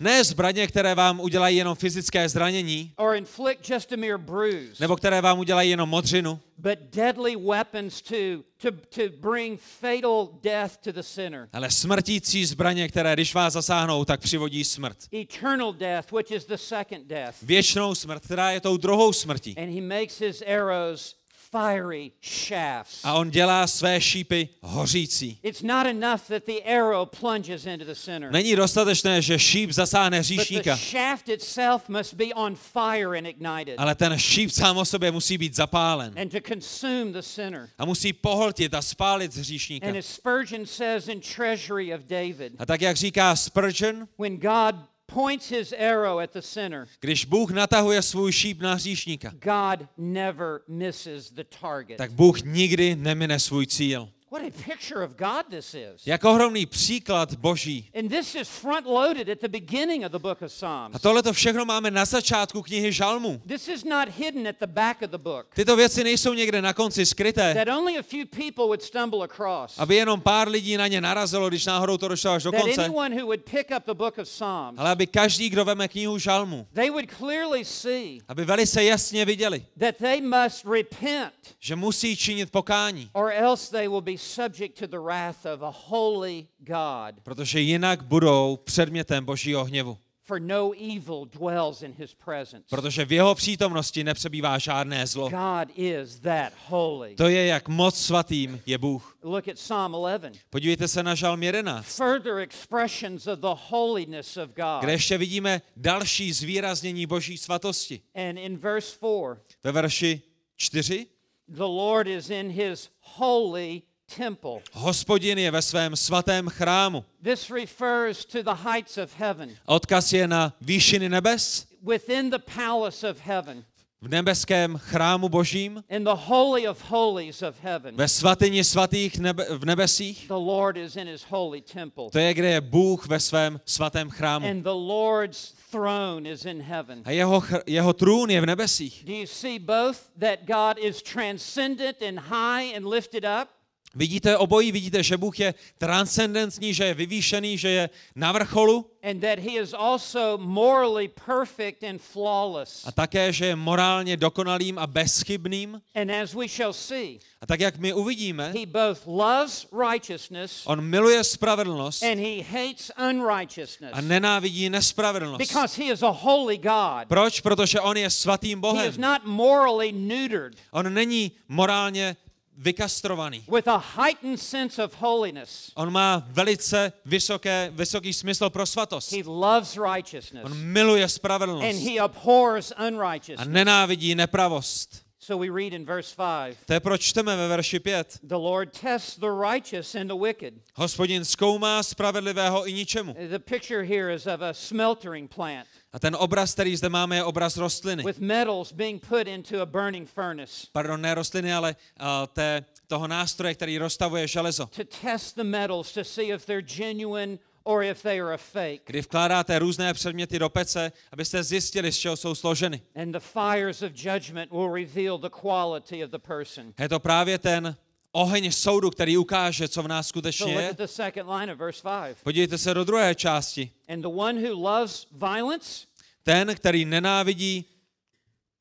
Ne 0.00 0.24
zbraně, 0.24 0.66
které 0.66 0.94
vám 0.94 1.20
udělají 1.20 1.56
jenom 1.56 1.74
fyzické 1.74 2.28
zranění, 2.28 2.61
or 2.96 3.14
inflict 3.16 3.70
just 3.70 3.92
a 3.92 3.96
mere 3.96 4.18
bruise, 4.18 4.76
nebo 4.80 4.96
které 4.96 5.20
vám 5.20 5.38
udělají 5.38 5.70
jenom 5.70 5.88
modřinu, 5.88 6.40
but 6.58 6.78
deadly 6.92 7.36
weapons 7.36 8.02
to, 8.02 8.16
to, 8.56 8.70
to 8.70 9.02
bring 9.20 9.60
fatal 9.60 10.28
death 10.42 10.76
to 10.76 10.92
the 10.92 11.00
sinner. 11.00 11.48
ale 11.52 11.70
smrtící 11.70 12.46
zbraně, 12.46 12.88
které 12.88 13.14
když 13.14 13.34
vás 13.34 13.52
zasáhnou, 13.52 14.04
tak 14.04 14.20
přivodí 14.20 14.64
smrt. 14.64 14.96
Eternal 15.14 15.72
death, 15.72 16.12
which 16.12 16.30
is 16.30 16.44
the 16.46 16.56
second 16.56 17.06
death. 17.06 17.42
Věčnou 17.42 17.94
smrt, 17.94 18.24
která 18.24 18.50
je 18.50 18.60
tou 18.60 18.76
druhou 18.76 19.12
smrtí. 19.12 19.54
And 19.58 19.74
he 19.74 19.80
makes 19.80 20.18
his 20.20 20.42
arrows 20.42 21.21
fiery 21.52 22.12
shafts. 22.22 23.00
A 23.04 23.14
on 23.14 23.30
dělá 23.30 23.66
své 23.66 24.00
šípy 24.00 24.48
hořící. 24.60 25.38
It's 25.42 25.62
not 25.62 25.86
enough 25.86 26.20
that 26.28 26.42
the 26.46 26.62
arrow 26.74 27.06
plunges 27.20 27.66
into 27.66 27.84
the 27.84 27.92
sinner. 27.92 28.30
Není 28.32 28.56
dostatečné, 28.56 29.22
že 29.22 29.38
šíp 29.38 29.70
zasáhne 29.70 30.18
But 30.18 30.26
the 30.28 30.34
hříšníka, 30.34 30.76
shaft 30.76 31.28
itself 31.28 31.88
must 31.88 32.14
be 32.14 32.24
on 32.34 32.56
fire 32.56 33.18
and 33.18 33.26
ignited 33.26 33.74
ale 33.78 33.94
ten 33.94 34.18
šíp 34.18 34.50
sám 34.50 34.78
o 34.78 34.84
sobě 34.84 35.10
musí 35.10 35.38
být 35.38 35.54
zapálen 35.56 36.12
and 36.16 36.28
to 36.32 36.40
consume 36.48 37.12
the 37.12 37.20
sinner. 37.20 37.68
a 37.78 37.84
musí 37.84 38.12
pohltit 38.12 38.74
a 38.74 38.82
spálit 38.82 39.36
hříšníka. 39.36 39.86
And 39.88 39.96
as 39.96 40.06
Spurgeon 40.06 40.66
says 40.66 41.08
in 41.08 41.20
Treasury 41.20 41.94
of 41.94 42.00
David, 42.00 42.52
A 42.58 42.66
tak, 42.66 42.80
jak 42.80 42.96
říká 42.96 43.36
Spurgeon, 43.36 44.08
when 44.18 44.36
God 44.36 44.74
points 45.14 45.48
his 45.48 45.72
arrow 45.72 46.18
at 46.18 46.32
the 46.32 46.40
sinner, 46.40 46.86
když 47.00 47.24
Bůh 47.24 47.50
natahuje 47.50 48.02
svůj 48.02 48.32
šíp 48.32 48.60
na 48.60 48.74
hříšníka, 48.74 49.32
God 49.40 49.88
never 49.98 50.60
misses 50.68 51.30
the 51.30 51.44
target. 51.60 51.98
tak 51.98 52.12
Bůh 52.12 52.42
nikdy 52.42 52.96
nemine 52.96 53.40
svůj 53.40 53.66
cíl. 53.66 54.08
What 54.32 54.42
a 54.44 54.50
picture 54.50 55.04
of 55.04 55.10
God 55.18 55.44
this 55.50 55.74
is. 55.74 56.06
Jak 56.06 56.24
ohromný 56.24 56.66
příklad 56.66 57.34
boží. 57.34 57.90
And 57.98 58.08
this 58.10 58.34
is 58.34 58.48
front 58.48 58.86
loaded 58.86 59.28
at 59.28 59.40
the 59.40 59.48
beginning 59.48 60.04
of 60.04 60.12
the 60.12 60.18
book 60.18 60.42
of 60.42 60.52
Psalms. 60.52 60.96
A 60.96 60.98
tohle 60.98 61.22
to 61.22 61.32
všechno 61.32 61.64
máme 61.64 61.90
na 61.90 62.04
začátku 62.04 62.62
knihy 62.62 62.92
Žalmu. 62.92 63.42
This 63.46 63.68
is 63.68 63.84
not 63.84 64.08
hidden 64.08 64.48
at 64.48 64.56
the 64.58 64.66
back 64.66 65.02
of 65.02 65.10
the 65.10 65.18
book. 65.18 65.46
Tyto 65.54 65.76
věci 65.76 66.04
nejsou 66.04 66.34
někde 66.34 66.62
na 66.62 66.72
konci 66.72 67.06
skryté, 67.06 67.54
That 67.54 67.76
only 67.76 67.98
a 67.98 68.02
few 68.02 68.26
people 68.26 68.64
would 68.64 68.82
stumble 68.82 69.24
across. 69.24 69.78
aby 69.78 69.96
jenom 69.96 70.20
pár 70.20 70.48
lidí 70.48 70.76
na 70.76 70.86
ně 70.86 71.00
narazilo, 71.00 71.48
když 71.48 71.66
náhodou 71.66 71.96
to 71.98 72.08
došlo 72.08 72.30
až 72.30 72.42
do 72.42 72.52
That 72.52 72.60
konce. 72.60 72.84
anyone 72.84 73.16
who 73.16 73.26
would 73.26 73.44
pick 73.44 73.70
up 73.76 73.84
the 73.86 73.94
book 73.94 74.18
of 74.18 74.28
Psalms, 74.28 74.78
Ale 74.78 74.90
aby 74.90 75.06
každý, 75.06 75.50
kdo 75.50 75.64
veme 75.64 75.88
knihu 75.88 76.18
Žalmu, 76.18 76.66
they 76.72 76.90
would 76.90 77.10
clearly 77.18 77.64
see 77.64 78.20
aby 78.28 78.44
velice 78.44 78.84
jasně 78.84 79.24
viděli, 79.24 79.66
that 79.78 79.96
they 79.96 80.20
must 80.20 80.64
repent 80.64 81.32
že 81.60 81.76
musí 81.76 82.16
činit 82.16 82.50
pokání, 82.50 83.10
or 83.12 83.32
else 83.32 83.70
they 83.70 83.88
will 83.88 84.00
be 84.00 84.21
subject 84.22 84.78
to 84.78 84.86
the 84.86 84.98
wrath 84.98 85.46
of 85.46 85.62
a 85.62 85.72
holy 85.88 86.46
God. 86.58 87.14
protože 87.22 87.60
jinak 87.60 88.02
budou 88.02 88.56
předmětem 88.64 89.24
božího 89.24 89.64
hněvu. 89.64 89.98
For 90.24 90.40
no 90.40 90.72
evil 90.72 91.24
dwells 91.24 91.82
in 91.82 91.94
his 91.98 92.14
presence. 92.14 92.64
Protože 92.70 93.04
v 93.04 93.12
jeho 93.12 93.34
přítomnosti 93.34 94.04
nepřebývá 94.04 94.58
žádné 94.58 95.06
zlo. 95.06 95.28
God 95.30 95.68
is 95.78 96.20
that 96.20 96.52
holy. 96.68 97.14
To 97.14 97.28
je, 97.28 97.46
jak 97.46 97.68
moc 97.68 97.98
svatým 97.98 98.60
je 98.66 98.78
Bůh. 98.78 99.18
Look 99.22 99.48
at 99.48 99.54
Psalm 99.54 99.94
11. 99.94 100.38
Podívejte 100.50 100.88
se 100.88 101.02
na 101.02 101.14
Žalm 101.14 101.42
11, 101.42 101.84
Further 101.96 102.38
expressions 102.38 103.26
of 103.26 103.38
the 103.38 103.54
holiness 103.68 104.36
of 104.36 104.50
God. 104.50 104.80
kde 104.82 104.92
ještě 104.92 105.18
vidíme 105.18 105.62
další 105.76 106.32
zvýraznění 106.32 107.06
boží 107.06 107.38
svatosti. 107.38 108.00
And 108.14 108.38
in 108.38 108.56
verse 108.58 108.96
4, 108.96 109.40
Ve 109.64 109.72
verši 109.72 110.22
4. 110.56 111.06
the 111.48 111.62
Lord 111.62 112.06
is 112.06 112.30
in 112.30 112.48
his 112.50 112.90
holy 113.00 113.82
temple. 114.16 114.60
Hospodin 114.72 115.38
je 115.38 115.50
ve 115.50 115.62
svém 115.62 115.96
svatém 115.96 116.48
chrámu. 116.48 117.04
This 117.22 117.50
refers 117.50 118.24
to 118.24 118.42
the 118.42 118.54
heights 118.70 118.98
of 118.98 119.14
heaven. 119.18 119.50
Odkaz 119.66 120.12
je 120.12 120.28
na 120.28 120.52
výšiny 120.60 121.08
nebes, 121.08 121.66
Within 121.82 122.30
the 122.30 122.38
palace 122.38 123.10
of 123.10 123.18
heaven, 123.20 123.64
v 124.00 124.08
nebeském 124.08 124.78
chrámu 124.78 125.28
božím, 125.28 125.84
in 125.88 126.04
the 126.04 126.14
holy 126.14 126.68
of 126.68 126.90
holies 126.90 127.42
of 127.42 127.54
heaven, 127.62 127.96
ve 127.96 128.08
svatyni 128.08 128.64
svatých 128.64 129.18
nebe, 129.18 129.46
v 129.58 129.64
nebesích. 129.64 130.28
the 130.28 130.34
Lord 130.34 130.76
is 130.76 130.96
in 130.96 131.08
his 131.08 131.24
holy 131.30 131.60
temple. 131.60 132.10
To 132.12 132.18
je, 132.18 132.34
kde 132.34 132.48
je 132.48 132.60
Bůh 132.60 133.06
ve 133.06 133.20
svém 133.20 133.60
svatém 133.64 134.10
chrámu. 134.10 134.48
And 134.48 134.62
the 134.62 134.68
Lord's 134.70 135.54
throne 135.70 136.30
is 136.30 136.44
in 136.44 136.62
heaven. 136.62 137.02
A 137.04 137.10
jeho, 137.10 137.42
jeho 137.66 137.92
trůn 137.92 138.30
je 138.30 138.40
v 138.40 138.46
nebesích. 138.46 139.04
Do 139.06 139.12
you 139.12 139.26
see 139.26 139.58
both 139.58 139.98
that 140.20 140.38
God 140.46 140.78
is 140.78 141.02
transcendent 141.02 142.02
and 142.02 142.18
high 142.18 142.76
and 142.76 142.86
lifted 142.86 143.24
up? 143.24 143.48
Vidíte 143.94 144.36
obojí, 144.36 144.72
vidíte, 144.72 145.02
že 145.02 145.16
Bůh 145.16 145.40
je 145.40 145.54
transcendentní, 145.78 146.74
že 146.74 146.84
je 146.84 146.94
vyvýšený, 146.94 147.58
že 147.58 147.68
je 147.68 147.90
na 148.16 148.32
vrcholu 148.32 148.88
And 149.10 149.20
that 149.20 149.38
he 149.38 149.58
is 149.62 149.74
also 149.74 150.38
morally 150.38 151.08
perfect 151.26 151.82
and 151.84 151.98
flawless. 152.00 152.82
a 152.86 152.92
také, 152.92 153.32
že 153.32 153.46
je 153.46 153.56
morálně 153.56 154.16
dokonalým 154.16 154.78
a 154.78 154.86
bezchybným. 154.86 155.80
And 155.94 156.10
as 156.10 156.34
we 156.34 156.48
shall 156.48 156.72
see, 156.72 157.18
A 157.40 157.46
tak, 157.46 157.60
jak 157.60 157.76
my 157.78 157.92
uvidíme, 157.92 158.52
he 158.58 158.66
both 158.66 159.06
loves 159.06 159.66
righteousness 159.90 160.62
on 160.66 160.80
miluje 160.80 161.24
spravedlnost 161.24 162.02
and 162.02 162.18
he 162.18 162.42
hates 162.42 162.90
unrighteousness. 163.10 163.90
a 163.92 164.00
nenávidí 164.00 164.70
nespravedlnost. 164.70 165.38
Because 165.38 165.82
he 165.82 165.92
is 165.92 166.02
a 166.02 166.08
holy 166.10 166.58
God. 166.58 167.08
Proč? 167.08 167.40
Protože 167.40 167.80
on 167.80 167.96
je 167.96 168.10
svatým 168.10 168.58
He 168.58 168.60
Bohem. 168.60 168.90
is 168.90 168.98
not 168.98 169.24
morally 169.24 169.92
neutered 169.92 170.56
On 170.70 170.94
není 170.94 171.32
morálně 171.48 172.16
vykastrovaný. 172.62 173.44
with 173.48 173.68
a 173.68 173.78
heightened 173.78 174.38
sense 174.38 174.82
of 174.82 174.94
holiness. 175.00 175.72
On 175.74 175.92
má 175.92 176.22
velice 176.30 176.92
vysoké, 177.04 177.70
vysoký 177.74 178.12
smysl 178.12 178.50
pro 178.50 178.66
svatost. 178.66 179.12
He 179.12 179.22
loves 179.26 179.76
righteousness 179.76 180.44
On 180.44 180.56
miluje 180.56 181.02
and 181.02 181.10
spravedlnost 181.10 181.78
he 181.78 181.98
abhors 182.00 182.72
a 182.76 182.86
unrighteousness. 182.86 183.48
nenávidí 183.48 184.14
nepravost. 184.14 185.02
So 185.24 185.36
we 185.38 185.50
read 185.50 185.72
in 185.72 185.84
verse 185.86 186.14
5 186.16 186.56
To 186.66 186.72
je 186.74 186.80
proč 186.80 187.00
čteme 187.00 187.36
ve 187.36 187.48
verši 187.48 187.78
5. 187.80 188.18
The 188.26 188.34
Lord 188.34 188.72
tests 188.80 189.16
the 189.16 189.30
righteous 189.30 189.94
and 189.94 190.10
the 190.10 190.18
wicked. 190.18 190.54
Hospodin 190.74 191.24
zkoumá 191.24 191.82
spravedlivého 191.82 192.66
i 192.68 192.72
ničemu. 192.72 193.14
The 193.30 193.38
picture 193.38 193.84
here 193.86 194.14
is 194.14 194.26
of 194.26 194.42
a 194.42 194.54
smeltering 194.54 195.30
plant 195.34 195.68
A 195.92 195.98
ten 195.98 196.16
obraz, 196.18 196.54
který 196.54 196.76
zde 196.76 196.88
máme, 196.88 197.16
je 197.16 197.24
obraz 197.24 197.56
rostliny. 197.56 198.02
with 198.02 198.18
metals 198.18 198.72
being 198.72 198.98
put 199.08 199.28
into 199.28 199.62
a 199.62 199.66
burning 199.66 200.08
furnace 200.10 200.66
Pardon, 200.72 201.00
ne 201.00 201.14
rostliny, 201.14 201.54
ale 201.54 201.76
uh, 202.00 202.06
té, 202.32 202.64
toho 202.86 203.08
nástroje, 203.08 203.54
který 203.54 203.78
roztavuje 203.78 204.28
železo. 204.28 204.66
to 204.66 204.84
test 204.84 205.34
the 205.36 205.44
metals 205.44 205.92
to 205.92 206.04
see 206.04 206.32
if 206.34 206.46
they're 206.46 206.66
genuine 206.66 207.38
or 207.64 207.82
if 207.84 208.02
they 208.02 208.20
are 208.20 208.34
a 208.34 208.36
fake. 208.36 208.80
Kdy 208.86 209.00
vkládáte 209.00 209.58
různé 209.58 209.94
předměty 209.94 210.38
do 210.38 210.48
pece, 210.48 210.92
abyste 211.12 211.42
zjistili, 211.42 211.92
z 211.92 211.98
čeho 211.98 212.16
jsou 212.16 212.34
složeny. 212.34 212.82
And 213.02 213.12
the 213.12 213.20
fires 213.20 213.82
of 213.82 213.92
judgment 213.94 214.50
will 214.50 214.74
reveal 214.74 215.18
the 215.18 215.28
quality 215.40 216.04
of 216.04 216.10
the 216.10 216.18
person. 216.18 216.74
Je 216.78 216.88
to 216.88 217.00
právě 217.00 217.38
ten 217.38 217.76
oheň 218.12 218.52
soudu, 218.52 218.90
který 218.90 219.16
ukáže, 219.16 219.68
co 219.68 219.82
v 219.82 219.88
nás 219.88 220.08
skutečně 220.08 220.52
je. 220.52 220.70
at 220.70 220.76
the 220.76 220.84
second 220.86 221.30
line 221.30 221.52
of 221.52 221.58
verse 221.58 221.82
5. 222.02 222.16
Podívejte 222.22 222.58
se 222.58 222.74
do 222.74 222.84
druhé 222.84 223.14
části. 223.14 223.70
And 223.88 224.02
the 224.02 224.08
one 224.08 224.48
who 224.48 224.54
loves 224.62 225.06
violence, 225.12 225.86
Ten, 226.22 226.54
který 226.54 226.84
nenávidí, 226.84 227.64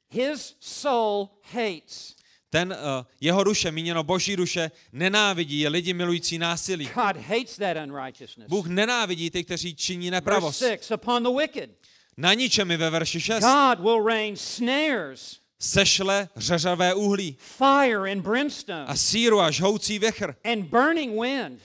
his 0.10 0.56
soul 0.60 1.30
hates. 1.54 2.16
Ten 2.54 2.72
uh, 3.00 3.06
jeho 3.22 3.44
duše, 3.44 3.72
míněno 3.72 4.04
boží 4.04 4.36
duše, 4.36 4.72
nenávidí 4.94 5.60
je 5.60 5.70
lidi 5.70 5.94
milující 5.94 6.38
násilí. 6.38 6.86
God 6.86 7.18
hates 7.18 7.56
that 7.58 7.78
unrighteousness. 7.84 8.50
Bůh 8.50 8.68
nenávidí 8.68 9.30
ty, 9.30 9.44
kteří 9.44 9.76
činí 9.76 10.06
Verse 10.10 10.16
nepravost. 10.22 10.60
6 10.60 10.92
Upon 10.92 11.24
the 11.24 11.30
wicked, 11.38 11.70
Na 12.18 12.34
ničem 12.34 12.68
ve 12.68 12.90
verši 12.90 13.22
6. 13.22 13.44
God 13.46 13.80
will 13.80 14.04
rain 14.06 14.36
snares, 14.38 15.40
Sešle 15.60 16.30
řeřavé 16.36 16.94
uhlí 16.94 17.38
fire 17.40 18.12
and 18.12 18.22
brimstone, 18.22 18.86
a 18.86 18.96
síru 18.96 19.40
a 19.42 19.52
žhoucí 19.52 20.00
věchr. 20.00 20.36
and 20.44 20.66
burning 20.66 21.22
wind. 21.22 21.60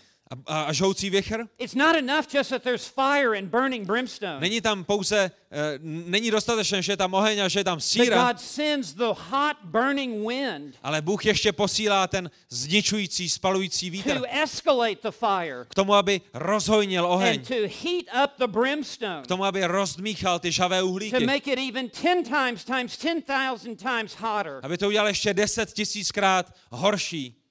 A, 0.47 0.63
a, 0.63 0.73
žhoucí 0.73 1.11
věchr? 1.11 1.45
It's 1.59 1.75
not 1.75 1.97
enough 1.97 2.35
just 2.35 2.51
that 2.51 2.63
there's 2.63 2.87
fire 2.87 3.39
and 3.39 3.49
burning 3.51 3.87
brimstone. 3.87 4.41
Není 4.41 4.61
tam 4.61 4.85
pouze, 4.85 5.31
uh, 5.53 5.59
není 5.83 6.31
dostatečné, 6.31 6.83
že 6.83 6.93
je 6.93 6.97
tam 6.97 7.15
oheň 7.15 7.41
a 7.41 7.49
že 7.49 7.61
je 7.61 7.65
tam 7.65 7.77
But 7.77 7.85
síra, 7.85 8.27
God 8.27 8.41
sends 8.41 8.93
the 8.93 9.15
hot 9.31 9.57
burning 9.65 10.29
wind 10.29 10.75
ale 10.83 11.03
Bůh 11.03 11.27
ještě 11.27 11.53
posílá 11.53 12.07
ten 12.07 12.31
zničující, 12.49 13.29
spalující 13.29 13.91
vítr 13.91 14.19
to 14.19 14.25
escalate 14.43 14.97
the 15.03 15.11
fire 15.11 15.65
k 15.69 15.75
tomu, 15.75 15.95
aby 15.95 16.21
rozhojnil 16.35 17.07
oheň, 17.07 17.35
and 17.35 17.49
to 17.49 17.55
heat 17.55 18.25
up 18.25 18.31
the 18.39 18.47
brimstone 18.47 19.23
k 19.23 19.27
tomu, 19.27 19.45
aby 19.45 19.65
rozdmíchal 19.67 20.39
ty 20.39 20.53
žavé 20.53 20.81
to 20.81 20.87
uhlíky, 20.87 21.27
make 21.27 21.53
it 21.53 21.59
even 21.59 21.91
10 22.03 22.29
times 22.29 22.65
times 22.65 22.99
10,000 22.99 23.77
times 23.77 24.17
hotter. 24.19 24.61
aby 24.63 24.79
to 24.79 24.89
udělal 24.89 25.09
ještě 25.09 25.35
deset 25.35 25.73
tisíckrát 25.73 26.55
horší. 26.71 27.46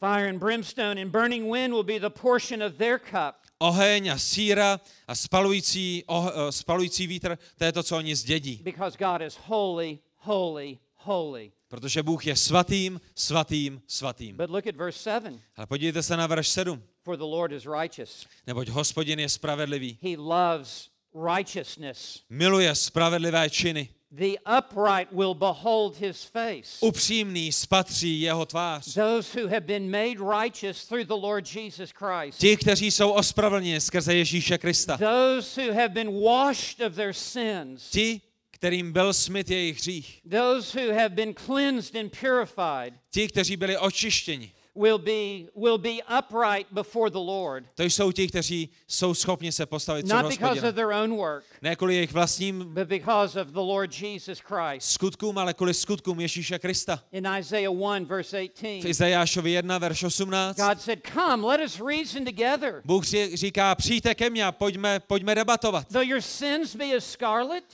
Fire 0.00 0.28
and 0.28 0.38
brimstone 0.38 0.96
and 0.96 1.10
burning 1.10 1.48
wind 1.48 1.74
will 1.74 1.82
be 1.82 1.98
the 1.98 2.10
portion 2.10 2.62
of 2.62 2.78
their 2.78 2.98
cup. 2.98 3.34
Oheň 3.60 4.12
a 4.12 4.18
síra 4.18 4.80
a 5.08 5.14
spalující, 5.14 6.04
oh, 6.06 6.28
eh, 6.28 6.52
spalující 6.52 7.06
vítr, 7.06 7.38
to 7.58 7.64
je 7.64 7.72
to, 7.72 7.82
co 7.82 7.96
oni 7.96 8.16
zdědí. 8.16 8.60
Because 8.62 8.96
God 8.98 9.22
is 9.22 9.38
holy, 9.46 9.98
holy, 10.16 10.78
holy. 10.96 11.52
Protože 11.68 12.02
Bůh 12.02 12.26
je 12.26 12.36
svatým, 12.36 13.00
svatým, 13.14 13.82
svatým. 13.86 14.36
But 14.36 14.50
look 14.50 14.66
at 14.66 14.76
verse 14.76 14.98
7. 14.98 15.40
Ale 15.56 15.66
podívejte 15.66 16.02
se 16.02 16.16
na 16.16 16.26
verš 16.26 16.48
7. 16.48 16.82
For 17.02 17.16
the 17.16 17.24
Lord 17.24 17.52
is 17.52 17.66
righteous. 17.66 18.26
Neboť 18.46 18.68
hospodin 18.68 19.20
je 19.20 19.28
spravedlivý. 19.28 19.98
He 20.02 20.16
loves 20.16 20.90
righteousness. 21.14 22.22
Miluje 22.30 22.74
spravedlivé 22.74 23.50
činy. 23.50 23.88
The 24.10 24.38
upright 24.46 25.12
will 25.12 25.34
behold 25.34 25.96
his 25.96 26.24
face. 26.24 26.78
Upřímný 26.80 27.52
spatří 27.52 28.20
jeho 28.20 28.46
tvář. 28.46 28.94
Those 28.94 29.40
who 29.40 29.48
have 29.48 29.60
been 29.60 29.90
made 29.90 30.18
righteous 30.18 30.86
through 30.86 31.04
the 31.04 31.14
Lord 31.14 31.54
Jesus 31.54 31.90
Christ. 31.92 32.38
Ti, 32.38 32.56
kteří 32.56 32.90
jsou 32.90 33.10
ospravedlněni 33.10 33.80
skrze 33.80 34.14
Ježíše 34.14 34.58
Krista. 34.58 34.96
Those 34.96 35.62
who 35.62 35.72
have 35.72 35.88
been 35.88 36.20
washed 36.22 36.80
of 36.80 36.94
their 36.94 37.12
sins. 37.12 37.90
Ti, 37.90 38.20
kterým 38.50 38.92
byl 38.92 39.14
smyt 39.14 39.50
jejich 39.50 39.78
hřích. 39.78 40.20
Those 40.30 40.80
who 40.80 40.94
have 40.94 41.08
been 41.08 41.34
cleansed 41.34 41.96
and 41.96 42.12
purified 42.20 42.94
Ti, 43.10 43.28
kteří 43.28 43.56
byli 43.56 43.78
očištěni. 43.78 44.52
Will 44.78 44.98
be, 44.98 45.50
will 45.54 45.78
be 45.78 46.02
upright 46.18 46.66
before 46.72 47.10
the 47.10 47.18
Lord. 47.18 47.64
To 47.74 47.82
jsou 47.82 48.12
ti, 48.12 48.28
kteří 48.28 48.68
jsou 48.88 49.14
schopni 49.14 49.52
se 49.52 49.66
postavit 49.66 50.06
před 50.06 50.14
Not 50.14 50.28
because 50.28 50.68
of 50.68 50.74
their 50.74 50.86
own 50.90 51.16
work, 51.16 51.44
Ne 51.62 51.76
kvůli 51.76 51.94
jejich 51.94 52.12
vlastním 52.12 52.64
but 52.64 52.88
because 52.88 53.40
of 53.40 53.48
the 53.48 53.58
Lord 53.60 54.02
Jesus 54.02 54.38
Christ. 54.40 54.88
skutkům, 54.90 55.38
ale 55.38 55.54
kvůli 55.54 55.74
skutkům 55.74 56.20
Ježíše 56.20 56.58
Krista. 56.58 57.02
In 57.12 57.28
Isaiah 57.38 57.72
1, 57.72 57.98
verse 58.08 58.36
V 58.36 58.50
18, 58.50 58.84
Izajášovi 58.84 59.50
1, 59.50 59.78
verš 59.78 60.02
18. 60.02 60.56
God 60.56 60.80
said, 60.80 61.00
Come, 61.14 61.46
let 61.46 61.60
us 61.64 61.80
reason 61.80 62.24
together. 62.24 62.82
Bůh 62.84 63.04
ří- 63.04 63.36
říká, 63.36 63.74
přijďte 63.74 64.14
ke 64.14 64.30
mně 64.30 64.44
a 64.44 64.52
pojďme, 64.52 65.00
pojďme 65.00 65.34
debatovat. 65.34 65.88
Though 65.88 66.06
your 66.08 66.20
sins 66.20 66.76
be 66.76 66.96
as 66.96 67.04
scarlet, 67.04 67.64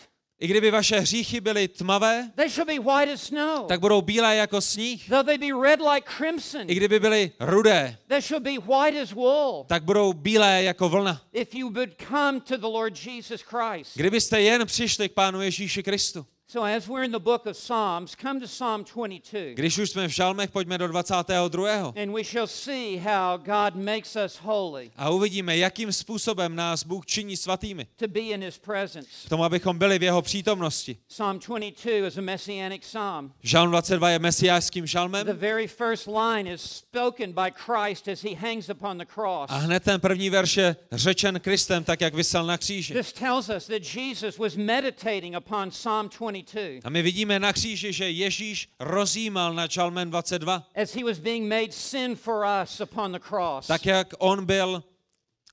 I 0.40 0.46
kdyby 0.46 0.70
vaše 0.70 1.00
hříchy 1.00 1.40
byly 1.40 1.68
tmavé, 1.68 2.30
they 2.34 2.50
shall 2.50 2.66
be 2.66 2.78
white 2.78 3.12
as 3.12 3.22
snow. 3.22 3.66
tak 3.66 3.80
budou 3.80 4.02
bílé 4.02 4.36
jako 4.36 4.60
sníh. 4.60 5.08
Though 5.08 5.26
they 5.26 5.38
be 5.38 5.62
red 5.68 5.80
like 5.80 6.10
crimson, 6.16 6.60
I 6.70 6.74
kdyby 6.74 7.00
byly 7.00 7.30
rudé, 7.40 7.96
they 8.08 8.22
shall 8.22 8.40
be 8.40 8.50
white 8.58 9.02
as 9.02 9.12
wool. 9.12 9.64
tak 9.68 9.84
budou 9.84 10.12
bílé 10.12 10.62
jako 10.62 10.88
vlna. 10.88 11.22
If 11.32 11.54
you 11.54 11.70
would 11.70 11.90
come 12.08 12.40
to 12.40 12.56
the 12.56 12.66
Lord 12.66 13.06
Jesus 13.06 13.40
Christ. 13.42 13.90
Kdybyste 13.94 14.40
jen 14.40 14.66
přišli 14.66 15.08
k 15.08 15.12
Pánu 15.12 15.42
Ježíši 15.42 15.82
Kristu. 15.82 16.26
So 16.54 16.62
as 16.62 16.88
we're 16.88 17.02
in 17.02 17.10
the 17.10 17.18
book 17.18 17.46
of 17.46 17.56
Psalms, 17.56 18.14
come 18.14 18.40
to 18.40 18.46
Psalm 18.46 18.84
22. 18.84 19.54
Když 19.54 19.78
už 19.78 19.90
jsme 19.90 20.08
v 20.08 20.10
žalmech, 20.10 20.50
pojďme 20.50 20.78
do 20.78 20.88
22. 20.88 21.92
And 22.02 22.12
we 22.12 22.24
shall 22.24 22.46
see 22.46 22.96
how 22.96 23.36
God 23.36 23.74
makes 23.74 24.16
us 24.16 24.36
holy 24.42 24.90
A 24.96 25.10
uvidíme, 25.10 25.56
jakým 25.56 25.92
způsobem 25.92 26.56
nás 26.56 26.84
Bůh 26.84 27.06
činí 27.06 27.36
svatými. 27.36 27.86
to 27.96 28.08
be 28.08 28.20
in 28.20 28.44
his 28.44 28.58
presence. 28.58 29.08
K 29.26 29.28
tomu, 29.28 29.44
abychom 29.44 29.78
byli 29.78 29.98
v 29.98 30.02
jeho 30.02 30.22
přítomnosti. 30.22 30.96
Psalm 31.08 31.38
22 31.38 32.06
is 32.06 32.18
a 32.18 32.20
messianic 32.20 32.82
psalm. 32.82 33.32
Žalm 33.42 33.70
22 33.70 34.10
je 34.10 34.18
mesiářským 34.18 34.84
The 34.84 34.90
žalmem 34.90 35.26
very 35.26 35.66
first 35.66 36.06
line 36.06 36.54
is 36.54 36.62
spoken 36.62 37.32
by 37.32 37.50
Christ 37.50 38.08
as 38.08 38.22
he 38.22 38.34
hangs 38.34 38.68
upon 38.68 38.98
the 38.98 39.06
cross. 39.14 39.50
a 39.50 39.56
hned 39.56 39.82
ten 39.82 40.00
první 40.00 40.30
verš 40.30 40.56
je 40.56 40.76
řečen 40.92 41.40
Kristem, 41.40 41.84
tak 41.84 42.00
jak 42.00 42.14
vysel 42.14 42.46
na 42.46 42.58
kříži. 42.58 42.94
This 42.94 43.12
tells 43.12 43.48
us 43.48 43.66
that 43.66 43.94
Jesus 43.94 44.38
was 44.38 44.56
meditating 44.56 45.36
upon 45.36 45.70
Psalm 45.70 46.08
22 46.08 46.43
A 46.84 46.90
my 46.90 47.02
vidíme 47.02 47.38
na 47.38 47.52
kříži, 47.52 47.92
že 47.92 48.10
Ježíš 48.10 48.68
rozjímal 48.80 49.54
nad 49.54 49.70
žalmem 49.70 50.10
22. 50.10 50.68
as 50.82 50.94
he 50.94 51.04
was 51.04 51.18
being 51.18 51.48
made 51.48 51.72
sin 51.72 52.16
for 52.16 52.44
us 52.62 52.80
upon 52.80 53.12
the 53.12 53.18
cross. 53.28 53.66
Tak 53.66 53.86
jak 53.86 54.08
on 54.18 54.46
byl 54.46 54.82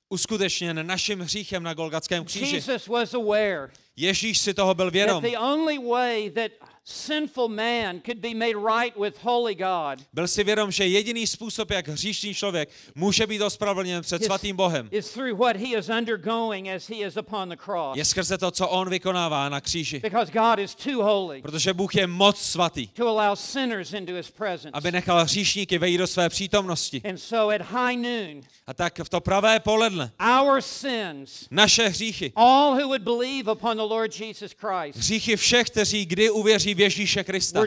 uskutečněn 0.09 0.87
naším 0.87 1.19
hříchem 1.19 1.63
na 1.63 1.73
Golgatském 1.73 2.25
kříži. 2.25 2.55
Jesus 2.55 2.87
was 2.87 3.13
aware 3.13 3.71
Ježíš 3.95 4.37
si 4.39 4.53
toho 4.53 4.73
byl 4.75 4.85
that 4.85 4.93
vědom. 4.93 5.23
the 5.23 5.37
only 5.37 5.77
way 5.89 6.29
that 6.29 6.51
sinful 6.84 7.47
man 7.47 8.01
could 8.05 8.17
be 8.21 8.34
made 8.34 8.55
right 8.55 8.97
with 8.99 9.17
holy 9.23 9.55
God 9.55 9.99
Byl 10.13 10.27
si 10.27 10.43
vědom, 10.43 10.71
že 10.71 10.88
jediný 10.88 11.27
způsob, 11.27 11.71
jak 11.71 11.88
hříšný 11.88 12.34
člověk 12.34 12.69
může 12.95 13.27
být 13.27 13.41
ospravedlněn 13.41 14.01
před 14.03 14.23
svatým 14.23 14.55
Bohem, 14.55 14.88
is 14.91 15.09
through 15.09 15.39
what 15.39 15.55
he 15.55 15.77
is 15.77 15.89
undergoing 15.89 16.67
as 16.69 16.89
he 16.89 16.95
is 16.95 17.17
upon 17.17 17.49
the 17.49 17.55
cross. 17.65 17.97
je 17.97 18.05
skrze 18.05 18.38
to, 18.38 18.51
co 18.51 18.67
on 18.69 18.89
vykonává 18.89 19.49
na 19.49 19.61
kříži. 19.61 19.99
Because 19.99 20.32
God 20.32 20.59
is 20.59 20.75
too 20.75 21.03
holy 21.03 21.41
Protože 21.41 21.73
Bůh 21.73 21.95
je 21.95 22.07
moc 22.07 22.41
svatý, 22.41 22.88
to 22.88 23.07
allow 23.19 23.36
sinners 23.36 23.93
into 23.93 24.13
his 24.13 24.32
presence. 24.32 24.69
aby 24.73 24.91
nechal 24.91 25.23
hříšníky 25.23 25.77
vejít 25.77 25.97
do 25.97 26.07
své 26.07 26.29
přítomnosti. 26.29 27.01
And 27.09 27.17
so 27.17 27.55
at 27.55 27.61
high 27.61 27.97
noon, 27.97 28.41
A 28.67 28.73
tak 28.73 28.99
v 29.03 29.09
to 29.09 29.21
pravé 29.21 29.59
poledne 29.59 30.11
our 30.41 30.61
sins, 30.61 31.47
naše 31.51 31.88
hříchy, 31.88 32.32
all 32.36 32.71
who 32.75 32.88
would 32.88 33.01
believe 33.01 33.51
upon 33.51 33.77
the 33.77 33.84
Lord 33.84 34.19
Jesus 34.19 34.51
Christ, 34.57 34.97
hříchy 34.99 35.36
všech, 35.36 35.67
kteří 35.67 36.05
kdy 36.05 36.29
uvěří 36.29 36.70
v 36.74 36.80
Ježíše 36.80 37.24
Krista, 37.24 37.61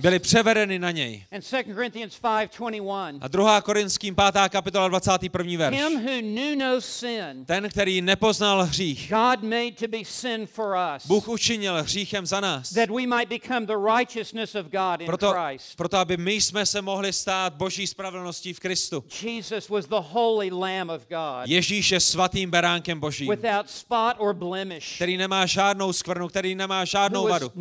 byly 0.00 0.18
převedeny 0.18 0.78
na 0.78 0.90
něj. 0.90 1.24
And 1.32 1.50
2 1.50 1.62
Corinthians 1.74 2.20
5:21. 2.20 3.18
A 3.20 3.28
2. 3.28 3.60
Korinským 3.60 4.14
5. 4.14 4.48
kapitola 4.48 4.88
21. 4.88 5.58
verš. 5.58 5.76
No 5.80 7.44
Ten, 7.46 7.68
který 7.68 8.02
nepoznal 8.02 8.64
hřích, 8.64 9.10
God 9.10 9.42
made 9.42 9.72
to 9.72 9.88
be 9.88 10.04
sin 10.04 10.46
for 10.46 10.76
us, 10.96 11.06
Bůh 11.06 11.28
učinil 11.28 11.82
hříchem 11.82 12.26
za 12.26 12.40
nás. 12.40 12.70
that 12.70 12.90
we 12.90 13.06
might 13.06 13.28
become 13.28 13.66
the 13.66 13.76
righteousness 13.96 14.54
of 14.54 14.66
God 14.66 15.00
in 15.00 15.06
Proto, 15.06 15.34
proto, 15.76 15.96
aby 15.96 16.16
my 16.16 16.32
jsme 16.32 16.66
se 16.66 16.82
mohli 16.82 17.12
stát 17.12 17.54
boží 17.54 17.86
spravedlností 17.86 18.52
v 18.52 18.60
Kristu. 18.60 19.04
Jesus 19.22 19.68
was 19.68 19.86
the 19.86 20.00
holy 20.00 20.50
Lamb 20.50 20.90
of 20.90 21.06
God, 21.08 21.46
Ježíš 21.46 21.90
je 21.90 22.00
svatým 22.00 22.50
beránkem 22.50 23.00
božím, 23.00 23.32
který 24.96 25.16
nemá 25.16 25.46
žádnou 25.46 25.92
skvrnu, 25.92 26.28
který 26.28 26.54
nemá 26.54 26.84
who 26.84 27.03
žádnou 27.04 27.28
vadu, 27.28 27.52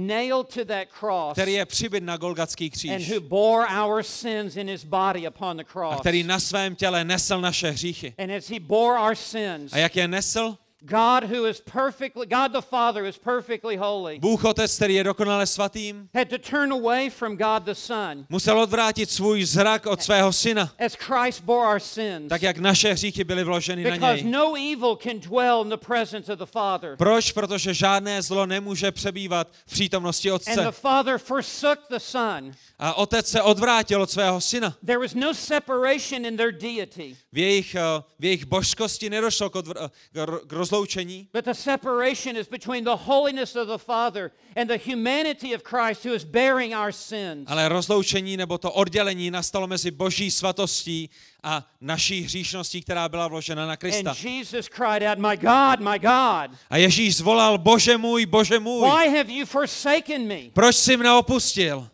který 1.32 1.54
je 1.54 1.66
přibyt 1.66 2.04
na 2.04 2.18
Golgatský 2.18 2.66
and 2.66 2.72
kříž 2.72 3.12
who 3.12 3.20
bore 3.22 3.66
our 3.84 4.04
sins 4.04 4.56
in 4.56 4.70
his 4.70 4.84
body 4.84 5.28
upon 5.28 5.58
the 5.58 5.64
a 5.90 5.96
který 5.96 6.24
na 6.24 6.40
svém 6.40 6.76
těle 6.76 7.04
nesl 7.04 7.42
naše 7.42 7.72
hříchy. 7.72 8.14
And 8.18 8.32
as 8.32 8.50
he 8.50 8.60
bore 8.60 9.00
our 9.00 9.16
sins, 9.16 9.74
A 9.74 9.78
jak 9.78 9.96
je 9.96 10.08
nesl? 10.08 10.58
God, 10.86 11.24
who 11.32 11.46
is 11.50 11.62
perfectly, 11.62 12.26
God 12.28 12.52
the 12.52 12.62
Father, 12.62 13.06
is 13.06 13.18
perfectly 13.18 13.76
holy, 13.78 14.20
Bůh 14.20 14.44
Otec, 14.46 14.76
který 14.76 14.96
je 14.96 15.04
dokonale 15.04 15.48
svatým, 15.48 16.10
had 16.16 16.30
to 16.30 16.38
turn 16.38 16.74
away 16.74 17.10
from 17.10 17.38
God 17.38 17.64
the 17.64 17.72
Son 17.74 18.26
musel 18.30 18.60
odvrátit 18.60 19.10
svůj 19.12 19.44
zrak 19.46 19.86
od 19.86 20.02
svého 20.04 20.34
syna, 20.34 20.72
as 20.86 20.96
Christ 20.96 21.42
bore 21.44 21.68
our 21.74 21.80
sins. 21.80 22.30
tak 22.30 22.42
jak 22.42 22.58
naše 22.58 22.94
hříchy 22.94 23.24
byly 23.24 23.44
vloženy 23.44 23.84
na 23.84 23.90
Because 23.92 24.22
něj. 24.24 24.32
no 24.32 24.54
evil 24.74 24.96
can 25.04 25.20
dwell 25.20 25.62
in 25.64 25.70
the 25.70 25.78
presence 25.86 26.34
of 26.34 26.40
the 26.40 26.46
Father. 26.46 26.96
Proč? 26.98 27.32
Protože 27.32 27.74
žádné 27.74 28.22
zlo 28.22 28.46
nemůže 28.46 28.92
přebývat 28.92 29.48
v 29.68 29.72
přítomnosti 29.72 30.30
And 30.32 30.40
the 30.46 30.52
Otce. 30.68 30.72
Father 30.72 31.18
forsook 31.18 31.80
the 31.90 31.98
Son. 32.00 32.52
A 32.80 32.94
Otec 32.94 33.28
se 33.28 33.42
odvrátil 33.42 34.02
od 34.02 34.12
svého 34.12 34.42
syna. 34.42 34.76
There 34.86 35.00
was 35.00 35.14
no 35.14 35.34
separation 35.34 36.26
in 36.26 36.38
their 36.38 36.52
deity, 36.52 37.16
V 37.34 37.38
jejich, 37.38 37.76
eh, 37.76 37.82
v 38.20 38.26
jejich 38.26 38.46
božskosti 38.46 39.10
nedošlo 39.10 39.50
k, 39.50 39.56
odvr- 39.56 39.90
k 40.14 40.16
ro- 40.18 40.40
k 40.48 40.52
rozloučení, 40.74 41.28
but 41.34 41.46
the 41.46 41.54
separation 41.54 42.38
is 42.38 42.48
between 42.48 42.84
the 42.84 42.96
holiness 42.96 43.56
of 43.56 43.68
the 43.68 43.78
Father 43.78 44.32
and 44.56 44.68
the 44.70 44.78
humanity 44.78 45.56
of 45.56 45.62
Christ 45.64 46.06
who 46.06 46.14
is 46.14 46.24
bearing 46.24 46.74
our 46.74 46.92
sins. 46.92 47.46
ale 47.48 47.70
rozloučení 47.70 48.38
nebo 48.38 48.58
to 48.58 48.72
oddělení 48.72 49.32
nastalo 49.32 49.68
mezi 49.68 49.92
boží 49.92 50.32
svatostí 50.32 51.10
a 51.44 51.68
naší 51.82 52.22
hříšností, 52.22 52.82
která 52.82 53.10
byla 53.10 53.28
vložena 53.28 53.68
na 53.68 53.78
Krista. 53.78 54.10
And 54.10 54.24
Jesus 54.24 54.70
cried 54.70 55.04
out, 55.04 55.18
My 55.20 55.38
God, 55.38 55.80
my 55.80 56.00
God, 56.00 56.58
A 56.70 56.78
Ježíš 56.78 57.16
zvolal, 57.16 57.58
bože 57.58 57.98
můj, 57.98 58.26
bože 58.26 58.60
můj, 58.60 58.90
why 58.90 59.18
have 59.18 59.32
you 59.34 59.46
forsaken 59.46 60.28
me? 60.28 60.42
proč 60.54 60.76
jsi 60.76 60.98
mne 60.98 61.14
opustil? 61.14 61.88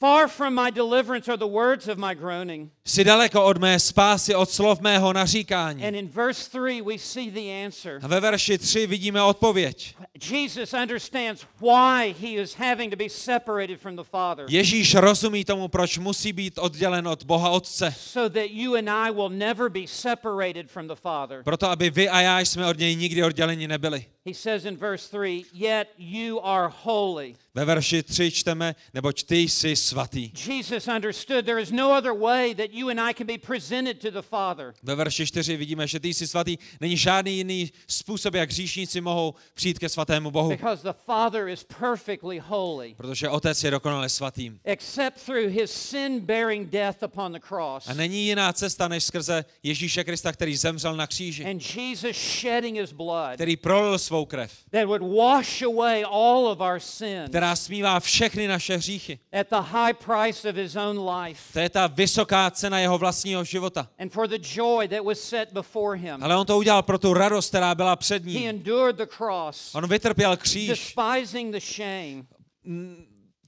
Far 0.00 0.28
from 0.28 0.54
my 0.54 0.70
deliverance 0.72 1.30
are 1.32 1.36
the 1.38 1.52
words 1.52 1.88
of 1.88 1.98
my 1.98 2.14
groaning. 2.14 2.70
Jsi 2.84 3.04
daleko 3.04 3.44
od 3.44 3.58
mé 3.58 3.80
spásy, 3.80 4.34
od 4.34 4.50
slov 4.50 4.80
mého 4.80 5.12
naříkání. 5.12 5.84
And 5.84 5.94
in 5.94 6.08
verse 6.08 6.50
3, 6.50 6.82
we 6.82 6.98
see 6.98 7.30
the 7.30 7.64
answer. 7.66 7.98
A 8.02 8.06
ve 8.06 8.20
verši 8.20 8.58
3 8.58 8.86
vidíme 8.86 9.22
odpověď. 9.22 9.94
Jesus 10.30 10.72
understands 10.72 11.46
why 11.60 12.14
he 12.20 12.42
is 12.42 12.54
having 12.54 12.90
to 12.90 12.96
be 12.96 13.08
separated 13.08 13.80
from 13.80 13.96
the 13.96 14.02
Father. 14.02 14.46
Ježíš 14.48 14.94
rozumí 14.94 15.44
tomu, 15.44 15.68
proč 15.68 15.98
musí 15.98 16.32
být 16.32 16.58
oddělen 16.58 17.08
od 17.08 17.24
Boha 17.24 17.50
Otce. 17.50 17.94
So 17.98 18.40
that 18.40 18.50
you 18.50 18.74
and 18.74 18.88
I 18.90 19.10
will 19.10 19.28
never 19.28 19.68
be 19.68 19.86
separated 19.86 20.70
from 20.70 20.88
the 20.88 20.94
Father. 20.94 21.42
Proto, 21.44 21.70
aby 21.70 21.90
vy 21.90 22.08
a 22.08 22.20
já 22.20 22.40
jsme 22.40 22.66
od 22.66 22.78
něj 22.78 22.96
nikdy 22.96 23.24
odděleni 23.24 23.68
nebyli. 23.68 24.04
He 24.26 24.34
says 24.34 24.64
in 24.64 24.76
verse 24.76 25.08
3, 25.10 25.44
Yet 25.52 25.88
you 25.98 26.40
are 26.40 26.72
holy. 26.82 27.34
Ve 27.54 27.64
verši 27.64 28.02
3 28.02 28.30
čteme, 28.30 28.74
neboť 28.94 29.24
ty 29.24 29.36
jsi 29.36 29.76
svatý. 29.76 30.32
Jesus 30.46 30.88
understood 30.88 31.44
there 31.44 31.62
is 31.62 31.70
no 31.70 31.98
other 31.98 32.12
way 32.12 32.54
that 32.54 32.69
you 32.72 32.88
and 32.88 33.00
I 33.00 33.14
can 33.14 33.26
be 33.26 33.38
presented 33.38 34.00
to 34.00 34.10
the 34.10 34.22
Father. 34.22 34.74
Ve 34.82 34.94
verši 34.94 35.26
4 35.26 35.56
vidíme, 35.56 35.86
že 35.86 36.00
ty 36.00 36.08
jsi 36.14 36.26
svatý. 36.26 36.56
Není 36.80 36.96
žádný 36.96 37.36
jiný 37.36 37.72
způsob, 37.86 38.34
jak 38.34 38.50
hříšníci 38.50 39.00
mohou 39.00 39.34
přijít 39.54 39.78
ke 39.78 39.88
svatému 39.88 40.30
Bohu. 40.30 40.50
Because 40.50 40.82
the 40.82 40.94
Father 41.06 41.48
is 41.48 41.64
perfectly 41.80 42.38
holy. 42.38 42.94
Protože 42.96 43.28
Otec 43.28 43.64
je 43.64 43.70
dokonale 43.70 44.08
svatým. 44.08 44.60
Except 44.64 45.24
through 45.24 45.50
his 45.50 45.70
sin 45.72 46.20
bearing 46.20 46.70
death 46.70 47.02
upon 47.02 47.32
the 47.32 47.38
cross. 47.48 47.88
A 47.88 47.94
není 47.94 48.26
jiná 48.26 48.52
cesta, 48.52 48.88
než 48.88 49.04
skrze 49.04 49.44
Ježíše 49.62 50.04
Krista, 50.04 50.32
který 50.32 50.56
zemřel 50.56 50.96
na 50.96 51.06
kříži. 51.06 51.44
And 51.44 51.76
Jesus 51.76 52.16
shedding 52.16 52.78
his 52.78 52.92
blood 52.92 53.34
Který 53.34 53.56
prolil 53.56 53.98
svou 53.98 54.24
krev. 54.24 54.52
that 54.70 54.84
would 54.86 55.02
wash 55.16 55.62
away 55.62 56.04
all 56.04 56.46
of 56.46 56.60
our 56.60 56.80
sins 56.80 57.28
Která 57.28 57.56
smívá 57.56 58.00
všechny 58.00 58.48
naše 58.48 58.76
hříchy. 58.76 59.18
at 59.32 59.46
the 59.50 59.56
high 59.70 59.92
price 59.92 60.48
of 60.50 60.56
his 60.56 60.76
own 60.76 61.10
life. 61.10 61.52
To 61.52 61.58
je 61.58 61.68
ta 61.68 61.86
vysoká 61.86 62.50
cena 62.60 62.78
jeho 62.78 62.98
vlastního 62.98 63.44
života. 63.44 63.88
And 63.98 64.12
for 64.12 64.28
the 64.28 64.38
joy 64.54 64.88
that 64.88 65.04
was 65.04 65.20
set 65.20 65.52
before 65.52 65.98
him, 65.98 66.22
Ale 66.24 66.36
on 66.36 66.46
to 66.46 66.58
udělal 66.58 66.82
pro 66.82 66.98
tu 66.98 67.14
radost, 67.14 67.48
která 67.48 67.74
byla 67.74 67.96
před 67.96 68.24
he 68.24 68.30
ním. 68.30 68.48
endured 68.48 68.96
the 68.96 69.06
cross, 69.16 69.74
On 69.74 69.86
vytrpěl 69.88 70.36
kříž. 70.36 70.68
despising 70.68 71.54
the 71.54 71.60
shame, 71.60 72.24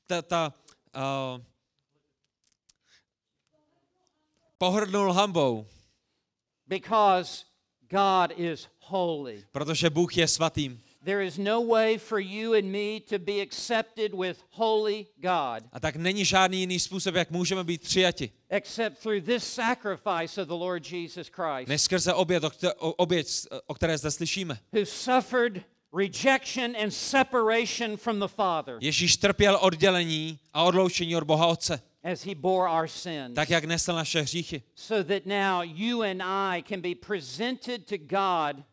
Ta, 0.06 0.22
ta, 0.22 0.52
uh, 0.96 1.42
pohrdnul 4.58 5.12
hambou, 5.12 5.66
because 6.66 7.44
God 7.90 8.38
is 8.38 8.68
holy. 8.80 9.44
protože 9.52 9.90
Bůh 9.90 10.16
je 10.16 10.28
svatým. 10.28 10.81
There 11.04 11.26
is 11.26 11.38
no 11.38 11.60
way 11.66 11.98
for 11.98 12.20
you 12.20 12.52
and 12.54 12.64
me 12.64 13.00
to 13.00 13.18
be 13.18 13.40
accepted 13.42 14.12
with 14.14 14.38
holy 14.50 15.06
God 15.16 15.62
A 15.72 15.80
tak 15.80 15.96
není 15.96 16.24
žádný 16.24 16.60
jiný 16.60 16.80
způsob, 16.80 17.14
jak 17.14 17.30
můžeme 17.30 17.64
být 17.64 17.82
přijati, 17.82 18.30
except 18.50 18.98
through 19.02 19.24
this 19.24 19.44
sacrifice 19.54 20.42
of 20.42 20.48
the 20.48 20.54
Lord 20.54 20.92
Jesus 20.92 21.28
Christ, 21.28 21.68
než 21.68 21.82
skrze 21.82 22.14
oběd, 22.14 22.44
o, 22.44 22.48
kte- 22.48 22.72
o, 22.78 22.92
oběd, 22.92 23.26
o 23.66 23.74
které 23.74 23.98
zde 23.98 24.10
slyšíme. 24.10 24.58
who 24.72 24.86
suffered 24.86 25.62
rejection 25.96 26.76
and 26.82 26.90
separation 26.90 27.96
from 27.96 28.18
the 28.20 28.26
Father 28.28 28.78
Ježíš 28.80 29.16
trpěl 29.16 29.58
oddělení 29.62 30.38
a 30.54 30.62
odloučení 30.62 31.16
od 31.16 31.24
Boha 31.24 31.46
Otce, 31.46 31.82
as 32.12 32.24
he 32.24 32.34
bore 32.34 32.70
our 32.70 32.88
sins, 32.88 33.34
tak 33.34 33.50
jak 33.50 33.64
nesl 33.64 33.92
naše 33.92 34.20
hříchy. 34.22 34.62
so 34.74 35.14
that 35.14 35.26
now 35.26 35.62
you 35.64 36.02
and 36.02 36.22
I 36.22 36.62
can 36.68 36.80
be 36.80 36.94
presented 37.06 37.86
to 37.86 37.96
God 37.98 38.64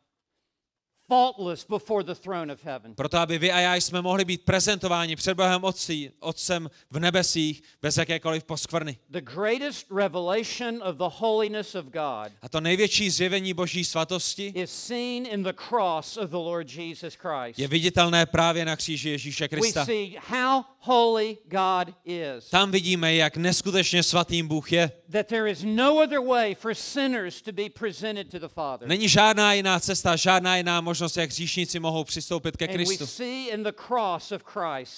faultless 1.09 1.65
before 1.69 2.03
the 2.03 2.13
throne 2.15 2.53
of 2.53 2.63
heaven. 2.63 2.95
Proto, 2.95 3.17
aby 3.17 3.37
vy 3.37 3.51
a 3.51 3.59
já 3.59 3.75
jsme 3.75 4.01
mohli 4.01 4.25
být 4.25 4.41
prezentováni 4.45 5.15
před 5.15 5.33
Bohem 5.33 5.63
Otcí, 5.63 6.11
Otcem 6.19 6.69
v 6.91 6.99
nebesích 6.99 7.63
bez 7.81 7.97
jakékoliv 7.97 8.43
poskvrny. 8.43 8.97
The 9.09 9.21
greatest 9.21 9.87
revelation 9.91 10.83
of 10.83 10.95
the 10.97 11.09
holiness 11.17 11.75
of 11.75 11.85
God 11.85 12.31
A 12.41 12.49
to 12.49 12.61
největší 12.61 13.09
zjevení 13.09 13.53
Boží 13.53 13.85
svatosti 13.85 14.53
is 14.55 14.71
seen 14.71 15.25
in 15.25 15.43
the 15.43 15.53
cross 15.69 16.17
of 16.17 16.29
the 16.29 16.35
Lord 16.35 16.71
Jesus 16.71 17.15
Christ. 17.15 17.59
je 17.59 17.67
viditelné 17.67 18.25
právě 18.25 18.65
na 18.65 18.75
kříži 18.75 19.09
Ježíše 19.09 19.43
We 19.43 19.47
Krista. 19.47 19.85
see 19.85 20.15
how 20.27 20.63
holy 20.79 21.37
God 21.45 21.95
is. 22.05 22.49
Tam 22.49 22.71
vidíme, 22.71 23.15
jak 23.15 23.37
neskutečně 23.37 24.03
svatým 24.03 24.47
Bůh 24.47 24.71
je. 24.71 24.91
That 25.11 25.27
there 25.27 25.51
is 25.51 25.63
no 25.65 26.03
other 26.03 26.19
way 26.19 26.55
for 26.55 26.73
sinners 26.73 27.41
to 27.41 27.51
be 27.51 27.69
presented 27.79 28.29
to 28.31 28.39
the 28.39 28.47
Father. 28.47 28.87
Není 28.87 29.09
žádná 29.09 29.53
jiná 29.53 29.79
cesta, 29.79 30.15
žádná 30.15 30.57
jiná 30.57 30.81
možnost, 30.81 30.98
jak 31.17 31.29
hříšníci 31.29 31.79
mohou 31.79 32.03
přistoupit 32.03 32.57
ke 32.57 32.67
Kristu. 32.67 33.05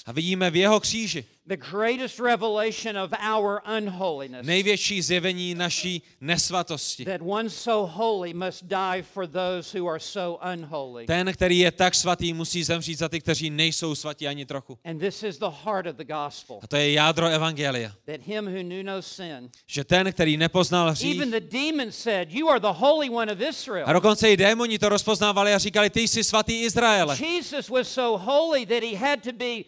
A 0.05 0.11
vidíme 0.11 0.51
v 0.51 0.55
jeho 0.55 0.79
kříži 0.79 1.25
the 1.47 1.57
greatest 1.57 2.19
revelation 2.19 2.97
of 2.97 3.11
our 3.33 3.61
unholiness. 3.77 4.45
největší 4.47 5.01
zjevení 5.01 5.55
naší 5.55 6.01
nesvatosti. 6.21 7.05
That 7.05 7.21
one 7.21 7.49
so 7.49 7.91
holy 7.93 8.33
must 8.33 8.63
die 8.65 9.03
for 9.13 9.27
those 9.27 9.79
who 9.79 9.89
are 9.89 9.99
so 9.99 10.39
unholy. 10.53 11.05
Ten, 11.05 11.33
který 11.33 11.59
je 11.59 11.71
tak 11.71 11.95
svatý, 11.95 12.33
musí 12.33 12.63
zemřít 12.63 12.99
za 12.99 13.09
ty, 13.09 13.19
kteří 13.19 13.49
nejsou 13.49 13.95
svatí 13.95 14.27
ani 14.27 14.45
trochu. 14.45 14.77
And 14.85 14.99
this 14.99 15.23
is 15.23 15.37
the 15.37 15.49
heart 15.63 15.87
of 15.87 15.95
the 15.95 16.03
gospel. 16.03 16.59
A 16.63 16.67
to 16.67 16.75
je 16.75 16.91
jádro 16.91 17.27
Evangelia. 17.27 17.91
That 18.05 18.21
him 18.21 18.45
who 18.45 18.63
knew 18.63 18.83
no 18.83 19.01
sin, 19.01 19.49
Že 19.67 19.83
ten, 19.83 20.13
který 20.13 20.37
nepoznal 20.37 20.91
hřích, 20.91 21.15
even 21.15 21.31
the 21.31 21.57
demons 21.57 21.95
said, 21.97 22.31
You 22.31 22.49
are 22.49 22.59
the 22.59 22.73
Holy 22.73 23.09
One 23.09 23.33
of 23.33 23.39
a 23.39 23.49
Israel. 23.49 23.93
dokonce 23.93 24.31
i 24.31 24.37
démoni 24.37 24.79
to 24.79 24.89
rozpoznávali 24.89 25.53
a 25.53 25.57
říkali, 25.57 25.89
ty 25.89 26.01
jsi 26.01 26.23
svatý 26.23 26.61
Izraele. 26.61 27.17
Jesus 27.21 27.69
was 27.69 27.87
so 27.87 28.23
holy 28.25 28.65
that 28.65 28.83
he 28.83 28.97
had 28.97 29.23
to 29.23 29.31
be 29.31 29.63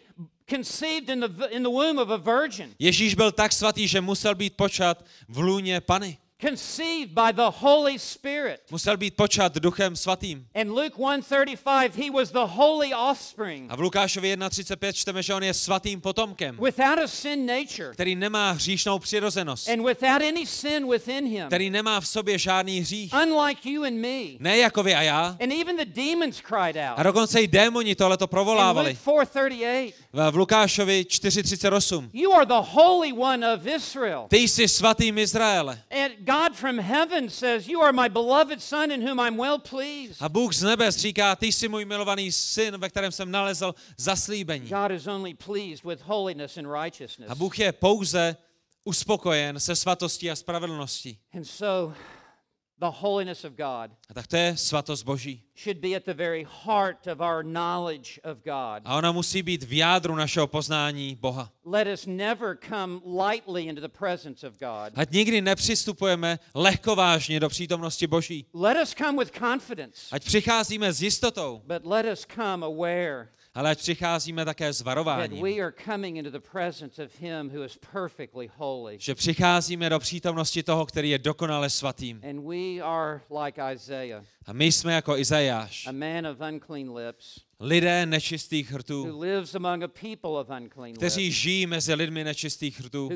conceived 0.50 1.08
in 1.08 1.20
the, 1.20 1.46
in 1.50 1.62
the 1.62 1.68
womb 1.70 1.98
of 1.98 2.10
a 2.10 2.16
virgin, 2.16 2.74
Ježíš 2.78 3.14
byl 3.14 3.32
tak 3.32 3.52
svatý, 3.52 3.88
že 3.88 4.00
musel 4.00 4.34
být 4.34 4.56
počat 4.56 5.04
v 5.28 5.38
lůně 5.38 5.80
Pany. 5.80 6.18
conceived 6.40 7.08
by 7.14 7.32
the 7.32 7.48
Holy 7.58 7.98
Spirit. 7.98 8.60
Musel 8.70 8.96
být 8.96 9.16
počat 9.16 9.54
duchem 9.54 9.96
svatým. 9.96 10.46
And 10.54 10.68
Luke 10.70 10.96
135, 10.96 11.96
he 11.96 12.10
was 12.10 12.30
the 12.30 12.44
holy 12.44 12.94
offspring 12.94 13.70
A 13.72 13.76
v 13.76 13.80
Lukášovi 13.80 14.36
1.35 14.36 14.92
čteme, 14.92 15.22
že 15.22 15.34
on 15.34 15.42
je 15.42 15.54
svatým 15.54 16.00
potomkem, 16.00 16.56
without 16.60 16.98
a 16.98 17.06
sin 17.08 17.46
nature 17.46 17.92
který 17.92 18.14
nemá 18.16 18.50
hříšnou 18.50 18.98
přirozenost, 18.98 19.68
and 19.68 19.82
without 19.86 20.22
any 20.22 20.46
sin 20.46 20.90
within 20.90 21.26
him, 21.26 21.46
který 21.46 21.70
nemá 21.70 22.00
v 22.00 22.08
sobě 22.08 22.38
žádný 22.38 22.80
hřích. 22.80 23.12
unlike 23.22 23.70
you 23.70 23.84
and 23.84 23.94
me. 23.96 24.22
Ne 24.38 24.58
jako 24.58 24.82
vy 24.82 24.94
a 24.94 25.02
já. 25.02 25.36
And 25.40 25.52
even 25.52 25.76
the 25.76 25.84
demons 26.02 26.40
cried 26.40 26.76
A 26.76 26.90
out. 26.94 27.02
dokonce 27.04 27.40
i 27.40 27.48
démoni 27.48 27.94
tohleto 27.94 28.24
In 28.24 28.28
provolávali. 28.28 28.88
Luke 29.06 29.24
4:38, 29.24 29.92
V 30.14 30.36
Lukášovi 30.36 31.04
4.38. 31.10 32.10
you 32.12 32.32
are 32.32 32.46
the 32.46 32.62
holy 32.62 33.12
one 33.12 33.42
of 33.54 33.66
Israel. 33.66 34.26
Ty 34.28 34.36
jsi 34.36 34.68
svatým 34.68 35.18
Izraele. 35.18 35.82
And 35.90 36.14
God 36.18 36.54
from 36.54 36.78
heaven 36.78 37.30
says, 37.30 37.68
You 37.68 37.80
are 37.82 37.92
my 37.92 38.08
beloved 38.08 38.62
son 38.62 38.92
in 38.92 39.08
whom 39.08 39.18
I'm 39.18 39.36
well 39.36 39.58
pleased. 39.58 40.16
A 40.20 40.28
Bůh 40.28 40.54
z 40.54 40.62
nebes 40.62 40.96
říká, 40.96 41.36
ty 41.36 41.46
jsi 41.46 41.68
můj 41.68 41.84
milovaný 41.84 42.32
syn, 42.32 42.78
ve 42.78 42.88
kterém 42.88 43.12
jsem 43.12 43.30
nalezl 43.30 43.74
zaslíbení. 43.96 44.68
God 44.68 44.90
is 44.90 45.06
only 45.06 45.34
pleased 45.34 45.84
with 45.84 46.00
holiness 46.04 46.56
and 46.56 46.66
righteousness. 46.82 47.30
A 47.30 47.34
Bůh 47.34 47.58
je 47.58 47.72
pouze 47.72 48.36
uspokojen 48.84 49.60
se 49.60 49.76
svatostí 49.76 50.30
a 50.30 50.36
spravedlností. 50.36 51.18
And 51.34 51.44
so, 51.44 51.94
the 52.80 52.90
holiness 52.90 53.44
of 53.44 53.52
God 53.56 53.90
A 54.10 54.14
tak 54.14 54.26
to 54.26 54.36
je 54.36 54.56
svatost 54.56 55.04
Boží. 55.04 55.40
should 55.56 55.78
be 55.80 55.96
at 55.96 56.04
the 56.04 56.14
very 56.14 56.46
heart 56.64 57.06
of 57.06 57.20
our 57.20 57.42
knowledge 57.44 58.20
of 58.24 58.38
God. 58.44 58.82
A 58.84 58.96
ona 58.96 59.12
musí 59.12 59.42
být 59.42 59.62
v 59.62 59.72
jádru 59.72 60.14
našeho 60.14 60.46
poznání 60.46 61.16
Boha. 61.20 61.50
Let 61.64 61.88
us 61.92 62.06
never 62.06 62.58
come 62.68 63.00
lightly 63.22 63.62
into 63.62 63.80
the 63.80 63.88
presence 63.98 64.48
of 64.48 64.54
God. 64.58 64.92
Ať 64.94 65.10
nikdy 65.10 65.40
nepřistupujeme 65.42 66.38
lehkovážně 66.54 67.40
do 67.40 67.48
přítomnosti 67.48 68.06
Boží. 68.06 68.46
Let 68.54 68.76
us 68.82 68.94
come 68.94 69.18
with 69.24 69.32
confidence, 69.38 70.00
Ať 70.10 70.24
přicházíme 70.24 70.92
s 70.92 71.02
jistotou, 71.02 71.62
but 71.66 71.84
let 71.84 72.06
us 72.12 72.26
come 72.34 72.66
aware 72.66 73.28
ale 73.54 73.70
ať 73.70 73.78
přicházíme 73.78 74.44
také 74.44 74.72
s 74.72 74.80
varováním. 74.80 75.44
Že 78.98 79.14
přicházíme 79.14 79.90
do 79.90 79.98
přítomnosti 79.98 80.62
toho, 80.62 80.86
který 80.86 81.10
je 81.10 81.18
dokonale 81.18 81.70
svatým. 81.70 82.20
A 84.46 84.52
my 84.52 84.72
jsme 84.72 84.92
jako 84.92 85.16
Izajáš, 85.16 85.88
lidé 87.60 88.06
nečistých 88.06 88.72
hrtů, 88.72 89.20
kteří 90.94 91.32
žijí 91.32 91.66
mezi 91.66 91.94
lidmi 91.94 92.24
nečistých 92.24 92.80
hrtů, 92.80 93.10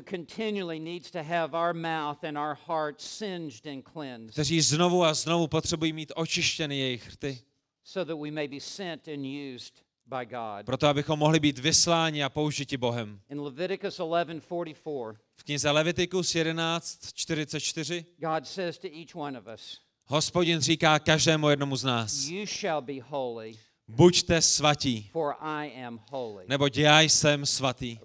kteří 4.32 4.60
znovu 4.60 5.04
a 5.04 5.14
znovu 5.14 5.46
potřebují 5.46 5.92
mít 5.92 6.12
očištěny 6.16 6.78
jejich 6.78 7.08
rty, 7.12 7.38
so 7.84 8.12
that 8.12 8.18
we 8.22 8.30
may 8.30 8.48
be 8.48 8.60
sent 8.60 9.08
and 9.08 9.24
used 9.54 9.87
by 10.08 10.26
God. 10.26 10.66
proto 10.66 10.86
abychom 10.88 11.18
mohli 11.18 11.40
být 11.40 11.58
vysláni 11.58 12.24
a 12.24 12.28
použiti 12.28 12.76
Bohem. 12.76 13.20
In 13.30 13.40
Leviticus 13.40 13.98
11:44, 13.98 15.16
V 15.36 15.44
knize 15.44 15.70
Levitikus 15.70 16.34
11.44 16.34 18.04
God 18.18 18.46
says 18.46 18.78
to 18.78 18.86
each 18.88 19.14
one 19.14 19.38
of 19.38 19.44
us, 19.54 19.80
Hospodin 20.04 20.60
říká 20.60 20.98
každému 20.98 21.48
jednomu 21.50 21.76
z 21.76 21.84
nás, 21.84 22.24
You 22.28 22.46
shall 22.46 22.80
be 22.82 22.92
holy, 23.08 23.54
buďte 23.88 24.42
svatí, 24.42 25.10
neboť 26.48 26.76
já 26.76 27.00
jsem 27.00 27.46
svatý. 27.46 27.98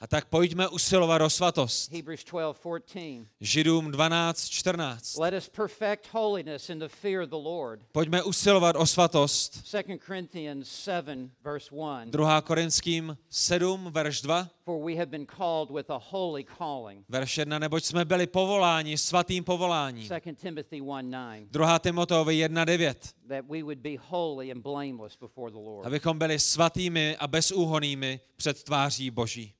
A 0.00 0.06
tak 0.06 0.24
pojďme 0.24 0.68
usilovat 0.68 1.22
o 1.22 1.30
svatost. 1.30 1.92
Hebrews 1.92 2.24
12:14. 2.24 3.26
Židům 3.40 3.90
12.14. 3.90 5.20
Let 5.20 5.34
us 5.34 5.48
perfect 5.48 6.08
holiness 6.12 6.70
in 6.70 6.78
the 6.78 6.88
fear 6.88 7.22
of 7.22 7.28
the 7.28 7.36
Lord. 7.36 7.80
Pojďme 7.92 8.22
usilovat 8.22 8.76
o 8.76 8.86
svatost. 8.86 9.72
2 9.72 9.98
Corinthians 10.06 10.68
7 10.68 11.30
verse 11.44 11.74
1. 11.74 12.04
2. 12.10 12.40
Korinským 12.40 13.16
7, 13.30 13.90
verš 13.90 14.22
2, 14.22 14.48
For 14.66 14.82
we 14.84 14.96
have 14.96 15.06
been 15.06 15.26
called 15.26 15.70
with 15.70 15.90
a 15.90 15.98
holy 15.98 16.44
calling. 16.44 17.04
verš 17.08 17.38
1, 17.38 17.58
neboť 17.58 17.84
jsme 17.84 18.04
byli 18.04 18.26
povoláni 18.26 18.98
svatým 18.98 19.44
povoláním. 19.44 20.08
2 20.08 20.34
Timothy 20.34 20.80
1:9. 20.80 21.46
2. 21.50 21.78
Timoteovi 21.78 22.34
1.9, 22.48 22.94
That 23.28 23.44
we 23.48 23.62
would 23.62 23.78
be 23.78 23.96
holy 24.08 24.50
and 24.52 24.62
blameless 24.62 25.16
before 25.16 25.50
the 25.50 25.58
Lord. 25.58 25.86
abychom 25.86 26.18
byli 26.18 26.38
svatými 26.38 27.16
a 27.16 27.26
bezúhonými 27.26 28.20
před 28.36 28.62
tváří 28.64 29.10
Boží. 29.10 29.54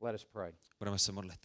Let 0.00 0.14
us 0.14 0.24
pray. 0.24 0.52
Budeme 0.78 0.98
se 0.98 1.12
modlit. 1.12 1.40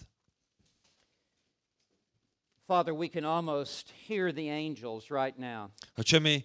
Father, 2.68 2.94
we 2.94 3.10
can 3.10 3.26
almost 3.28 3.94
hear 4.10 4.32
the 4.34 4.50
angels 4.50 5.12
right 5.12 5.38
now 5.38 5.70
Oče, 5.98 6.20
my 6.20 6.44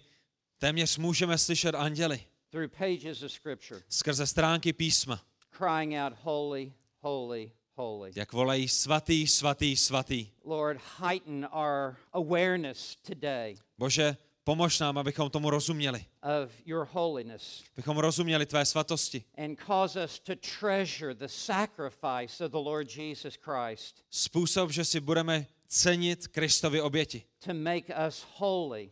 téměř 0.57 0.97
můžeme 0.97 1.37
slyšet 1.37 1.75
anděli 1.75 2.19
through 2.51 2.67
pages 2.77 3.23
of 3.23 3.31
Scripture 3.31 3.81
skrze 3.89 4.27
stránky 4.27 4.73
písma, 4.73 5.21
crying 5.57 5.95
out, 5.97 6.13
Holy, 6.23 6.73
holy, 7.01 7.51
holy. 7.75 8.11
jak 8.15 8.33
volají 8.33 8.67
svatý, 8.67 9.27
svatý, 9.27 9.75
svatý. 9.77 10.27
Lord, 10.45 10.79
heighten 10.99 11.47
our 11.53 11.95
awareness 12.13 12.95
today 12.95 13.55
Bože, 13.77 14.17
pomož 14.43 14.79
nám, 14.79 14.97
abychom 14.97 15.29
tomu 15.29 15.49
rozuměli. 15.49 16.05
of 16.43 16.51
your 16.65 16.87
holiness 16.91 17.63
Abychom 17.73 17.97
rozuměli 17.97 18.45
tvé 18.45 18.65
svatosti. 18.65 19.23
and 19.37 19.59
cause 19.65 20.03
us 20.05 20.19
to 20.19 20.33
treasure 20.59 21.13
the 21.15 21.27
sacrifice 21.27 22.45
of 22.45 22.51
the 22.51 22.57
Lord 22.57 22.95
Jesus 22.97 23.35
Christ 23.41 24.03
Způsob, 24.09 24.71
že 24.71 24.85
si 24.85 24.99
budeme 24.99 25.45
cenit 25.67 26.27
Kristovi 26.27 26.81
oběti. 26.81 27.23
to 27.45 27.53
make 27.53 27.93
us 28.07 28.25
holy 28.35 28.91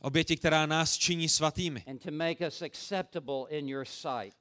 Oběti, 0.00 0.36
která 0.36 0.66
nás 0.66 0.96
činí 0.96 1.28
svatými. 1.28 1.84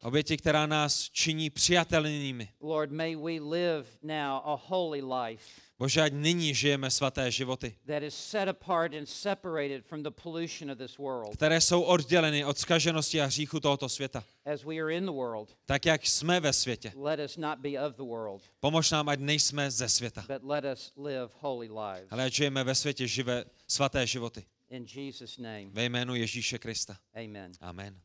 Oběti, 0.02 0.38
která 0.38 0.66
nás 0.66 1.10
činí 1.10 1.50
přijatelnými. 1.50 2.50
Lord, 2.62 2.92
may 2.92 3.16
we 3.16 3.40
live 3.40 3.86
now 4.02 4.42
a 4.44 4.62
holy 4.68 5.02
life 5.02 5.66
Bože, 5.80 6.02
ať 6.02 6.14
nyní 6.14 6.54
žijeme 6.54 6.92
svaté 6.92 7.32
životy, 7.32 7.76
které 11.34 11.62
jsou 11.62 11.82
odděleny 11.82 12.46
od 12.46 12.58
skaženosti 12.58 13.22
a 13.22 13.26
hříchu 13.26 13.60
tohoto 13.60 13.90
světa. 13.90 14.24
Tak, 15.66 15.86
jak 15.86 16.08
jsme 16.08 16.40
ve 16.40 16.54
světě. 16.54 16.94
Pomož 18.60 18.92
nám, 18.92 19.10
ať 19.10 19.20
nejsme 19.20 19.72
ze 19.72 19.90
světa. 19.90 20.26
Ale 22.10 22.24
ať 22.24 22.34
žijeme 22.34 22.64
ve 22.64 22.76
světě 22.76 23.08
živé, 23.08 23.46
svaté 23.68 24.08
životy. 24.08 24.46
In 24.70 24.86
Jesus' 24.96 25.38
name, 25.38 25.66
Ve 25.72 25.84
jménu 25.86 26.16
Ježíše 26.16 26.60
Krista. 26.60 26.98
amen. 27.14 27.52
Amen. 27.60 28.02